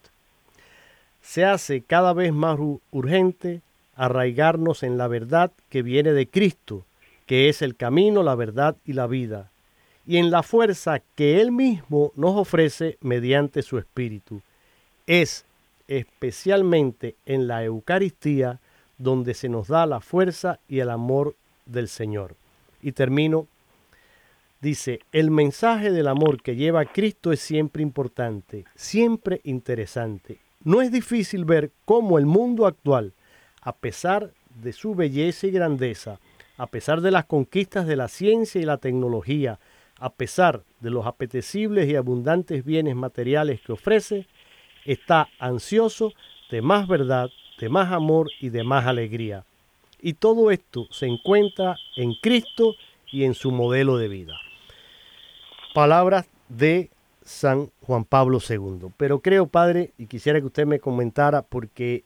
Se 1.22 1.44
hace 1.44 1.82
cada 1.82 2.14
vez 2.14 2.32
más 2.32 2.60
urgente 2.92 3.62
arraigarnos 3.96 4.84
en 4.84 5.00
la 5.00 5.08
verdad 5.08 5.52
que 5.70 5.82
viene 5.82 6.14
de 6.14 6.28
Cristo, 6.28 6.86
que 7.26 7.50
es 7.50 7.64
el 7.64 7.76
camino, 7.76 8.22
la 8.22 8.36
verdad 8.36 8.76
y 8.86 8.94
la 8.94 9.08
vida, 9.08 9.50
y 10.06 10.18
en 10.18 10.30
la 10.30 10.44
fuerza 10.44 11.02
que 11.16 11.42
Él 11.42 11.52
mismo 11.52 12.12
nos 12.16 12.36
ofrece 12.36 13.00
mediante 13.02 13.64
su 13.64 13.80
Espíritu. 13.80 14.42
Es 15.08 15.47
especialmente 15.88 17.16
en 17.26 17.48
la 17.48 17.64
Eucaristía 17.64 18.60
donde 18.98 19.34
se 19.34 19.50
nos 19.50 19.68
da 19.68 19.86
la 19.86 20.00
fuerza 20.00 20.60
y 20.68 20.80
el 20.80 20.90
amor 20.90 21.36
del 21.66 21.88
Señor. 21.88 22.36
Y 22.82 22.92
termino, 22.92 23.48
dice, 24.62 25.00
el 25.12 25.32
mensaje 25.32 25.92
del 25.92 26.08
amor 26.08 26.42
que 26.42 26.56
lleva 26.56 26.86
Cristo 26.86 27.32
es 27.32 27.40
siempre 27.40 27.84
importante, 27.84 28.66
siempre 28.76 29.42
interesante. 29.44 30.40
No 30.64 30.82
es 30.82 30.92
difícil 30.92 31.46
ver 31.46 31.72
cómo 31.86 32.18
el 32.18 32.26
mundo 32.26 32.66
actual, 32.66 33.14
a 33.62 33.74
pesar 33.74 34.32
de 34.62 34.74
su 34.74 34.96
belleza 34.96 35.48
y 35.48 35.52
grandeza, 35.52 36.20
a 36.58 36.68
pesar 36.68 37.02
de 37.02 37.12
las 37.12 37.26
conquistas 37.26 37.86
de 37.86 37.96
la 37.96 38.08
ciencia 38.08 38.60
y 38.60 38.66
la 38.66 38.78
tecnología, 38.78 39.60
a 40.00 40.12
pesar 40.12 40.64
de 40.80 40.90
los 40.90 41.06
apetecibles 41.06 41.88
y 41.88 41.96
abundantes 41.96 42.66
bienes 42.66 42.96
materiales 42.96 43.62
que 43.62 43.72
ofrece, 43.72 44.28
está 44.88 45.30
ansioso 45.38 46.14
de 46.50 46.62
más 46.62 46.88
verdad, 46.88 47.30
de 47.60 47.70
más 47.70 47.92
amor 47.92 48.30
y 48.40 48.50
de 48.50 48.64
más 48.64 48.88
alegría. 48.88 49.44
Y 50.02 50.14
todo 50.14 50.52
esto 50.52 50.88
se 50.92 51.08
encuentra 51.08 51.76
en 51.96 52.14
Cristo 52.16 52.76
y 53.12 53.26
en 53.26 53.34
su 53.34 53.52
modelo 53.52 53.98
de 53.98 54.08
vida. 54.08 54.34
Palabras 55.74 56.26
de 56.50 56.90
San 57.24 57.70
Juan 57.82 58.06
Pablo 58.06 58.40
II. 58.48 58.90
Pero 58.96 59.20
creo, 59.20 59.48
Padre, 59.48 59.92
y 59.98 60.06
quisiera 60.06 60.40
que 60.40 60.46
usted 60.46 60.66
me 60.66 60.80
comentara, 60.80 61.42
porque 61.42 62.04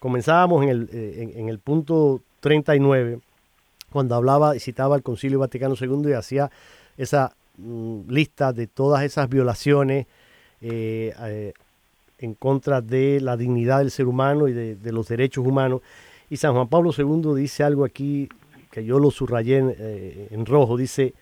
comenzábamos 0.00 0.64
en 0.64 0.68
el, 0.68 0.88
eh, 0.92 1.32
en 1.36 1.48
el 1.48 1.60
punto 1.60 2.20
39, 2.40 3.20
cuando 3.92 4.16
hablaba 4.16 4.56
y 4.56 4.60
citaba 4.60 4.96
el 4.96 5.02
Concilio 5.02 5.38
Vaticano 5.38 5.76
II 5.80 6.10
y 6.10 6.14
hacía 6.14 6.50
esa 6.96 7.34
mm, 7.58 8.10
lista 8.10 8.52
de 8.52 8.66
todas 8.66 9.04
esas 9.04 9.28
violaciones 9.28 10.06
eh, 10.62 11.12
eh, 11.20 11.52
en 12.18 12.34
contra 12.34 12.80
de 12.80 13.20
la 13.20 13.36
dignidad 13.36 13.78
del 13.78 13.90
ser 13.90 14.06
humano 14.06 14.46
y 14.48 14.52
de, 14.52 14.92
los 14.92 15.08
derechos 15.08 15.44
humanos. 15.44 15.80
Y 16.30 16.36
San 16.36 16.54
Juan 16.54 16.68
Pablo 16.68 16.92
II 16.96 17.34
dice 17.34 17.64
algo 17.64 17.84
aquí 17.84 18.28
que 18.70 18.84
yo 18.84 18.98
lo 18.98 19.10
subrayé 19.10 19.58
en, 19.58 19.74
eh, 19.76 20.28
en 20.30 20.46
rojo, 20.46 20.76
dice, 20.76 21.14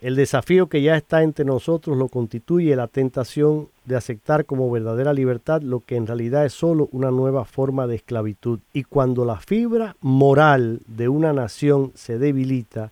el 0.00 0.16
desafío 0.16 0.66
que 0.66 0.82
ya 0.82 0.96
está 0.96 1.22
entre 1.22 1.44
nosotros 1.44 1.96
lo 1.96 2.08
constituye 2.08 2.74
la 2.74 2.88
tentación 2.88 3.68
de 3.84 3.94
aceptar 3.94 4.46
como 4.46 4.70
verdadera 4.70 5.12
libertad 5.12 5.62
lo 5.62 5.78
que 5.78 5.94
en 5.94 6.08
realidad 6.08 6.44
es 6.44 6.54
solo 6.54 6.88
una 6.90 7.12
nueva 7.12 7.44
forma 7.44 7.86
de 7.86 7.96
esclavitud. 7.96 8.58
Y 8.72 8.82
cuando 8.82 9.24
la 9.24 9.36
fibra 9.36 9.96
moral 10.00 10.80
de 10.88 11.08
una 11.08 11.32
nación 11.32 11.92
se 11.94 12.18
debilita, 12.18 12.90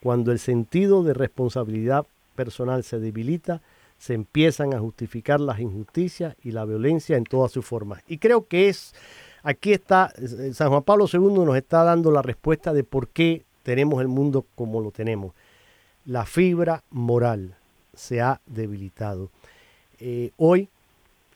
cuando 0.00 0.30
el 0.30 0.38
sentido 0.38 1.02
de 1.02 1.14
responsabilidad 1.14 2.06
personal 2.36 2.84
se 2.84 3.00
debilita, 3.00 3.62
se 3.98 4.14
empiezan 4.14 4.74
a 4.74 4.80
justificar 4.80 5.40
las 5.40 5.60
injusticias 5.60 6.36
y 6.42 6.50
la 6.50 6.64
violencia 6.64 7.16
en 7.16 7.24
todas 7.24 7.52
sus 7.52 7.64
formas. 7.64 8.02
Y 8.06 8.18
creo 8.18 8.46
que 8.46 8.68
es, 8.68 8.94
aquí 9.42 9.72
está, 9.72 10.12
eh, 10.16 10.52
San 10.52 10.68
Juan 10.68 10.82
Pablo 10.82 11.06
II 11.12 11.44
nos 11.44 11.56
está 11.56 11.84
dando 11.84 12.10
la 12.10 12.22
respuesta 12.22 12.72
de 12.72 12.84
por 12.84 13.08
qué 13.08 13.44
tenemos 13.62 14.00
el 14.00 14.08
mundo 14.08 14.44
como 14.54 14.80
lo 14.80 14.90
tenemos 14.90 15.32
la 16.04 16.26
fibra 16.26 16.82
moral 16.90 17.56
se 17.94 18.20
ha 18.20 18.40
debilitado. 18.46 19.30
Eh, 19.98 20.32
hoy 20.36 20.68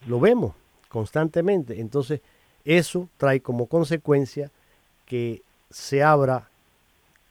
lo 0.07 0.19
vemos 0.19 0.53
constantemente. 0.89 1.79
Entonces, 1.79 2.21
eso 2.65 3.09
trae 3.17 3.39
como 3.41 3.67
consecuencia 3.67 4.51
que 5.05 5.41
se 5.69 6.03
abra 6.03 6.49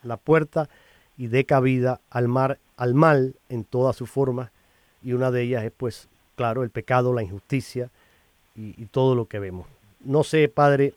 la 0.03 0.17
puerta 0.17 0.69
y 1.17 1.27
dé 1.29 1.45
cabida 1.45 2.01
al, 2.11 2.29
mar, 2.29 2.59
al 2.77 2.95
mal 2.95 3.35
en 3.49 3.65
todas 3.65 3.97
sus 3.97 4.11
formas. 4.11 4.51
Y 5.03 5.13
una 5.13 5.31
de 5.31 5.43
ellas 5.43 5.65
es, 5.65 5.73
pues, 5.73 6.09
claro, 6.37 6.63
el 6.63 6.71
pecado, 6.71 7.15
la 7.15 7.23
injusticia 7.23 7.91
y, 8.57 8.75
y 8.81 8.87
todo 8.87 9.15
lo 9.15 9.27
que 9.27 9.39
vemos. 9.39 9.67
No 10.05 10.23
sé, 10.23 10.49
padre, 10.49 10.95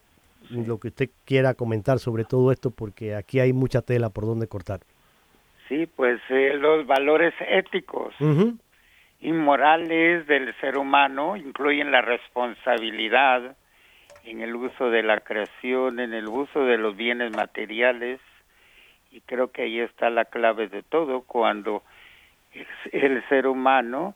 lo 0.50 0.80
que 0.80 0.90
usted 0.90 1.10
quiera 1.26 1.54
comentar 1.54 2.00
sobre 2.00 2.24
todo 2.26 2.52
esto, 2.52 2.72
porque 2.72 3.16
aquí 3.16 3.40
hay 3.40 3.54
mucha 3.54 3.82
tela 3.82 4.10
por 4.10 4.26
donde 4.26 4.48
cortar. 4.48 4.82
Sí, 5.68 5.88
pues 5.96 6.20
eh, 6.30 6.56
los 6.56 6.86
valores 6.86 7.34
éticos 7.48 8.14
y 9.22 9.32
morales 9.32 10.28
del 10.28 10.54
ser 10.60 10.78
humano 10.78 11.38
incluyen 11.38 11.92
la 11.92 12.02
responsabilidad 12.02 13.56
en 14.26 14.42
el 14.42 14.56
uso 14.56 14.90
de 14.90 15.04
la 15.04 15.22
creación, 15.22 16.00
en 16.00 16.14
el 16.14 16.28
uso 16.28 16.66
de 16.66 16.78
los 16.78 16.96
bienes 16.98 17.32
materiales, 17.36 18.20
y 19.12 19.22
creo 19.22 19.52
que 19.52 19.64
ahí 19.64 19.80
está 19.80 20.10
la 20.10 20.26
clave 20.26 20.68
de 20.68 20.84
todo, 20.84 21.22
cuando 21.22 21.84
el, 22.92 23.24
ser 23.30 23.48
humano 23.48 24.16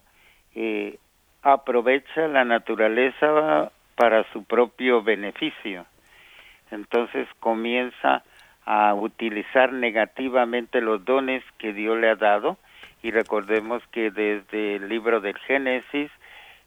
eh, 0.56 0.98
aprovecha 1.42 2.28
la 2.28 2.44
naturaleza 2.44 3.72
para 3.96 4.24
su 4.32 4.44
propio 4.44 5.04
beneficio. 5.04 5.86
entonces 6.72 7.28
comienza 7.40 8.24
a 8.66 8.94
utilizar 8.96 9.72
negativamente 9.72 10.82
los 10.82 11.06
dones 11.06 11.44
que 11.60 11.72
Dios 11.72 11.98
le 12.00 12.10
ha 12.10 12.16
dado 12.16 12.58
y 13.04 13.12
recordemos 13.12 13.84
que 13.92 14.10
desde 14.10 14.78
el 14.78 14.90
libro 14.90 15.22
del 15.22 15.38
Génesis 15.38 16.10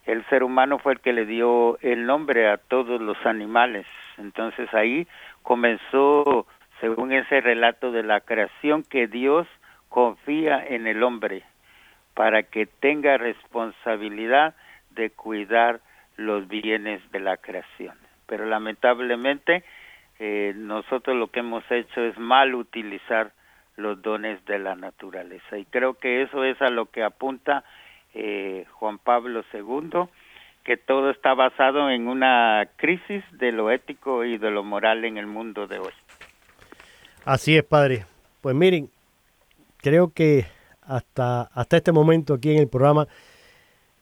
el 0.06 0.24
ser 0.26 0.42
humano 0.42 0.78
fue 0.78 0.94
el 0.94 1.00
que 1.00 1.12
le 1.12 1.26
dio 1.26 1.78
el 1.80 2.06
nombre 2.06 2.48
a 2.48 2.56
todos 2.56 3.00
los 3.00 3.18
animales. 3.26 3.84
Entonces 4.16 4.72
ahí 4.72 5.06
comenzó, 5.42 6.46
según 6.80 7.12
ese 7.12 7.42
relato 7.42 7.92
de 7.92 8.04
la 8.04 8.20
creación, 8.20 8.84
que 8.84 9.06
Dios 9.06 9.46
confía 9.90 10.64
en 10.66 10.86
el 10.86 11.02
hombre 11.02 11.42
para 12.18 12.42
que 12.42 12.66
tenga 12.66 13.16
responsabilidad 13.16 14.56
de 14.90 15.10
cuidar 15.10 15.78
los 16.16 16.48
bienes 16.48 17.00
de 17.12 17.20
la 17.20 17.36
creación. 17.36 17.96
Pero 18.26 18.44
lamentablemente 18.44 19.62
eh, 20.18 20.52
nosotros 20.56 21.16
lo 21.16 21.28
que 21.28 21.38
hemos 21.38 21.62
hecho 21.70 22.02
es 22.02 22.18
mal 22.18 22.56
utilizar 22.56 23.30
los 23.76 24.02
dones 24.02 24.44
de 24.46 24.58
la 24.58 24.74
naturaleza 24.74 25.58
y 25.58 25.64
creo 25.66 25.94
que 25.94 26.22
eso 26.22 26.42
es 26.42 26.60
a 26.60 26.70
lo 26.70 26.86
que 26.86 27.04
apunta 27.04 27.62
eh, 28.14 28.66
Juan 28.72 28.98
Pablo 28.98 29.44
II, 29.54 30.08
que 30.64 30.76
todo 30.76 31.10
está 31.10 31.34
basado 31.34 31.88
en 31.88 32.08
una 32.08 32.68
crisis 32.74 33.22
de 33.30 33.52
lo 33.52 33.70
ético 33.70 34.24
y 34.24 34.38
de 34.38 34.50
lo 34.50 34.64
moral 34.64 35.04
en 35.04 35.18
el 35.18 35.28
mundo 35.28 35.68
de 35.68 35.78
hoy. 35.78 35.92
Así 37.24 37.56
es, 37.56 37.62
padre. 37.62 38.06
Pues 38.40 38.56
miren, 38.56 38.90
creo 39.80 40.12
que 40.12 40.57
hasta, 40.88 41.42
hasta 41.42 41.76
este 41.76 41.92
momento 41.92 42.34
aquí 42.34 42.50
en 42.50 42.58
el 42.58 42.68
programa 42.68 43.06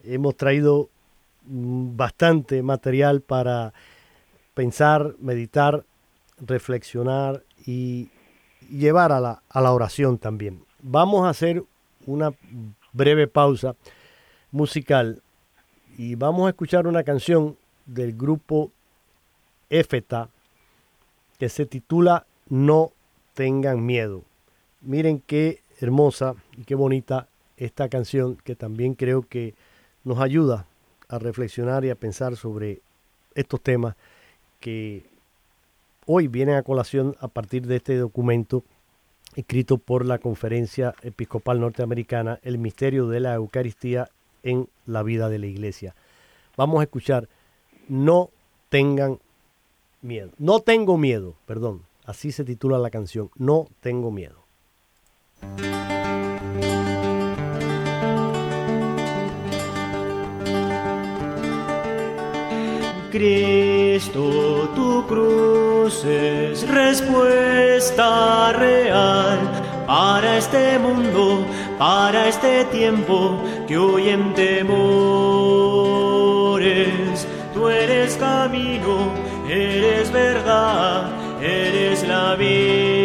hemos 0.04 0.36
traído 0.36 0.88
bastante 1.44 2.62
material 2.62 3.20
para 3.20 3.74
pensar, 4.54 5.14
meditar, 5.18 5.84
reflexionar 6.38 7.42
y 7.66 8.08
llevar 8.70 9.12
a 9.12 9.20
la, 9.20 9.42
a 9.48 9.60
la 9.60 9.72
oración 9.72 10.18
también. 10.18 10.64
Vamos 10.80 11.26
a 11.26 11.30
hacer 11.30 11.62
una 12.06 12.32
breve 12.92 13.26
pausa 13.26 13.74
musical 14.52 15.22
y 15.98 16.14
vamos 16.14 16.46
a 16.46 16.50
escuchar 16.50 16.86
una 16.86 17.02
canción 17.02 17.56
del 17.84 18.16
grupo 18.16 18.70
Éfeta 19.70 20.28
que 21.38 21.48
se 21.48 21.66
titula 21.66 22.26
No 22.48 22.92
tengan 23.34 23.84
miedo. 23.84 24.22
Miren 24.80 25.20
qué 25.20 25.60
hermosa 25.80 26.34
y 26.56 26.64
qué 26.64 26.74
bonita 26.74 27.28
esta 27.56 27.88
canción 27.88 28.36
que 28.36 28.54
también 28.54 28.94
creo 28.94 29.22
que 29.22 29.54
nos 30.04 30.20
ayuda 30.20 30.66
a 31.08 31.18
reflexionar 31.18 31.84
y 31.84 31.90
a 31.90 31.94
pensar 31.94 32.36
sobre 32.36 32.80
estos 33.34 33.60
temas 33.60 33.96
que 34.60 35.04
hoy 36.06 36.28
vienen 36.28 36.56
a 36.56 36.62
colación 36.62 37.16
a 37.20 37.28
partir 37.28 37.66
de 37.66 37.76
este 37.76 37.96
documento 37.96 38.64
escrito 39.34 39.78
por 39.78 40.06
la 40.06 40.18
Conferencia 40.18 40.94
Episcopal 41.02 41.60
Norteamericana, 41.60 42.40
El 42.42 42.58
Misterio 42.58 43.08
de 43.08 43.20
la 43.20 43.34
Eucaristía 43.34 44.08
en 44.42 44.68
la 44.86 45.02
vida 45.02 45.28
de 45.28 45.38
la 45.38 45.46
Iglesia. 45.46 45.94
Vamos 46.56 46.80
a 46.80 46.84
escuchar 46.84 47.28
No 47.88 48.30
tengan 48.70 49.18
miedo. 50.00 50.30
No 50.38 50.60
tengo 50.60 50.96
miedo, 50.96 51.34
perdón. 51.46 51.82
Así 52.04 52.32
se 52.32 52.44
titula 52.44 52.78
la 52.78 52.90
canción. 52.90 53.30
No 53.36 53.68
tengo 53.80 54.10
miedo. 54.10 54.45
Cristo, 63.10 64.70
tu 64.74 65.06
cruz 65.06 66.04
es 66.04 66.68
respuesta 66.68 68.52
real 68.52 69.38
para 69.86 70.36
este 70.36 70.78
mundo, 70.78 71.46
para 71.78 72.28
este 72.28 72.64
tiempo 72.66 73.40
que 73.66 73.78
hoy 73.78 74.10
en 74.10 74.34
temores. 74.34 74.66
Tú 77.54 77.68
eres 77.68 78.16
camino, 78.16 79.12
eres 79.48 80.12
verdad, 80.12 81.10
eres 81.40 82.06
la 82.06 82.34
vida. 82.34 82.95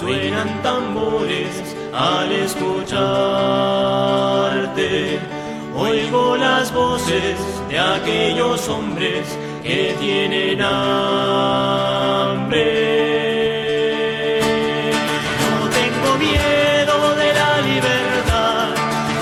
Suenan 0.00 0.62
tambores 0.62 1.76
al 1.92 2.32
escucharte. 2.32 2.98
Oigo 5.76 6.36
las 6.36 6.72
voces 6.74 7.38
de 7.68 7.78
aquellos 7.78 8.68
hombres 8.68 9.38
que 9.62 9.94
tienen 10.00 10.60
hambre. 10.60 11.28
No 15.44 15.68
tengo 15.78 16.10
miedo 16.18 17.14
de 17.22 17.28
la 17.40 17.52
libertad, 17.70 18.70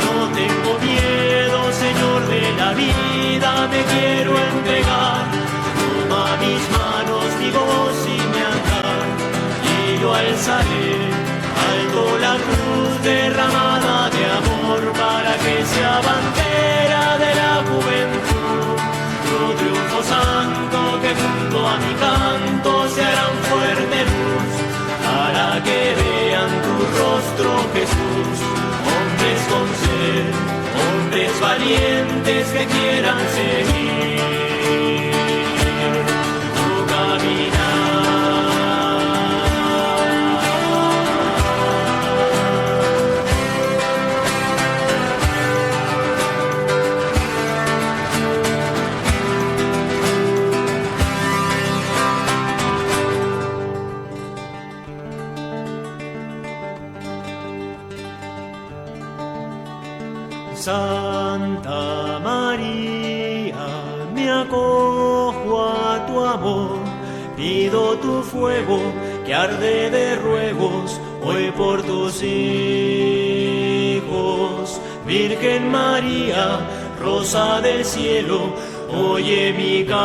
no 0.05 0.15
tengo 0.41 0.71
miedo, 0.91 1.59
Señor, 1.73 2.21
de 2.29 2.43
la 2.57 2.71
vida, 2.73 3.51
me 3.69 3.81
quiero 3.93 4.26
alzaré, 10.37 10.93
alto 11.71 12.19
la 12.19 12.35
cruz 12.47 13.03
derramada 13.03 14.11
de 14.11 14.25
amor 14.41 14.83
para 14.93 15.33
que 15.43 15.65
sea 15.73 15.95
bandera 16.11 17.05
de 17.25 17.31
la 17.41 17.55
juventud. 17.69 18.77
Tu 19.27 19.39
triunfo 19.59 20.01
santo 20.15 20.79
que 21.03 21.13
junto 21.21 21.59
a 21.67 21.77
mi 21.85 21.95
canto 22.05 22.89
se 22.95 23.03
harán 23.03 23.35
fuerte 23.49 23.99
luz, 24.13 24.53
para 25.07 25.63
que 25.67 25.81
vean 26.01 26.51
tu 26.65 26.75
rostro 27.01 27.51
Jesús, 27.75 28.37
hombres 28.93 29.41
con 29.53 29.67
sed, 29.85 30.27
hombres 30.83 31.33
valientes 31.41 32.47
que 32.55 32.67
quieran 32.75 33.21
seguir. 33.39 34.46
Fuego 68.39 68.79
que 69.25 69.35
arde 69.35 69.91
de 69.91 70.17
ruegos 70.17 71.01
hoy 71.25 71.51
por 71.53 71.83
tus 71.83 72.23
hijos. 72.23 72.37
Virgen 75.07 75.71
María, 75.71 76.61
rosa 77.01 77.61
del 77.63 77.85
cielo, 77.85 78.55
oye 78.93 79.53
mi 79.61 79.85
canto. 79.85 79.99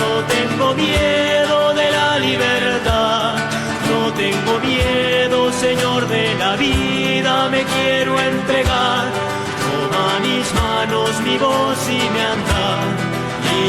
No 0.00 0.12
tengo 0.34 0.66
miedo 0.74 1.56
de 1.80 1.90
la 1.98 2.10
libertad, 2.18 3.34
no 3.90 4.00
tengo 4.24 4.52
miedo, 4.70 5.52
Señor 5.52 6.08
de 6.08 6.34
la 6.42 6.52
vida, 6.56 7.48
me 7.50 7.62
quiero 7.74 8.12
entregar. 8.32 9.04
Toma 9.64 10.06
mis 10.26 10.46
manos, 10.54 11.10
mi 11.26 11.36
voz 11.36 11.77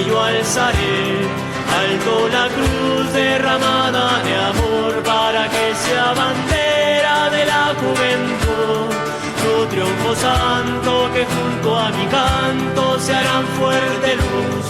yo 0.10 0.22
alzaré 0.22 1.00
alto 1.82 2.28
la 2.30 2.48
cruz 2.56 3.14
derramada 3.14 4.24
de 4.24 4.36
amor 4.36 5.04
para 5.04 5.48
que 5.50 5.76
sea 5.76 6.14
bandera 6.14 7.30
de 7.30 7.46
la 7.46 7.66
juventud 7.82 8.90
triunfo 9.70 10.16
santo 10.16 11.10
que 11.14 11.26
junto 11.26 11.78
a 11.78 11.90
mi 11.92 12.06
canto 12.08 13.00
se 13.00 13.14
harán 13.14 13.46
fuerte 13.60 14.16
luz 14.16 14.66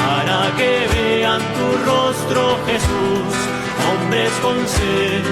para 0.00 0.56
que 0.56 0.88
vean 0.94 1.40
tu 1.56 1.90
rostro 1.90 2.58
Jesús. 2.66 3.30
Hombres 3.90 4.32
con 4.42 4.56
sed, 4.66 5.24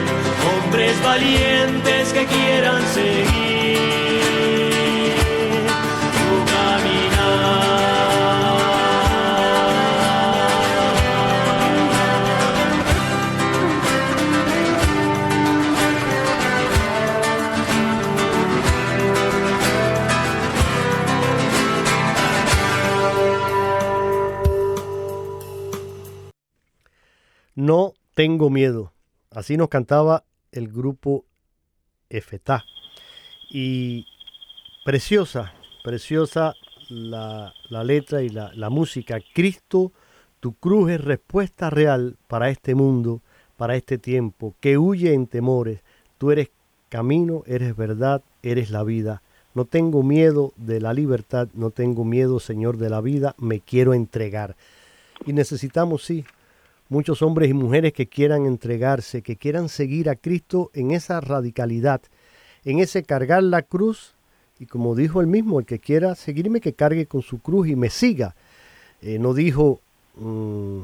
hombres 0.50 1.02
valientes 1.02 2.12
que 2.12 2.26
quieran 2.26 2.82
seguir 2.94 4.15
tengo 28.16 28.48
miedo. 28.48 28.92
Así 29.30 29.58
nos 29.58 29.68
cantaba 29.68 30.24
el 30.50 30.68
grupo 30.68 31.26
Efetá. 32.08 32.64
Y 33.50 34.06
preciosa, 34.86 35.52
preciosa 35.84 36.54
la, 36.88 37.52
letra 37.84 38.22
y 38.22 38.30
la, 38.30 38.50
la 38.54 38.70
música. 38.70 39.18
Cristo, 39.34 39.92
tu 40.40 40.54
cruz 40.54 40.92
es 40.92 41.04
respuesta 41.04 41.68
real 41.68 42.16
para 42.26 42.48
este 42.48 42.74
mundo, 42.74 43.20
para 43.58 43.76
este 43.76 43.98
tiempo, 43.98 44.54
que 44.60 44.78
huye 44.78 45.12
en 45.12 45.26
temores. 45.26 45.82
Tú 46.16 46.30
eres 46.30 46.48
camino, 46.88 47.42
eres 47.46 47.76
verdad, 47.76 48.22
eres 48.42 48.70
la 48.70 48.82
vida. 48.82 49.22
No 49.54 49.66
tengo 49.66 50.02
miedo 50.02 50.54
de 50.56 50.80
la 50.80 50.94
libertad, 50.94 51.48
no 51.52 51.70
tengo 51.70 52.06
miedo, 52.06 52.40
Señor, 52.40 52.78
de 52.78 52.88
la 52.88 53.02
vida, 53.02 53.34
me 53.36 53.60
quiero 53.60 53.92
entregar. 53.92 54.56
Y 55.26 55.34
necesitamos, 55.34 56.02
sí, 56.02 56.24
muchos 56.88 57.22
hombres 57.22 57.50
y 57.50 57.54
mujeres 57.54 57.92
que 57.92 58.06
quieran 58.06 58.46
entregarse, 58.46 59.22
que 59.22 59.36
quieran 59.36 59.68
seguir 59.68 60.08
a 60.08 60.16
Cristo 60.16 60.70
en 60.74 60.90
esa 60.90 61.20
radicalidad, 61.20 62.00
en 62.64 62.78
ese 62.78 63.02
cargar 63.02 63.42
la 63.42 63.62
cruz. 63.62 64.14
Y 64.58 64.66
como 64.66 64.94
dijo 64.94 65.20
él 65.20 65.26
mismo, 65.26 65.60
el 65.60 65.66
que 65.66 65.78
quiera 65.78 66.14
seguirme, 66.14 66.60
que 66.60 66.72
cargue 66.72 67.06
con 67.06 67.22
su 67.22 67.38
cruz 67.40 67.68
y 67.68 67.76
me 67.76 67.90
siga. 67.90 68.34
Eh, 69.02 69.18
no 69.18 69.34
dijo 69.34 69.80
mm, 70.16 70.82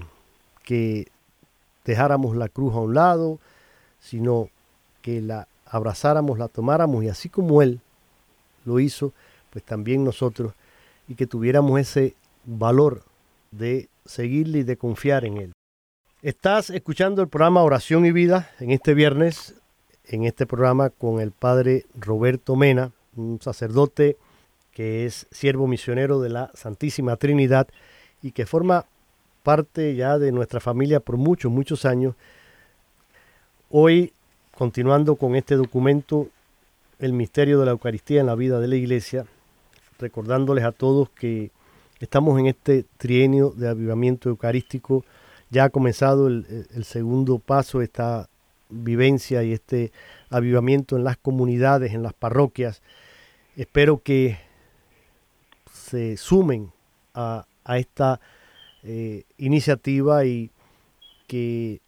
que 0.64 1.09
dejáramos 1.84 2.36
la 2.36 2.48
cruz 2.48 2.74
a 2.74 2.80
un 2.80 2.94
lado, 2.94 3.38
sino 4.00 4.48
que 5.00 5.20
la 5.20 5.48
abrazáramos, 5.66 6.38
la 6.38 6.48
tomáramos 6.48 7.03
y 7.03 7.09
así 7.09 7.28
como 7.28 7.62
él 7.62 7.80
lo 8.64 8.78
hizo, 8.78 9.12
pues 9.50 9.64
también 9.64 10.05
nosotros, 10.05 10.53
y 11.09 11.14
que 11.14 11.26
tuviéramos 11.26 11.80
ese 11.80 12.14
valor 12.44 13.03
de 13.50 13.88
seguirle 14.05 14.59
y 14.61 14.62
de 14.62 14.76
confiar 14.76 15.24
en 15.24 15.38
él. 15.38 15.53
Estás 16.23 16.70
escuchando 16.70 17.20
el 17.20 17.27
programa 17.27 17.64
Oración 17.64 18.07
y 18.07 18.12
Vida 18.12 18.49
en 18.61 18.70
este 18.70 18.95
viernes, 18.95 19.57
en 20.05 20.23
este 20.23 20.47
programa 20.47 20.91
con 20.91 21.18
el 21.18 21.33
padre 21.33 21.85
Roberto 21.99 22.55
Mena, 22.55 22.93
un 23.16 23.41
sacerdote 23.43 24.16
que 24.70 25.05
es 25.05 25.27
siervo 25.33 25.66
misionero 25.66 26.20
de 26.20 26.29
la 26.29 26.53
Santísima 26.55 27.16
Trinidad 27.16 27.66
y 28.23 28.31
que 28.31 28.47
forma 28.47 28.87
parte 29.43 29.97
ya 29.97 30.16
de 30.16 30.31
nuestra 30.31 30.61
familia 30.61 31.01
por 31.01 31.16
muchos, 31.16 31.51
muchos 31.51 31.85
años. 31.85 32.14
Hoy, 33.68 34.12
continuando 34.57 35.16
con 35.16 35.35
este 35.35 35.57
documento, 35.57 36.29
el 37.01 37.14
misterio 37.14 37.59
de 37.59 37.66
la 37.66 37.73
Eucaristía 37.73 38.20
en 38.20 38.27
la 38.27 38.37
vida 38.37 38.61
de 38.61 38.68
la 38.68 38.77
Iglesia, 38.77 39.27
recordándoles 39.99 40.62
a 40.62 40.70
todos 40.70 41.11
que 41.11 41.51
estamos 41.99 42.39
en 42.39 42.47
este 42.47 42.85
trienio 42.97 43.51
de 43.51 43.68
avivamiento 43.68 44.29
eucarístico 44.29 45.05
ya 45.53 45.64
ha 45.64 45.70
comenzado 45.70 46.28
el, 46.28 46.84
segundo 46.84 47.38
paso, 47.38 47.82
esta 47.82 48.30
vivencia 48.70 49.42
y 49.42 49.53
este 49.53 49.92
avivamiento 50.30 50.96
en 50.96 51.05
las 51.05 51.18
comunidades, 51.18 51.92
en 51.92 52.03
las 52.03 52.14
parroquias. 52.14 52.80
Espero 53.55 54.03
que 54.03 54.38
se 55.70 56.16
sumen 56.16 56.72
a, 57.12 57.44
esta 57.76 58.18
eh, 58.82 59.24
iniciativa 59.36 60.24
y 60.24 60.50
que 61.26 61.82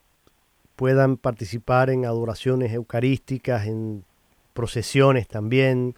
puedan 0.76 1.16
participar 1.16 1.88
en 1.88 2.04
adoraciones 2.04 2.70
eucarísticas, 2.70 3.66
en 3.66 4.04
procesiones 4.52 5.26
también, 5.26 5.94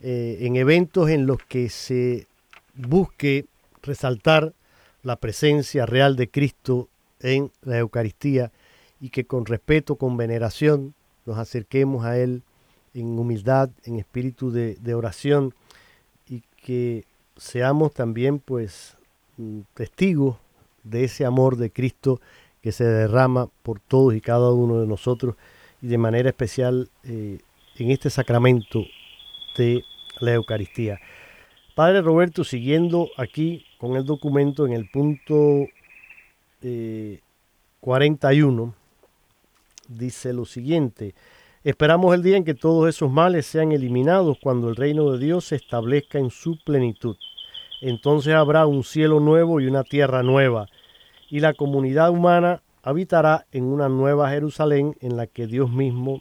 eh, 0.00 0.38
en 0.42 0.54
eventos 0.54 1.10
en 1.10 1.26
los 1.26 1.38
que 1.42 1.70
se 1.70 2.28
busque 2.76 3.46
resaltar 3.82 4.52
la 5.02 5.16
presencia 5.16 5.86
real 5.86 6.14
de 6.14 6.28
Cristo 6.28 6.88
en 7.20 7.50
la 7.62 7.78
Eucaristía 7.78 8.52
y 9.00 9.10
que 9.10 9.26
con 9.26 9.46
respeto, 9.46 9.96
con 9.96 10.16
veneración, 10.16 10.94
nos 11.26 11.38
acerquemos 11.38 12.04
a 12.04 12.18
Él 12.18 12.42
en 12.94 13.18
humildad, 13.18 13.70
en 13.84 13.98
espíritu 13.98 14.50
de, 14.50 14.94
oración 14.94 15.54
y 16.28 16.42
que 16.62 17.04
seamos 17.36 17.92
también 17.94 18.38
pues 18.38 18.96
mm, 19.36 19.60
testigos 19.74 20.36
de 20.82 21.04
ese 21.04 21.24
amor 21.24 21.56
de 21.56 21.70
Cristo 21.70 22.20
que 22.62 22.72
se 22.72 22.84
derrama 22.84 23.48
por 23.62 23.80
todos 23.80 24.14
y 24.14 24.20
cada 24.20 24.52
uno 24.52 24.80
de 24.80 24.86
nosotros 24.86 25.36
y 25.80 25.86
de 25.86 25.98
manera 25.98 26.28
especial 26.28 26.90
eh, 27.04 27.38
en 27.78 27.90
este 27.90 28.10
sacramento 28.10 28.84
de 29.56 29.82
la 30.20 30.34
Eucaristía. 30.34 31.00
Padre 31.74 32.02
Roberto, 32.02 32.44
siguiendo 32.44 33.08
aquí 33.16 33.64
con 33.78 33.96
el 33.96 34.04
documento 34.04 34.66
en 34.66 34.72
el 34.72 34.90
punto 34.90 35.66
41 36.60 38.64
eh, 38.64 38.76
dice 39.88 40.32
lo 40.32 40.44
siguiente, 40.44 41.14
esperamos 41.64 42.14
el 42.14 42.22
día 42.22 42.36
en 42.36 42.44
que 42.44 42.54
todos 42.54 42.88
esos 42.88 43.10
males 43.10 43.46
sean 43.46 43.72
eliminados 43.72 44.38
cuando 44.42 44.68
el 44.68 44.76
reino 44.76 45.12
de 45.12 45.18
Dios 45.18 45.46
se 45.46 45.56
establezca 45.56 46.18
en 46.18 46.30
su 46.30 46.58
plenitud. 46.64 47.16
Entonces 47.80 48.34
habrá 48.34 48.66
un 48.66 48.84
cielo 48.84 49.20
nuevo 49.20 49.60
y 49.60 49.66
una 49.66 49.84
tierra 49.84 50.22
nueva, 50.22 50.66
y 51.30 51.40
la 51.40 51.54
comunidad 51.54 52.10
humana 52.10 52.62
habitará 52.82 53.46
en 53.52 53.64
una 53.64 53.88
nueva 53.88 54.30
Jerusalén 54.30 54.96
en 55.00 55.16
la 55.16 55.26
que 55.26 55.46
Dios 55.46 55.70
mismo 55.70 56.20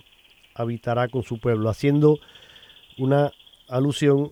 habitará 0.56 1.08
con 1.08 1.24
su 1.24 1.40
pueblo, 1.40 1.70
haciendo 1.70 2.20
una 2.98 3.32
alusión 3.68 4.32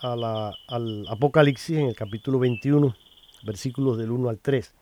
al 0.00 1.06
Apocalipsis 1.08 1.76
en 1.76 1.86
el 1.86 1.96
capítulo 1.96 2.38
21, 2.38 2.94
versículos 3.44 3.98
del 3.98 4.10
1 4.10 4.28
al 4.28 4.38
3. 4.38 4.74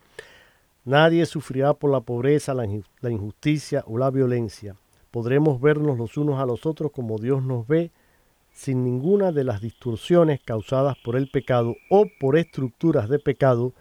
Nadie 0.86 1.26
sufrirá 1.26 1.74
por 1.74 1.90
la 1.90 2.00
pobreza, 2.00 2.54
la 2.54 3.10
injusticia 3.10 3.82
o 3.88 3.98
la 3.98 4.08
violencia. 4.12 4.76
Podremos 5.10 5.60
vernos 5.60 5.98
los 5.98 6.16
unos 6.16 6.38
a 6.38 6.46
los 6.46 6.64
otros 6.64 6.92
como 6.92 7.18
Dios 7.18 7.42
nos 7.42 7.66
ve, 7.66 7.90
sin 8.52 8.84
ninguna 8.84 9.32
de 9.32 9.42
las 9.42 9.60
distorsiones 9.60 10.40
causadas 10.44 10.96
por 11.04 11.16
el 11.16 11.28
pecado 11.28 11.74
o 11.90 12.06
por 12.20 12.38
estructuras 12.38 13.08
de 13.08 13.18
pecado, 13.18 13.72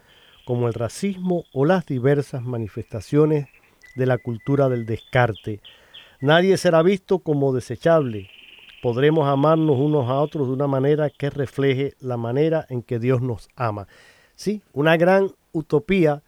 como 0.46 0.68
el 0.68 0.74
racismo 0.74 1.44
o 1.54 1.64
las 1.66 1.86
diversas 1.86 2.42
manifestaciones 2.42 3.50
de 3.96 4.06
la 4.08 4.18
cultura 4.18 4.68
del 4.68 4.88
descarte. 4.88 5.62
Nadie 6.22 6.58
será 6.58 6.82
visto 6.82 7.20
como 7.20 7.54
desechable. 7.54 8.32
Podremos 8.82 9.28
amarnos 9.28 9.78
unos 9.78 10.10
a 10.10 10.16
otros 10.16 10.48
de 10.48 10.54
una 10.54 10.66
manera 10.66 11.12
que 11.12 11.30
refleje 11.30 11.94
la 12.00 12.18
manera 12.18 12.66
en 12.68 12.82
que 12.82 12.98
Dios 12.98 13.22
nos 13.22 13.48
ama. 13.56 13.88
Sí, 14.34 14.64
una 14.74 14.98
gran 14.98 15.30
utopía 15.52 16.24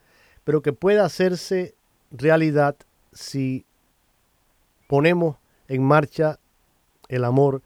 pero 0.47 0.61
que 0.61 0.71
pueda 0.71 1.03
hacerse 1.03 1.75
realidad 2.09 2.77
si 3.11 3.65
ponemos 4.87 5.35
en 5.67 5.83
marcha 5.83 6.37
el 7.09 7.25
amor, 7.25 7.61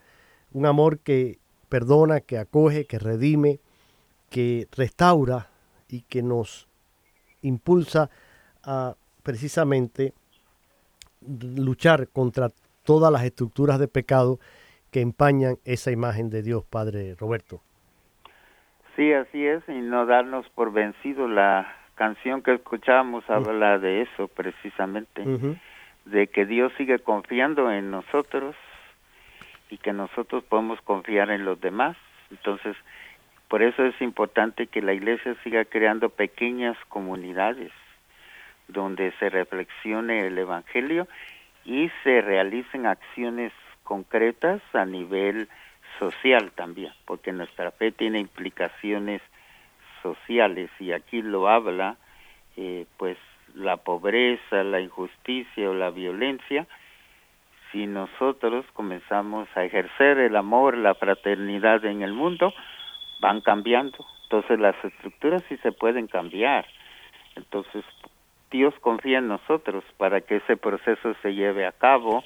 un 0.52 0.66
amor 0.66 0.98
que 0.98 1.38
perdona, 1.70 2.22
que 2.22 2.40
acoge, 2.40 2.88
que 2.88 2.98
redime, 2.98 3.60
que 4.32 4.68
restaura 4.76 5.46
y 5.90 6.02
que 6.02 6.24
nos 6.24 6.68
impulsa 7.44 8.10
a 8.64 8.96
precisamente 9.22 10.16
luchar 11.56 12.08
contra 12.08 12.50
todas 12.84 13.12
las 13.12 13.24
estructuras 13.24 13.78
de 13.78 13.90
pecado 13.90 14.40
que 14.90 15.02
empañan 15.02 15.58
esa 15.66 15.92
imagen 15.92 16.32
de 16.32 16.42
Dios, 16.42 16.66
Padre 16.66 17.14
Roberto. 17.14 17.62
Sí, 18.96 19.14
así 19.14 19.46
es, 19.46 19.62
y 19.68 19.82
no 19.82 20.08
darnos 20.08 20.50
por 20.56 20.74
vencido. 20.74 21.28
La 21.28 21.81
canción 21.96 22.42
que 22.42 22.54
escuchábamos 22.54 23.30
habla 23.30 23.78
de 23.80 24.02
eso 24.02 24.28
precisamente, 24.28 25.24
de 26.06 26.28
que 26.28 26.46
Dios 26.46 26.72
sigue 26.78 27.00
confiando 27.00 27.72
en 27.72 27.92
nosotros 27.92 28.56
y 29.70 29.78
que 29.78 29.94
nosotros 29.94 30.44
podemos 30.44 30.82
confiar 30.82 31.32
en 31.32 31.46
los 31.46 31.60
demás. 31.62 31.96
Entonces, 32.30 32.76
por 33.48 33.62
eso 33.62 33.86
es 33.86 34.00
importante 34.02 34.68
que 34.68 34.82
la 34.82 34.94
iglesia 34.94 35.36
siga 35.44 35.66
creando 35.66 36.10
pequeñas 36.10 36.78
comunidades 36.88 37.72
donde 38.68 39.12
se 39.20 39.30
reflexione 39.30 40.28
el 40.28 40.38
Evangelio 40.38 41.08
y 41.66 41.92
se 42.04 42.22
realicen 42.22 42.86
acciones 42.86 43.52
concretas 43.84 44.62
a 44.74 44.86
nivel 44.86 45.50
social 46.00 46.52
también, 46.54 46.94
porque 47.06 47.32
nuestra 47.32 47.72
fe 47.72 47.92
tiene 47.92 48.20
implicaciones 48.20 49.22
sociales 50.02 50.70
y 50.80 50.92
aquí 50.92 51.22
lo 51.22 51.48
habla, 51.48 51.98
eh, 52.58 52.86
pues 52.98 53.18
la 53.56 53.78
pobreza, 53.78 54.64
la 54.64 54.80
injusticia 54.80 55.70
o 55.70 55.74
la 55.74 55.90
violencia, 55.90 56.68
si 57.72 57.88
nosotros 57.88 58.66
comenzamos 58.74 59.48
a 59.56 59.64
ejercer 59.64 60.18
el 60.20 60.36
amor, 60.36 60.78
la 60.78 60.94
fraternidad 60.96 61.86
en 61.86 62.02
el 62.02 62.14
mundo, 62.14 62.54
van 63.22 63.42
cambiando. 63.42 64.06
Entonces 64.24 64.60
las 64.60 64.76
estructuras 64.84 65.44
sí 65.48 65.58
se 65.58 65.72
pueden 65.72 66.08
cambiar. 66.08 66.66
Entonces 67.36 67.84
Dios 68.50 68.74
confía 68.82 69.20
en 69.20 69.28
nosotros 69.28 69.84
para 69.98 70.22
que 70.22 70.38
ese 70.38 70.58
proceso 70.58 71.14
se 71.22 71.34
lleve 71.34 71.66
a 71.66 71.72
cabo 71.72 72.24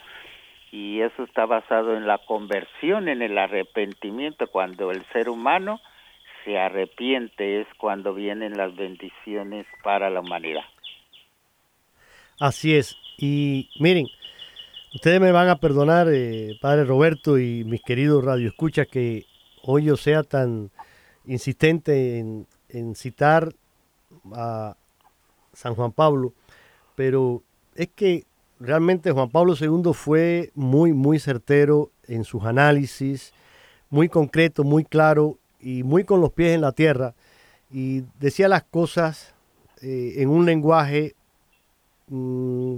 y 0.72 1.02
eso 1.02 1.24
está 1.24 1.46
basado 1.46 1.96
en 1.96 2.08
la 2.08 2.18
conversión, 2.18 3.08
en 3.08 3.22
el 3.22 3.38
arrepentimiento. 3.38 4.48
Cuando 4.48 4.92
el 4.92 5.06
ser 5.14 5.30
humano 5.30 5.80
se 6.46 6.58
arrepiente 6.58 7.62
es 7.62 7.68
cuando 7.78 8.14
vienen 8.14 8.56
las 8.56 8.74
bendiciones 8.76 9.66
para 9.84 10.10
la 10.10 10.22
humanidad. 10.22 10.64
Así 12.40 12.76
es. 12.76 12.96
Y 13.18 13.70
miren, 13.80 14.08
ustedes 14.94 15.20
me 15.20 15.32
van 15.32 15.50
a 15.50 15.58
perdonar, 15.58 16.08
eh, 16.12 16.58
Padre 16.62 16.86
Roberto 16.86 17.40
y 17.40 17.64
mis 17.64 17.82
queridos 17.82 18.24
radioescuchas, 18.24 18.88
que 18.88 19.26
hoy 19.64 19.86
yo 19.86 19.98
sea 19.98 20.24
tan 20.24 20.70
insistente 21.26 22.20
en, 22.20 22.46
en 22.70 22.96
citar 22.96 23.50
a 24.34 24.76
San 25.54 25.76
Juan 25.76 25.92
Pablo, 25.92 26.34
pero 26.96 27.42
es 27.76 27.90
que 27.90 28.26
realmente 28.60 29.12
Juan 29.12 29.30
Pablo 29.30 29.56
II 29.60 29.94
fue 29.94 30.52
muy, 30.54 30.94
muy 30.94 31.20
certero 31.20 31.92
en 32.08 32.24
sus 32.24 32.44
análisis, 32.44 33.34
muy 33.90 34.10
concreto, 34.10 34.64
muy 34.64 34.84
claro 34.84 35.38
y 35.66 35.82
muy 35.82 36.04
con 36.04 36.22
los 36.22 36.32
pies 36.32 36.54
en 36.54 36.62
la 36.62 36.74
tierra. 36.74 37.16
Y 37.72 38.04
decía 38.20 38.48
las 38.48 38.64
cosas 38.64 39.34
eh, 39.82 40.14
en 40.18 40.30
un 40.30 40.46
lenguaje 40.46 41.16
mm, 42.08 42.78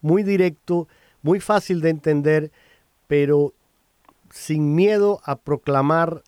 muy 0.00 0.24
directo, 0.24 0.88
muy 1.22 1.38
fácil 1.38 1.80
de 1.80 1.90
entender, 1.90 2.50
pero 3.06 3.54
sin 4.30 4.74
miedo 4.74 5.20
a 5.24 5.36
proclamar 5.36 6.24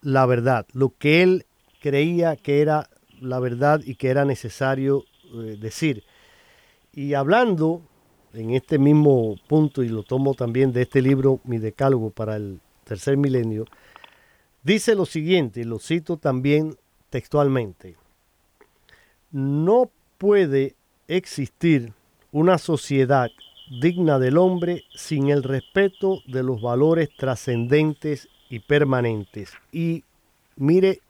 la 0.00 0.24
verdad, 0.24 0.66
lo 0.72 0.94
que 0.98 1.22
él 1.22 1.44
creía 1.82 2.36
que 2.36 2.62
era 2.62 2.88
la 3.20 3.40
verdad 3.40 3.82
y 3.84 3.96
que 3.96 4.08
era 4.08 4.24
necesario 4.24 5.04
eh, 5.34 5.58
decir. 5.60 6.02
Y 6.94 7.12
hablando 7.12 7.82
en 8.32 8.52
este 8.52 8.78
mismo 8.78 9.36
punto, 9.46 9.82
y 9.82 9.90
lo 9.90 10.02
tomo 10.02 10.32
también 10.32 10.72
de 10.72 10.80
este 10.82 11.02
libro, 11.02 11.40
mi 11.44 11.58
decálogo 11.58 12.08
para 12.08 12.36
el 12.36 12.60
tercer 12.84 13.18
milenio, 13.18 13.66
dice 14.62 14.94
lo 14.94 15.06
siguiente, 15.06 15.64
lo 15.64 15.78
cito 15.78 16.16
también 16.16 16.76
textualmente, 17.10 17.96
no 19.30 19.90
puede 20.18 20.74
existir 21.08 21.92
una 22.32 22.58
sociedad 22.58 23.30
digna 23.80 24.18
del 24.18 24.36
hombre 24.38 24.84
sin 24.94 25.30
el 25.30 25.42
respeto 25.42 26.20
de 26.26 26.42
los 26.42 26.60
valores 26.60 27.08
trascendentes 27.16 28.28
y 28.48 28.60
permanentes. 28.60 29.52
Y 29.70 30.04
mire 30.56 31.00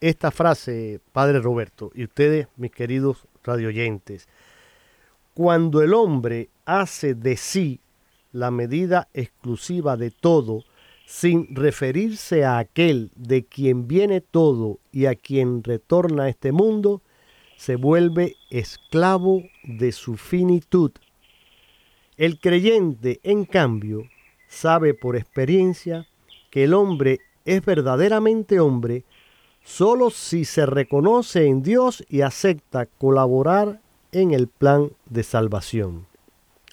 esta 0.00 0.30
frase, 0.30 1.00
Padre 1.12 1.40
Roberto, 1.40 1.90
y 1.94 2.04
ustedes, 2.04 2.48
mis 2.56 2.72
queridos 2.72 3.26
radioyentes, 3.44 4.28
cuando 5.34 5.82
el 5.82 5.94
hombre 5.94 6.48
hace 6.64 7.14
de 7.14 7.36
sí 7.36 7.80
la 8.32 8.50
medida 8.50 9.08
exclusiva 9.14 9.96
de 9.96 10.10
todo, 10.10 10.64
sin 11.04 11.54
referirse 11.54 12.44
a 12.44 12.58
aquel 12.58 13.10
de 13.14 13.44
quien 13.44 13.86
viene 13.86 14.20
todo 14.20 14.78
y 14.90 15.06
a 15.06 15.14
quien 15.14 15.62
retorna 15.62 16.24
a 16.24 16.28
este 16.28 16.52
mundo, 16.52 17.02
se 17.56 17.76
vuelve 17.76 18.36
esclavo 18.50 19.42
de 19.64 19.92
su 19.92 20.16
finitud. 20.16 20.92
El 22.16 22.38
creyente, 22.38 23.20
en 23.22 23.44
cambio, 23.44 24.08
sabe 24.48 24.94
por 24.94 25.16
experiencia 25.16 26.06
que 26.50 26.64
el 26.64 26.74
hombre 26.74 27.20
es 27.44 27.64
verdaderamente 27.64 28.60
hombre 28.60 29.04
solo 29.64 30.10
si 30.10 30.44
se 30.44 30.66
reconoce 30.66 31.46
en 31.46 31.62
Dios 31.62 32.04
y 32.08 32.20
acepta 32.20 32.86
colaborar 32.86 33.80
en 34.12 34.32
el 34.32 34.46
plan 34.46 34.92
de 35.06 35.22
salvación. 35.22 36.06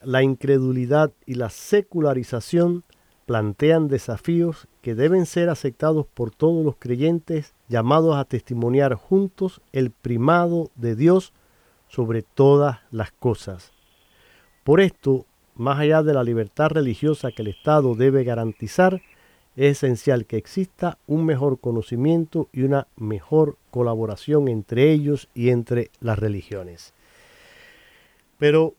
La 0.03 0.23
incredulidad 0.23 1.11
y 1.25 1.35
la 1.35 1.49
secularización 1.49 2.83
plantean 3.31 3.87
desafíos 3.87 4.67
que 4.81 4.93
deben 4.93 5.25
ser 5.25 5.47
aceptados 5.47 6.05
por 6.05 6.31
todos 6.31 6.65
los 6.65 6.75
creyentes 6.75 7.53
llamados 7.69 8.17
a 8.17 8.25
testimoniar 8.25 8.95
juntos 8.95 9.61
el 9.71 9.89
primado 9.89 10.69
de 10.75 10.97
Dios 10.97 11.31
sobre 11.87 12.23
todas 12.23 12.79
las 12.91 13.13
cosas. 13.13 13.71
Por 14.65 14.81
esto, 14.81 15.25
más 15.55 15.79
allá 15.79 16.03
de 16.03 16.13
la 16.13 16.25
libertad 16.25 16.71
religiosa 16.71 17.31
que 17.31 17.43
el 17.43 17.47
Estado 17.47 17.95
debe 17.95 18.25
garantizar, 18.25 19.01
es 19.55 19.77
esencial 19.77 20.25
que 20.25 20.35
exista 20.35 20.97
un 21.07 21.25
mejor 21.25 21.61
conocimiento 21.61 22.49
y 22.51 22.63
una 22.63 22.87
mejor 22.97 23.55
colaboración 23.69 24.49
entre 24.49 24.91
ellos 24.91 25.29
y 25.33 25.51
entre 25.51 25.89
las 26.01 26.19
religiones. 26.19 26.93
Pero 28.37 28.73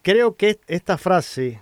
creo 0.00 0.34
que 0.34 0.60
esta 0.66 0.96
frase, 0.96 1.60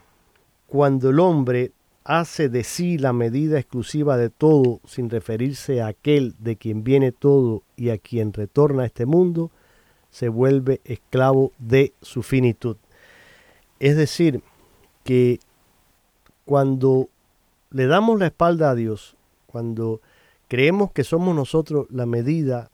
cuando 0.69 1.11
el 1.11 1.19
hombre 1.19 1.73
hace 2.05 2.49
de 2.49 2.65
sí 2.65 2.99
la 2.99 3.13
medida 3.13 3.59
exclusiva 3.59 4.17
de 4.17 4.31
todo 4.31 4.81
sin 4.87 5.11
referirse 5.11 5.83
a 5.83 5.89
aquel 5.89 6.35
de 6.39 6.57
quien 6.57 6.83
viene 6.83 7.13
todo 7.13 7.63
y 7.77 7.91
a 7.91 7.99
quien 7.99 8.33
retorna 8.33 8.83
a 8.83 8.87
este 8.87 9.07
mundo, 9.07 9.51
se 10.11 10.29
vuelve 10.29 10.81
esclavo 10.85 11.53
de 11.59 11.93
su 12.03 12.23
finitud. 12.23 12.77
Es 13.79 13.97
decir, 13.97 14.43
que 15.05 15.41
cuando 16.45 17.09
le 17.71 17.87
damos 17.87 18.19
la 18.19 18.27
espalda 18.27 18.71
a 18.71 18.75
Dios, 18.75 19.17
cuando 19.47 20.01
creemos 20.49 20.91
que 20.93 21.05
somos 21.05 21.35
nosotros 21.35 21.87
la 21.91 22.07
medida 22.07 22.71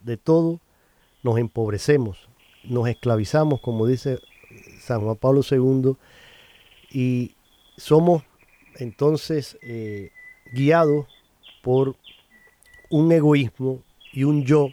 de 0.00 0.16
todo, 0.16 0.60
nos 1.22 1.38
empobrecemos, 1.38 2.28
nos 2.64 2.88
esclavizamos, 2.88 3.60
como 3.60 3.86
dice 3.86 4.18
San 4.80 5.00
Juan 5.00 5.16
Pablo 5.16 5.42
II, 5.48 5.94
y 6.90 7.36
somos 7.76 8.24
entonces 8.76 9.58
eh, 9.62 10.10
guiados 10.52 11.06
por 11.62 11.96
un 12.90 13.12
egoísmo 13.12 13.82
y 14.12 14.24
un 14.24 14.44
yo 14.44 14.68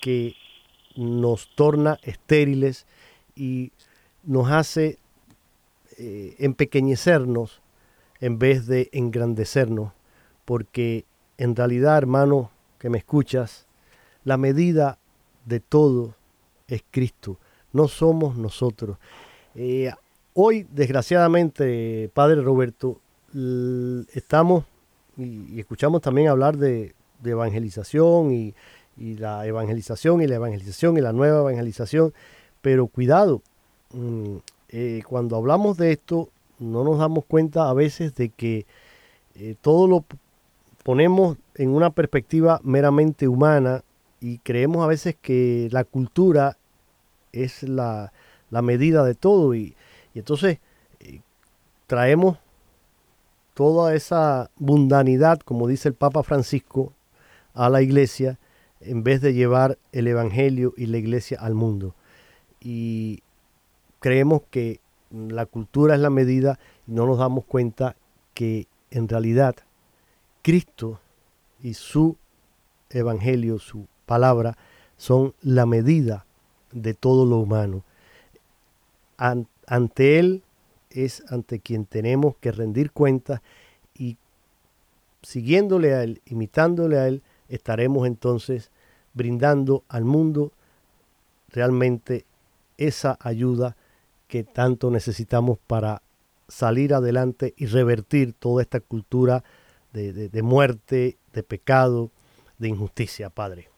que 0.00 0.34
nos 0.96 1.54
torna 1.54 1.98
estériles 2.02 2.86
y 3.34 3.72
nos 4.24 4.50
hace 4.50 4.98
eh, 5.98 6.34
empequeñecernos 6.38 7.60
en 8.20 8.38
vez 8.38 8.66
de 8.66 8.88
engrandecernos, 8.92 9.92
porque 10.44 11.04
en 11.38 11.54
realidad, 11.54 11.98
hermano, 11.98 12.50
que 12.78 12.90
me 12.90 12.98
escuchas, 12.98 13.66
la 14.24 14.36
medida 14.36 14.98
de 15.44 15.60
todo 15.60 16.14
es 16.66 16.82
Cristo, 16.90 17.38
no 17.72 17.88
somos 17.88 18.36
nosotros. 18.36 18.98
Eh, 19.54 19.92
hoy, 20.36 20.66
desgraciadamente, 20.70 22.10
Padre 22.14 22.42
Roberto, 22.42 23.00
estamos 24.14 24.64
y, 25.16 25.58
escuchamos 25.58 26.02
también 26.02 26.28
hablar 26.28 26.58
de, 26.58 26.94
evangelización 27.24 28.32
y, 28.32 28.54
la 28.98 29.46
evangelización 29.46 30.22
y 30.22 30.26
la 30.26 30.36
evangelización 30.36 30.96
y 30.96 31.00
la 31.00 31.12
nueva 31.12 31.40
evangelización, 31.40 32.14
pero 32.62 32.86
cuidado, 32.86 33.42
mm, 33.92 34.36
eh, 34.68 35.02
cuando 35.06 35.36
hablamos 35.36 35.76
de 35.76 35.92
esto, 35.92 36.28
no 36.58 36.84
nos 36.84 36.98
damos 36.98 37.24
cuenta 37.24 37.68
a 37.68 37.74
veces 37.74 38.14
de 38.14 38.28
que 38.30 38.66
eh, 39.34 39.54
todo 39.60 39.86
lo 39.86 40.04
ponemos 40.82 41.36
en 41.56 41.70
una 41.70 41.90
perspectiva 41.90 42.60
meramente 42.62 43.28
humana 43.28 43.82
y 44.20 44.38
creemos 44.38 44.84
a 44.84 44.86
veces 44.86 45.16
que 45.20 45.68
la 45.72 45.84
cultura 45.84 46.56
es 47.32 47.62
la, 47.62 48.12
medida 48.50 49.04
de 49.04 49.14
todo 49.14 49.54
y, 49.54 49.74
entonces 50.18 50.58
eh, 51.00 51.20
traemos 51.86 52.38
toda 53.54 53.94
esa 53.94 54.50
mundanidad, 54.56 55.40
como 55.40 55.66
dice 55.66 55.88
el 55.88 55.94
Papa 55.94 56.22
Francisco, 56.22 56.92
a 57.54 57.70
la 57.70 57.80
iglesia 57.80 58.38
en 58.80 59.02
vez 59.02 59.20
de 59.20 59.32
llevar 59.32 59.78
el 59.92 60.06
Evangelio 60.06 60.74
y 60.76 60.86
la 60.86 60.98
iglesia 60.98 61.38
al 61.40 61.54
mundo. 61.54 61.94
Y 62.60 63.22
creemos 64.00 64.42
que 64.50 64.80
la 65.10 65.46
cultura 65.46 65.94
es 65.94 66.00
la 66.00 66.10
medida 66.10 66.58
y 66.86 66.92
no 66.92 67.06
nos 67.06 67.18
damos 67.18 67.44
cuenta 67.44 67.96
que 68.34 68.66
en 68.90 69.08
realidad 69.08 69.56
Cristo 70.42 71.00
y 71.62 71.74
su 71.74 72.16
Evangelio, 72.90 73.58
su 73.58 73.86
palabra, 74.04 74.56
son 74.96 75.34
la 75.40 75.66
medida 75.66 76.26
de 76.72 76.94
todo 76.94 77.24
lo 77.24 77.38
humano. 77.38 77.82
Ante 79.66 80.18
Él 80.18 80.42
es 80.90 81.24
ante 81.28 81.60
quien 81.60 81.84
tenemos 81.84 82.36
que 82.36 82.52
rendir 82.52 82.92
cuentas 82.92 83.40
y 83.94 84.16
siguiéndole 85.22 85.94
a 85.94 86.02
Él, 86.02 86.22
imitándole 86.26 86.98
a 86.98 87.08
Él, 87.08 87.22
estaremos 87.48 88.06
entonces 88.06 88.70
brindando 89.14 89.84
al 89.88 90.04
mundo 90.04 90.52
realmente 91.48 92.24
esa 92.78 93.18
ayuda 93.20 93.76
que 94.28 94.44
tanto 94.44 94.90
necesitamos 94.90 95.58
para 95.66 96.02
salir 96.48 96.94
adelante 96.94 97.54
y 97.56 97.66
revertir 97.66 98.32
toda 98.32 98.62
esta 98.62 98.80
cultura 98.80 99.42
de, 99.92 100.12
de 100.28 100.42
muerte, 100.42 101.16
de 101.32 101.42
pecado, 101.42 102.10
de 102.58 102.68
injusticia, 102.68 103.30
Padre. 103.30 103.75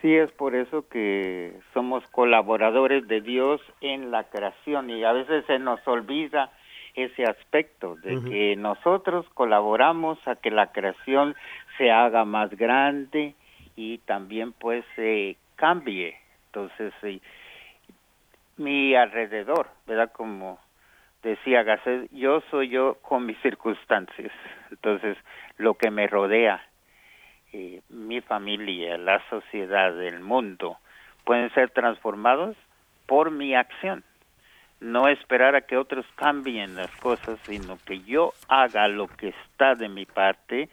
Sí, 0.00 0.14
es 0.16 0.30
por 0.32 0.54
eso 0.54 0.88
que 0.88 1.52
somos 1.74 2.02
colaboradores 2.10 3.06
de 3.06 3.20
Dios 3.20 3.60
en 3.82 4.10
la 4.10 4.24
creación 4.24 4.88
y 4.88 5.04
a 5.04 5.12
veces 5.12 5.44
se 5.46 5.58
nos 5.58 5.86
olvida 5.86 6.50
ese 6.94 7.24
aspecto 7.24 7.96
de 7.96 8.20
que 8.22 8.56
nosotros 8.56 9.26
colaboramos 9.34 10.18
a 10.26 10.36
que 10.36 10.50
la 10.50 10.72
creación 10.72 11.36
se 11.76 11.90
haga 11.90 12.24
más 12.24 12.50
grande 12.56 13.34
y 13.76 13.98
también 13.98 14.52
pues 14.52 14.84
se 14.96 15.36
cambie. 15.56 16.16
Entonces, 16.46 16.92
mi 18.56 18.94
alrededor, 18.94 19.68
¿verdad? 19.86 20.10
Como 20.12 20.58
decía 21.22 21.62
Gasset, 21.62 22.10
yo 22.10 22.42
soy 22.50 22.70
yo 22.70 22.96
con 23.02 23.26
mis 23.26 23.38
circunstancias. 23.42 24.32
Entonces, 24.70 25.16
lo 25.58 25.74
que 25.74 25.90
me 25.90 26.06
rodea 26.06 26.62
eh, 27.52 27.82
mi 27.88 28.20
familia, 28.20 28.96
la 28.98 29.22
sociedad, 29.28 30.00
el 30.02 30.20
mundo, 30.20 30.78
pueden 31.24 31.52
ser 31.54 31.70
transformados 31.70 32.56
por 33.06 33.30
mi 33.30 33.54
acción. 33.54 34.04
No 34.80 35.08
esperar 35.08 35.54
a 35.56 35.62
que 35.62 35.76
otros 35.76 36.06
cambien 36.14 36.76
las 36.76 36.90
cosas, 36.96 37.38
sino 37.40 37.76
que 37.84 38.00
yo 38.02 38.32
haga 38.48 38.88
lo 38.88 39.08
que 39.08 39.28
está 39.28 39.74
de 39.74 39.88
mi 39.88 40.06
parte 40.06 40.68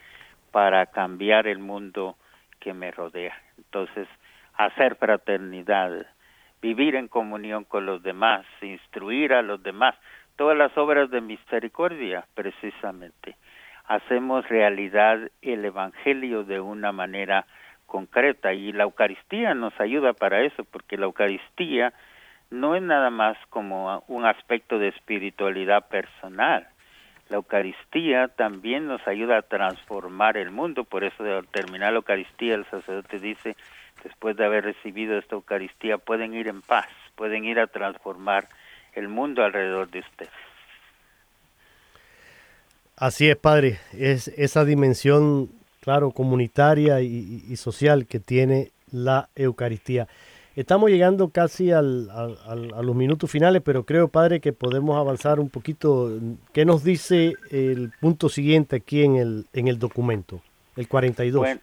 para 0.50 0.86
cambiar 0.86 1.46
el 1.46 1.58
mundo 1.58 2.16
que 2.60 2.72
me 2.72 2.90
rodea. 2.90 3.36
Entonces, 3.58 4.08
hacer 4.54 4.94
fraternidad, 4.96 6.06
vivir 6.62 6.94
en 6.94 7.08
comunión 7.08 7.64
con 7.64 7.86
los 7.86 8.02
demás, 8.02 8.46
instruir 8.62 9.34
a 9.34 9.42
los 9.42 9.62
demás, 9.62 9.94
todas 10.36 10.56
las 10.56 10.76
obras 10.78 11.10
de 11.10 11.20
misericordia, 11.20 12.24
precisamente 12.34 13.36
hacemos 13.88 14.46
realidad 14.48 15.30
el 15.40 15.64
Evangelio 15.64 16.44
de 16.44 16.60
una 16.60 16.92
manera 16.92 17.46
concreta 17.86 18.52
y 18.52 18.72
la 18.72 18.84
Eucaristía 18.84 19.54
nos 19.54 19.78
ayuda 19.80 20.12
para 20.12 20.42
eso 20.42 20.64
porque 20.64 20.98
la 20.98 21.06
Eucaristía 21.06 21.94
no 22.50 22.76
es 22.76 22.82
nada 22.82 23.08
más 23.08 23.36
como 23.48 24.04
un 24.06 24.26
aspecto 24.26 24.78
de 24.78 24.88
espiritualidad 24.88 25.88
personal. 25.88 26.68
La 27.30 27.36
Eucaristía 27.36 28.28
también 28.28 28.86
nos 28.86 29.06
ayuda 29.08 29.38
a 29.38 29.42
transformar 29.42 30.36
el 30.36 30.50
mundo, 30.50 30.84
por 30.84 31.02
eso 31.02 31.24
al 31.24 31.46
terminar 31.48 31.92
la 31.92 31.98
Eucaristía 31.98 32.54
el 32.54 32.66
sacerdote 32.66 33.18
dice, 33.18 33.56
después 34.02 34.36
de 34.36 34.44
haber 34.44 34.64
recibido 34.64 35.16
esta 35.16 35.34
Eucaristía, 35.34 35.96
pueden 35.96 36.34
ir 36.34 36.48
en 36.48 36.60
paz, 36.60 36.88
pueden 37.16 37.44
ir 37.46 37.58
a 37.58 37.66
transformar 37.66 38.48
el 38.94 39.08
mundo 39.08 39.42
alrededor 39.44 39.90
de 39.90 40.00
ustedes. 40.00 40.57
Así 43.00 43.30
es, 43.30 43.36
padre. 43.36 43.78
Es 43.96 44.26
esa 44.28 44.64
dimensión, 44.64 45.48
claro, 45.80 46.10
comunitaria 46.10 47.00
y, 47.00 47.54
social 47.56 48.06
que 48.06 48.18
tiene 48.18 48.70
la 48.90 49.28
Eucaristía. 49.36 50.08
Estamos 50.56 50.90
llegando 50.90 51.28
casi 51.28 51.70
a 51.70 51.80
los 51.80 52.96
minutos 52.96 53.30
finales, 53.30 53.62
pero 53.64 53.84
creo, 53.84 54.08
padre, 54.08 54.40
que 54.40 54.52
podemos 54.52 54.98
avanzar 54.98 55.38
un 55.38 55.48
poquito. 55.48 56.10
¿Qué 56.52 56.64
nos 56.64 56.82
dice 56.82 57.34
el 57.52 57.92
punto 58.00 58.28
siguiente 58.28 58.76
aquí 58.76 59.04
en 59.04 59.14
el, 59.14 59.44
en 59.52 59.68
el 59.68 59.78
documento, 59.78 60.40
el 60.76 60.88
42? 60.88 61.40
Bueno, 61.40 61.60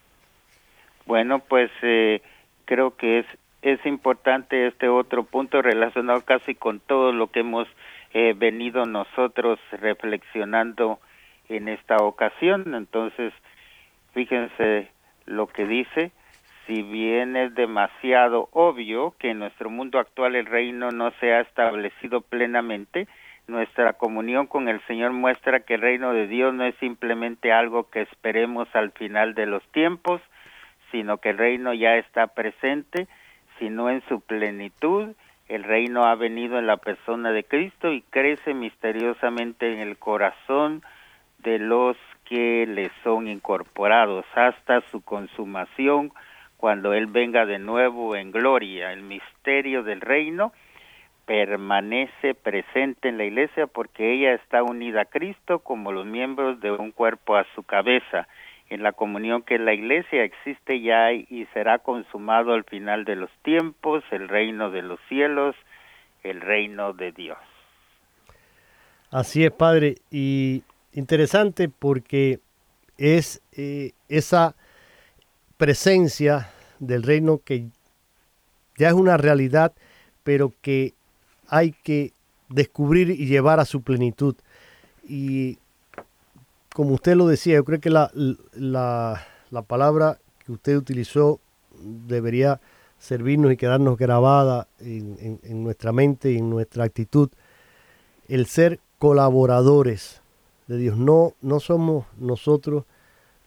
bueno 1.05 1.39
pues 1.39 1.69
eh, 1.81 2.21
creo 2.63 2.95
que 2.95 3.19
es, 3.19 3.25
es 3.61 3.85
importante 3.85 4.67
este 4.67 4.87
otro 4.87 5.25
punto 5.25 5.61
relacionado 5.61 6.21
casi 6.21 6.55
con 6.55 6.79
todo 6.79 7.11
lo 7.11 7.27
que 7.27 7.41
hemos 7.41 7.67
eh, 8.13 8.33
venido 8.37 8.85
nosotros 8.85 9.59
reflexionando 9.73 10.99
en 11.49 11.67
esta 11.67 11.97
ocasión. 11.97 12.75
Entonces, 12.75 13.33
fíjense 14.13 14.89
lo 15.25 15.47
que 15.47 15.65
dice, 15.65 16.11
si 16.65 16.81
bien 16.81 17.35
es 17.35 17.53
demasiado 17.53 18.49
obvio 18.51 19.15
que 19.19 19.31
en 19.31 19.39
nuestro 19.39 19.69
mundo 19.69 19.99
actual 19.99 20.35
el 20.35 20.45
reino 20.45 20.91
no 20.91 21.11
se 21.19 21.33
ha 21.33 21.41
establecido 21.41 22.21
plenamente, 22.21 23.07
nuestra 23.47 23.93
comunión 23.93 24.47
con 24.47 24.67
el 24.67 24.81
Señor 24.87 25.11
muestra 25.11 25.59
que 25.59 25.75
el 25.75 25.81
reino 25.81 26.13
de 26.13 26.27
Dios 26.27 26.53
no 26.53 26.65
es 26.65 26.75
simplemente 26.79 27.51
algo 27.51 27.89
que 27.91 28.01
esperemos 28.01 28.67
al 28.73 28.91
final 28.91 29.35
de 29.35 29.45
los 29.45 29.63
tiempos, 29.71 30.21
sino 30.91 31.17
que 31.17 31.29
el 31.29 31.37
reino 31.37 31.73
ya 31.73 31.97
está 31.97 32.27
presente, 32.27 33.07
sino 33.59 33.89
en 33.91 34.01
su 34.07 34.21
plenitud. 34.21 35.09
El 35.47 35.63
reino 35.63 36.05
ha 36.05 36.15
venido 36.15 36.57
en 36.57 36.65
la 36.65 36.77
persona 36.77 37.31
de 37.31 37.43
Cristo 37.43 37.91
y 37.93 38.01
crece 38.01 38.55
misteriosamente 38.55 39.71
en 39.71 39.79
el 39.79 39.97
corazón 39.97 40.81
de 41.45 41.59
los 41.59 41.95
que 42.25 42.65
le 42.67 42.91
son 43.03 43.27
incorporados 43.27 44.25
hasta 44.33 44.81
su 44.91 45.01
consumación 45.01 46.11
cuando 46.57 46.93
Él 46.93 47.05
venga 47.05 47.45
de 47.45 47.59
nuevo 47.59 48.15
en 48.15 48.31
gloria. 48.31 48.91
El 48.91 49.03
misterio 49.03 49.83
del 49.83 50.01
reino 50.01 50.51
permanece 51.25 52.33
presente 52.33 53.09
en 53.09 53.17
la 53.17 53.25
iglesia 53.25 53.67
porque 53.67 54.13
ella 54.13 54.33
está 54.33 54.63
unida 54.63 55.01
a 55.01 55.05
Cristo 55.05 55.59
como 55.59 55.91
los 55.91 56.05
miembros 56.05 56.59
de 56.59 56.71
un 56.71 56.91
cuerpo 56.91 57.35
a 57.35 57.45
su 57.55 57.63
cabeza. 57.63 58.27
En 58.67 58.81
la 58.81 58.93
comunión 58.93 59.43
que 59.43 59.59
la 59.59 59.73
iglesia 59.73 60.23
existe 60.23 60.81
ya 60.81 61.13
y 61.13 61.47
será 61.53 61.77
consumado 61.77 62.53
al 62.53 62.63
final 62.63 63.05
de 63.05 63.15
los 63.15 63.29
tiempos 63.43 64.03
el 64.09 64.27
reino 64.27 64.71
de 64.71 64.81
los 64.81 64.99
cielos, 65.07 65.55
el 66.23 66.41
reino 66.41 66.93
de 66.93 67.11
Dios. 67.11 67.37
Así 69.11 69.45
es, 69.45 69.51
Padre. 69.51 69.95
Y 70.09 70.63
interesante 70.95 71.69
porque 71.69 72.39
es 72.97 73.41
eh, 73.51 73.91
esa 74.09 74.55
presencia 75.57 76.49
del 76.79 77.03
reino 77.03 77.41
que 77.43 77.67
ya 78.77 78.87
es 78.89 78.93
una 78.93 79.17
realidad, 79.17 79.73
pero 80.23 80.53
que 80.61 80.93
hay 81.47 81.73
que 81.83 82.13
descubrir 82.49 83.09
y 83.09 83.27
llevar 83.27 83.59
a 83.59 83.65
su 83.65 83.81
plenitud. 83.81 84.35
Y 85.07 85.57
como 86.73 86.95
usted 86.95 87.15
lo 87.15 87.27
decía, 87.27 87.55
yo 87.55 87.65
creo 87.65 87.79
que 87.79 87.89
la, 87.89 88.11
la, 88.53 89.21
palabra 89.67 90.17
que 90.45 90.51
usted 90.51 90.75
utilizó 90.75 91.39
debería 91.79 92.59
servirnos 92.99 93.51
y 93.51 93.57
quedarnos 93.57 93.97
grabada 93.97 94.67
en, 94.79 95.39
en 95.43 95.63
nuestra 95.63 95.91
mente 95.91 96.31
y 96.31 96.37
en 96.37 96.49
nuestra 96.49 96.85
actitud. 96.85 97.29
El 98.27 98.45
ser 98.47 98.79
colaboradores 98.97 100.21
de 100.67 100.77
Dios. 100.77 100.97
No, 100.97 101.33
no 101.41 101.59
somos 101.59 102.05
nosotros 102.17 102.85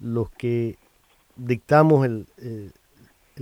los 0.01 0.31
que 0.31 0.79
dictamos 1.37 2.07
el, 2.07 2.27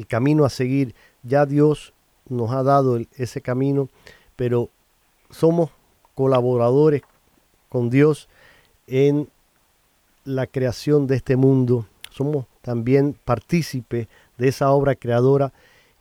camino 0.09 0.45
a 0.45 0.51
seguir. 0.51 0.95
Ya 1.23 1.47
Dios 1.47 1.93
nos 2.29 2.51
ha 2.53 2.63
dado 2.63 2.99
ese 3.17 3.41
camino, 3.41 3.89
pero 4.37 4.71
somos 5.31 5.71
colaboradores 6.15 7.03
con 7.69 7.91
Dios 7.91 8.29
en 8.87 9.29
la 10.25 10.47
creación 10.47 11.07
de 11.07 11.17
este 11.17 11.37
mundo. 11.37 11.87
Somos 12.11 12.47
también 12.63 13.17
partícipes 13.25 14.09
de 14.39 14.49
esa 14.49 14.71
obra 14.71 14.95
creadora 14.95 15.53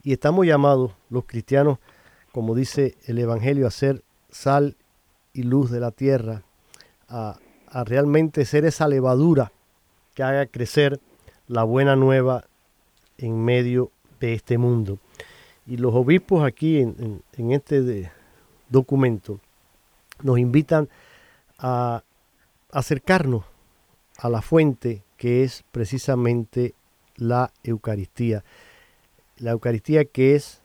y 0.03 0.13
estamos 0.13 0.45
llamados 0.45 0.91
los 1.09 1.25
cristianos, 1.25 1.79
como 2.31 2.53
dice 2.53 2.97
el 3.05 3.17
Evangelio, 3.17 3.67
a 3.67 3.71
ser 3.71 4.03
sal 4.29 4.75
y 5.33 5.43
luz 5.43 5.71
de 5.71 5.79
la 5.79 5.91
tierra, 5.91 6.43
a, 7.07 7.37
a 7.75 7.83
realmente 7.83 8.45
ser 8.45 8.63
esa 8.63 8.87
levadura 8.87 9.51
que 10.13 10.23
haga 10.23 10.45
crecer 10.45 11.01
la 11.45 11.65
buena 11.65 11.97
nueva 11.97 12.45
en 13.17 13.43
medio 13.43 13.91
de 14.21 14.31
este 14.31 14.57
mundo. 14.57 14.97
Y 15.67 15.75
los 15.75 15.93
obispos 15.93 16.45
aquí 16.45 16.79
en, 16.79 17.21
este 17.51 18.09
documento 18.69 19.41
nos 20.23 20.39
invitan 20.39 20.87
a 21.59 22.01
acercarnos 22.71 23.43
a 24.19 24.29
la 24.29 24.41
fuente 24.41 25.03
que 25.17 25.43
es 25.43 25.65
precisamente 25.73 26.75
la 27.17 27.51
Eucaristía. 27.61 28.45
La 29.35 29.51
Eucaristía 29.51 30.05
que 30.05 30.35
es 30.35 30.61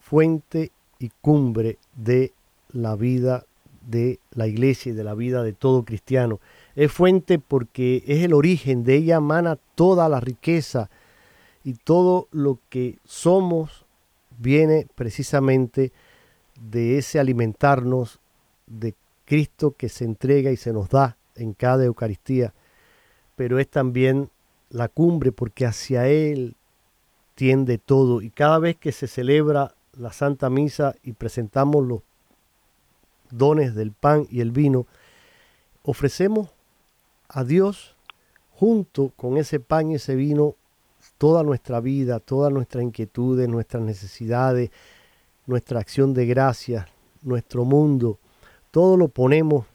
fuente 0.00 0.72
y 0.98 1.10
cumbre 1.20 1.76
de 1.94 2.32
la 2.70 2.96
vida 2.96 3.44
de 3.86 4.20
la 4.32 4.46
iglesia 4.46 4.92
y 4.92 4.94
de 4.94 5.04
la 5.04 5.14
vida 5.14 5.42
de 5.42 5.52
todo 5.52 5.84
cristiano. 5.84 6.40
Es 6.74 6.92
fuente 6.92 7.38
porque 7.38 8.02
es 8.06 8.22
el 8.24 8.32
origen, 8.32 8.84
de 8.84 8.96
ella 8.96 9.16
emana 9.16 9.58
toda 9.74 10.08
la 10.08 10.20
riqueza 10.20 10.90
y 11.64 11.74
todo 11.74 12.28
lo 12.30 12.58
que 12.68 12.98
somos 13.04 13.84
viene 14.38 14.86
precisamente 14.94 15.92
de 16.60 16.98
ese 16.98 17.18
alimentarnos 17.18 18.20
de 18.66 18.94
Cristo 19.24 19.74
que 19.76 19.88
se 19.88 20.04
entrega 20.04 20.50
y 20.50 20.56
se 20.56 20.72
nos 20.72 20.88
da 20.88 21.16
en 21.36 21.52
cada 21.54 21.84
Eucaristía, 21.84 22.52
pero 23.36 23.58
es 23.58 23.68
también 23.68 24.30
la 24.70 24.88
cumbre 24.88 25.32
porque 25.32 25.66
hacia 25.66 26.08
Él 26.08 26.56
tiende 27.34 27.78
todo 27.78 28.22
y 28.22 28.30
cada 28.30 28.58
vez 28.58 28.76
que 28.76 28.92
se 28.92 29.06
celebra 29.06 29.74
la 29.96 30.12
Santa 30.12 30.50
Misa 30.50 30.94
y 31.02 31.12
presentamos 31.12 31.86
los 31.86 32.02
dones 33.32 33.74
del 33.74 33.92
pan 33.92 34.26
y 34.30 34.40
el 34.40 34.52
vino, 34.52 34.86
ofrecemos 35.82 36.50
a 37.28 37.44
Dios 37.44 37.96
junto 38.52 39.12
con 39.16 39.36
ese 39.36 39.58
pan 39.58 39.90
y 39.90 39.96
ese 39.96 40.14
vino 40.14 40.54
toda 41.18 41.42
nuestra 41.42 41.80
vida, 41.80 42.20
todas 42.20 42.52
nuestras 42.52 42.84
inquietudes, 42.84 43.48
nuestras 43.48 43.82
necesidades, 43.82 44.70
nuestra 45.46 45.80
acción 45.80 46.14
de 46.14 46.26
gracias, 46.26 46.86
nuestro 47.22 47.64
mundo, 47.64 48.18
todo 48.70 48.96
lo 48.96 49.08
ponemos 49.08 49.66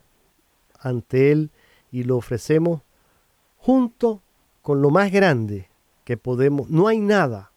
ante 0.80 1.32
Él 1.32 1.52
y 1.92 2.04
lo 2.04 2.18
ofrecemos 2.18 2.82
junto 3.58 4.22
con 4.62 4.82
lo 4.82 4.90
más 4.90 5.12
grande 5.12 5.70
que 6.04 6.18
podemos. 6.18 6.70
No 6.70 6.88
hay 6.88 7.00
nada, 7.00 7.52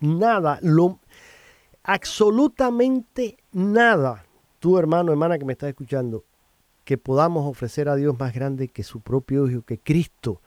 nada, 0.00 0.58
lo, 0.62 0.98
absolutamente 1.82 3.36
nada, 3.52 4.24
tú 4.64 4.78
hermano, 4.78 5.12
hermana 5.12 5.38
que 5.38 5.44
me 5.44 5.52
estás 5.52 5.68
escuchando, 5.68 6.24
que 6.86 6.96
podamos 6.96 7.44
ofrecer 7.46 7.86
a 7.90 7.96
Dios 7.96 8.18
más 8.18 8.32
grande 8.32 8.68
que 8.68 8.82
su 8.82 9.00
propio 9.00 9.46
Hijo, 9.46 9.60
que 9.60 9.76
Cristo. 9.76 10.40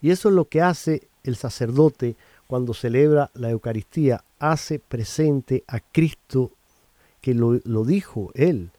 Y 0.00 0.10
eso 0.10 0.30
es 0.30 0.34
lo 0.34 0.46
que 0.46 0.62
hace 0.62 1.06
el 1.22 1.36
sacerdote 1.36 2.16
cuando 2.46 2.72
celebra 2.72 3.30
la 3.34 3.50
Eucaristía, 3.50 4.24
hace 4.38 4.78
presente 4.78 5.64
a 5.66 5.80
Cristo 5.80 6.50
que 7.20 7.34
lo, 7.34 7.60
lo 7.64 7.84
dijo 7.84 8.30
Él 8.32 8.70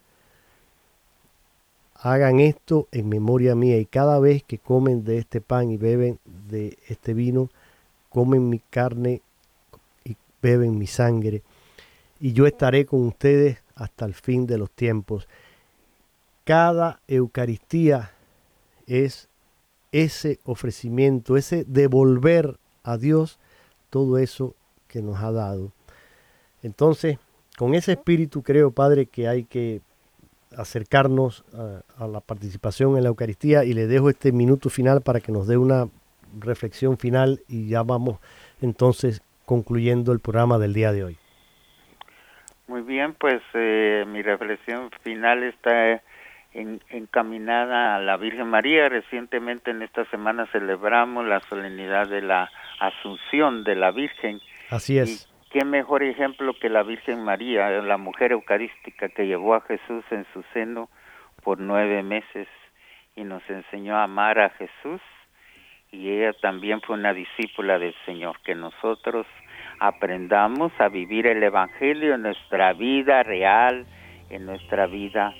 hagan 2.01 2.39
esto 2.39 2.87
en 2.91 3.09
memoria 3.09 3.53
mía 3.53 3.77
y 3.77 3.85
cada 3.85 4.19
vez 4.19 4.41
que 4.41 4.57
comen 4.57 5.03
de 5.03 5.19
este 5.19 5.39
pan 5.39 5.69
y 5.69 5.77
beben 5.77 6.17
de 6.49 6.79
este 6.87 7.13
vino, 7.13 7.51
comen 8.09 8.49
mi 8.49 8.57
carne 8.57 9.21
y 10.03 10.15
beben 10.41 10.79
mi 10.79 10.87
sangre. 10.87 11.43
Y 12.19 12.33
yo 12.33 12.47
estaré 12.47 12.87
con 12.87 13.05
ustedes 13.05 13.59
hasta 13.79 14.05
el 14.05 14.13
fin 14.13 14.45
de 14.45 14.57
los 14.57 14.69
tiempos. 14.69 15.27
Cada 16.43 16.99
Eucaristía 17.07 18.11
es 18.85 19.29
ese 19.91 20.39
ofrecimiento, 20.43 21.37
ese 21.37 21.63
devolver 21.65 22.59
a 22.83 22.97
Dios 22.97 23.39
todo 23.89 24.17
eso 24.17 24.53
que 24.87 25.01
nos 25.01 25.19
ha 25.19 25.31
dado. 25.31 25.71
Entonces, 26.61 27.17
con 27.57 27.73
ese 27.73 27.93
espíritu 27.93 28.43
creo, 28.43 28.71
Padre, 28.71 29.05
que 29.05 29.27
hay 29.27 29.45
que 29.45 29.81
acercarnos 30.55 31.45
a, 31.97 32.07
la 32.07 32.19
participación 32.19 32.97
en 32.97 33.03
la 33.03 33.09
Eucaristía 33.09 33.63
y 33.63 33.73
le 33.73 33.87
dejo 33.87 34.09
este 34.09 34.31
minuto 34.31 34.69
final 34.69 35.01
para 35.01 35.21
que 35.21 35.31
nos 35.31 35.47
dé 35.47 35.57
una 35.57 35.87
reflexión 36.37 36.97
final 36.97 37.41
y 37.47 37.69
ya 37.69 37.83
vamos 37.83 38.19
entonces 38.61 39.21
concluyendo 39.45 40.11
el 40.11 40.19
programa 40.19 40.57
del 40.57 40.73
día 40.73 40.91
de 40.91 41.03
hoy. 41.05 41.17
Muy 42.69 42.83
bien, 42.83 43.15
pues 43.15 43.41
eh, 43.55 44.05
mi 44.07 44.21
reflexión 44.21 44.91
final 45.01 45.41
está 45.41 46.03
encaminada 46.53 47.95
a 47.95 47.99
la 47.99 48.15
Virgen 48.15 48.47
María. 48.47 48.87
Recientemente 48.89 49.71
en 49.71 49.81
esta 49.81 50.05
semana 50.11 50.45
celebramos 50.51 51.25
la 51.25 51.39
solemnidad 51.49 52.07
de 52.07 52.21
la 52.21 52.47
Asunción 52.79 53.63
de 53.63 53.75
la 53.75 53.89
Virgen. 53.89 54.39
Así 54.69 54.99
es 54.99 55.27
qué 55.49 55.65
mejor 55.65 56.03
ejemplo 56.03 56.53
que 56.61 56.69
la 56.69 56.83
Virgen 56.83 57.23
María, 57.23 57.69
la 57.81 57.97
mujer 57.97 58.33
eucarística 58.33 59.09
que 59.09 59.25
llevó 59.25 59.55
a 59.55 59.61
Jesús 59.61 60.05
en 60.11 60.27
su 60.31 60.43
seno 60.53 60.91
por 61.41 61.59
nueve 61.59 62.03
meses 62.03 62.47
y 63.15 63.23
nos 63.23 63.41
enseñó 63.49 63.95
a 63.95 64.03
amar 64.03 64.39
a 64.39 64.51
Jesús 64.51 65.01
y 65.91 66.09
ella 66.09 66.33
también 66.33 66.81
fue 66.81 66.95
una 66.95 67.13
discípula 67.13 67.79
del 67.79 67.95
Señor, 68.05 68.39
que 68.43 68.53
nosotros 68.53 69.25
aprendamos 69.79 70.71
a 70.79 70.89
vivir 70.89 71.25
el 71.27 71.41
Evangelio 71.41 72.15
en 72.15 72.23
nuestra 72.23 72.73
vida 72.73 73.23
real, 73.23 73.85
en 74.29 74.45
nuestra 74.45 74.87
vida 74.87 75.33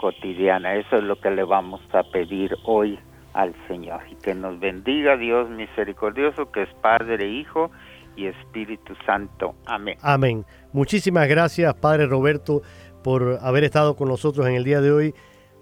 cotidiana. 0.00 0.74
Eso 0.74 0.98
es 0.98 1.04
lo 1.04 1.20
que 1.20 1.30
le 1.30 1.44
vamos 1.44 1.80
a 1.92 2.02
pedir 2.02 2.54
hoy 2.64 2.98
al 3.32 3.54
Señor. 3.68 4.02
Y 4.10 4.16
que 4.16 4.34
nos 4.34 4.58
bendiga 4.58 5.16
Dios 5.16 5.48
misericordioso, 5.50 6.50
que 6.50 6.62
es 6.62 6.68
Padre, 6.80 7.28
Hijo 7.28 7.70
y 8.16 8.26
Espíritu 8.26 8.94
Santo. 9.06 9.54
Amén. 9.66 9.96
Amén. 10.02 10.44
Muchísimas 10.72 11.28
gracias, 11.28 11.74
Padre 11.74 12.06
Roberto, 12.06 12.62
por 13.02 13.38
haber 13.42 13.64
estado 13.64 13.96
con 13.96 14.08
nosotros 14.08 14.46
en 14.46 14.54
el 14.54 14.64
día 14.64 14.80
de 14.80 14.92
hoy. 14.92 15.14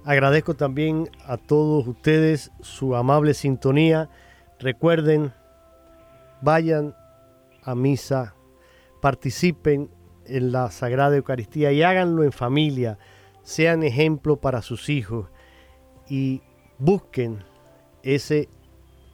Agradezco 0.05 0.55
también 0.55 1.09
a 1.27 1.37
todos 1.37 1.87
ustedes 1.87 2.51
su 2.61 2.97
amable 2.97 3.35
sintonía. 3.35 4.09
Recuerden, 4.59 5.33
vayan 6.41 6.95
a 7.63 7.75
misa, 7.75 8.35
participen 9.01 9.91
en 10.25 10.53
la 10.53 10.71
Sagrada 10.71 11.17
Eucaristía 11.17 11.73
y 11.73 11.83
háganlo 11.83 12.25
en 12.25 12.33
familia. 12.33 12.99
Sean 13.43 13.83
ejemplo 13.83 14.37
para 14.37 14.63
sus 14.63 14.89
hijos 14.89 15.29
y 16.09 16.43
busquen 16.79 17.45
ese 18.03 18.49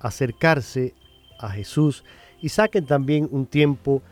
acercarse 0.01 0.95
a 1.39 1.51
Jesús 1.51 2.05
y 2.41 2.51
saquen 2.51 2.87
también 2.87 3.29
un 3.31 3.47
tiempo 3.47 4.03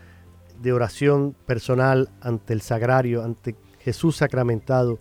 de 0.61 0.73
oración 0.73 1.37
personal 1.47 2.09
ante 2.21 2.53
el 2.53 2.63
sagrario, 2.63 3.23
ante 3.23 3.57
Jesús 3.81 4.17
sacramentado. 4.17 4.99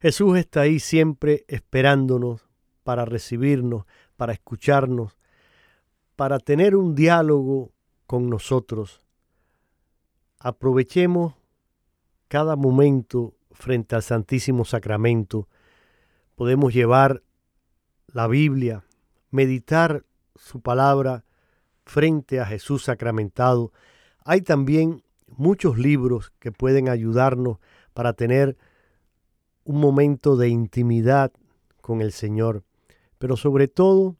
Jesús 0.00 0.38
está 0.38 0.62
ahí 0.62 0.78
siempre 0.78 1.44
esperándonos 1.48 2.46
para 2.84 3.04
recibirnos, 3.04 3.84
para 4.16 4.32
escucharnos, 4.32 5.16
para 6.16 6.38
tener 6.38 6.76
un 6.76 6.94
diálogo 6.94 7.72
con 8.10 8.28
nosotros. 8.28 9.00
Aprovechemos 10.40 11.34
cada 12.26 12.56
momento 12.56 13.36
frente 13.52 13.94
al 13.94 14.02
Santísimo 14.02 14.64
Sacramento. 14.64 15.46
Podemos 16.34 16.74
llevar 16.74 17.22
la 18.08 18.26
Biblia, 18.26 18.84
meditar 19.30 20.04
su 20.34 20.60
palabra, 20.60 21.24
frente 21.84 22.40
a 22.40 22.46
Jesús 22.46 22.82
sacramentado, 22.82 23.72
hay 24.24 24.40
también 24.40 25.04
muchos 25.28 25.78
libros 25.78 26.32
que 26.40 26.50
pueden 26.50 26.88
ayudarnos 26.88 27.58
para 27.94 28.14
tener 28.14 28.56
un 29.62 29.78
momento 29.78 30.34
de 30.36 30.48
intimidad 30.48 31.30
con 31.80 32.00
el 32.00 32.10
Señor, 32.10 32.64
pero 33.20 33.36
sobre 33.36 33.68
todo 33.68 34.16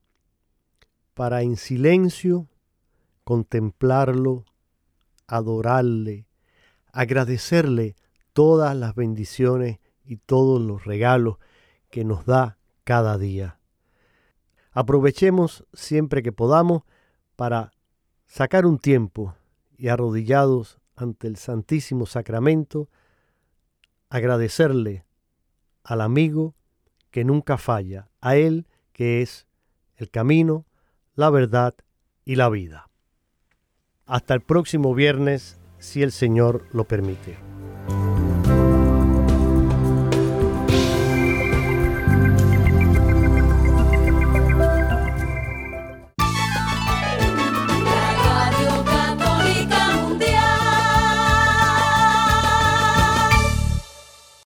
para 1.14 1.43
en 1.43 1.57
silencio 1.57 2.47
contemplarlo, 3.31 4.45
adorarle, 5.28 6.26
agradecerle 6.93 7.95
todas 8.33 8.74
las 8.74 8.97
bendiciones 8.97 9.78
y 10.05 10.16
todos 10.16 10.61
los 10.61 10.85
regalos 10.85 11.37
que 11.91 12.05
nos 12.05 12.26
da 12.26 12.59
cada 12.83 13.18
día. 13.18 13.61
Aprovechemos 14.72 15.64
siempre 15.72 16.24
que 16.24 16.33
podamos 16.33 16.83
para 17.37 17.70
sacar 18.26 18.66
un 18.66 18.81
tiempo 18.81 19.37
y 19.78 19.87
arrodillados 19.87 20.81
ante 20.97 21.28
el 21.28 21.37
Santísimo 21.37 22.07
Sacramento, 22.07 22.89
agradecerle 24.09 25.05
al 25.85 26.01
amigo 26.01 26.57
que 27.12 27.22
nunca 27.22 27.59
falla, 27.59 28.11
a 28.20 28.35
Él 28.35 28.66
que 28.93 29.22
es 29.22 29.47
el 29.95 30.11
camino, 30.11 30.66
la 31.14 31.31
verdad 31.31 31.76
y 32.24 32.35
la 32.35 32.49
vida. 32.49 32.89
Hasta 34.11 34.34
el 34.34 34.40
próximo 34.40 34.92
viernes, 34.92 35.61
si 35.78 36.02
el 36.02 36.11
Señor 36.11 36.66
lo 36.72 36.82
permite. 36.82 37.49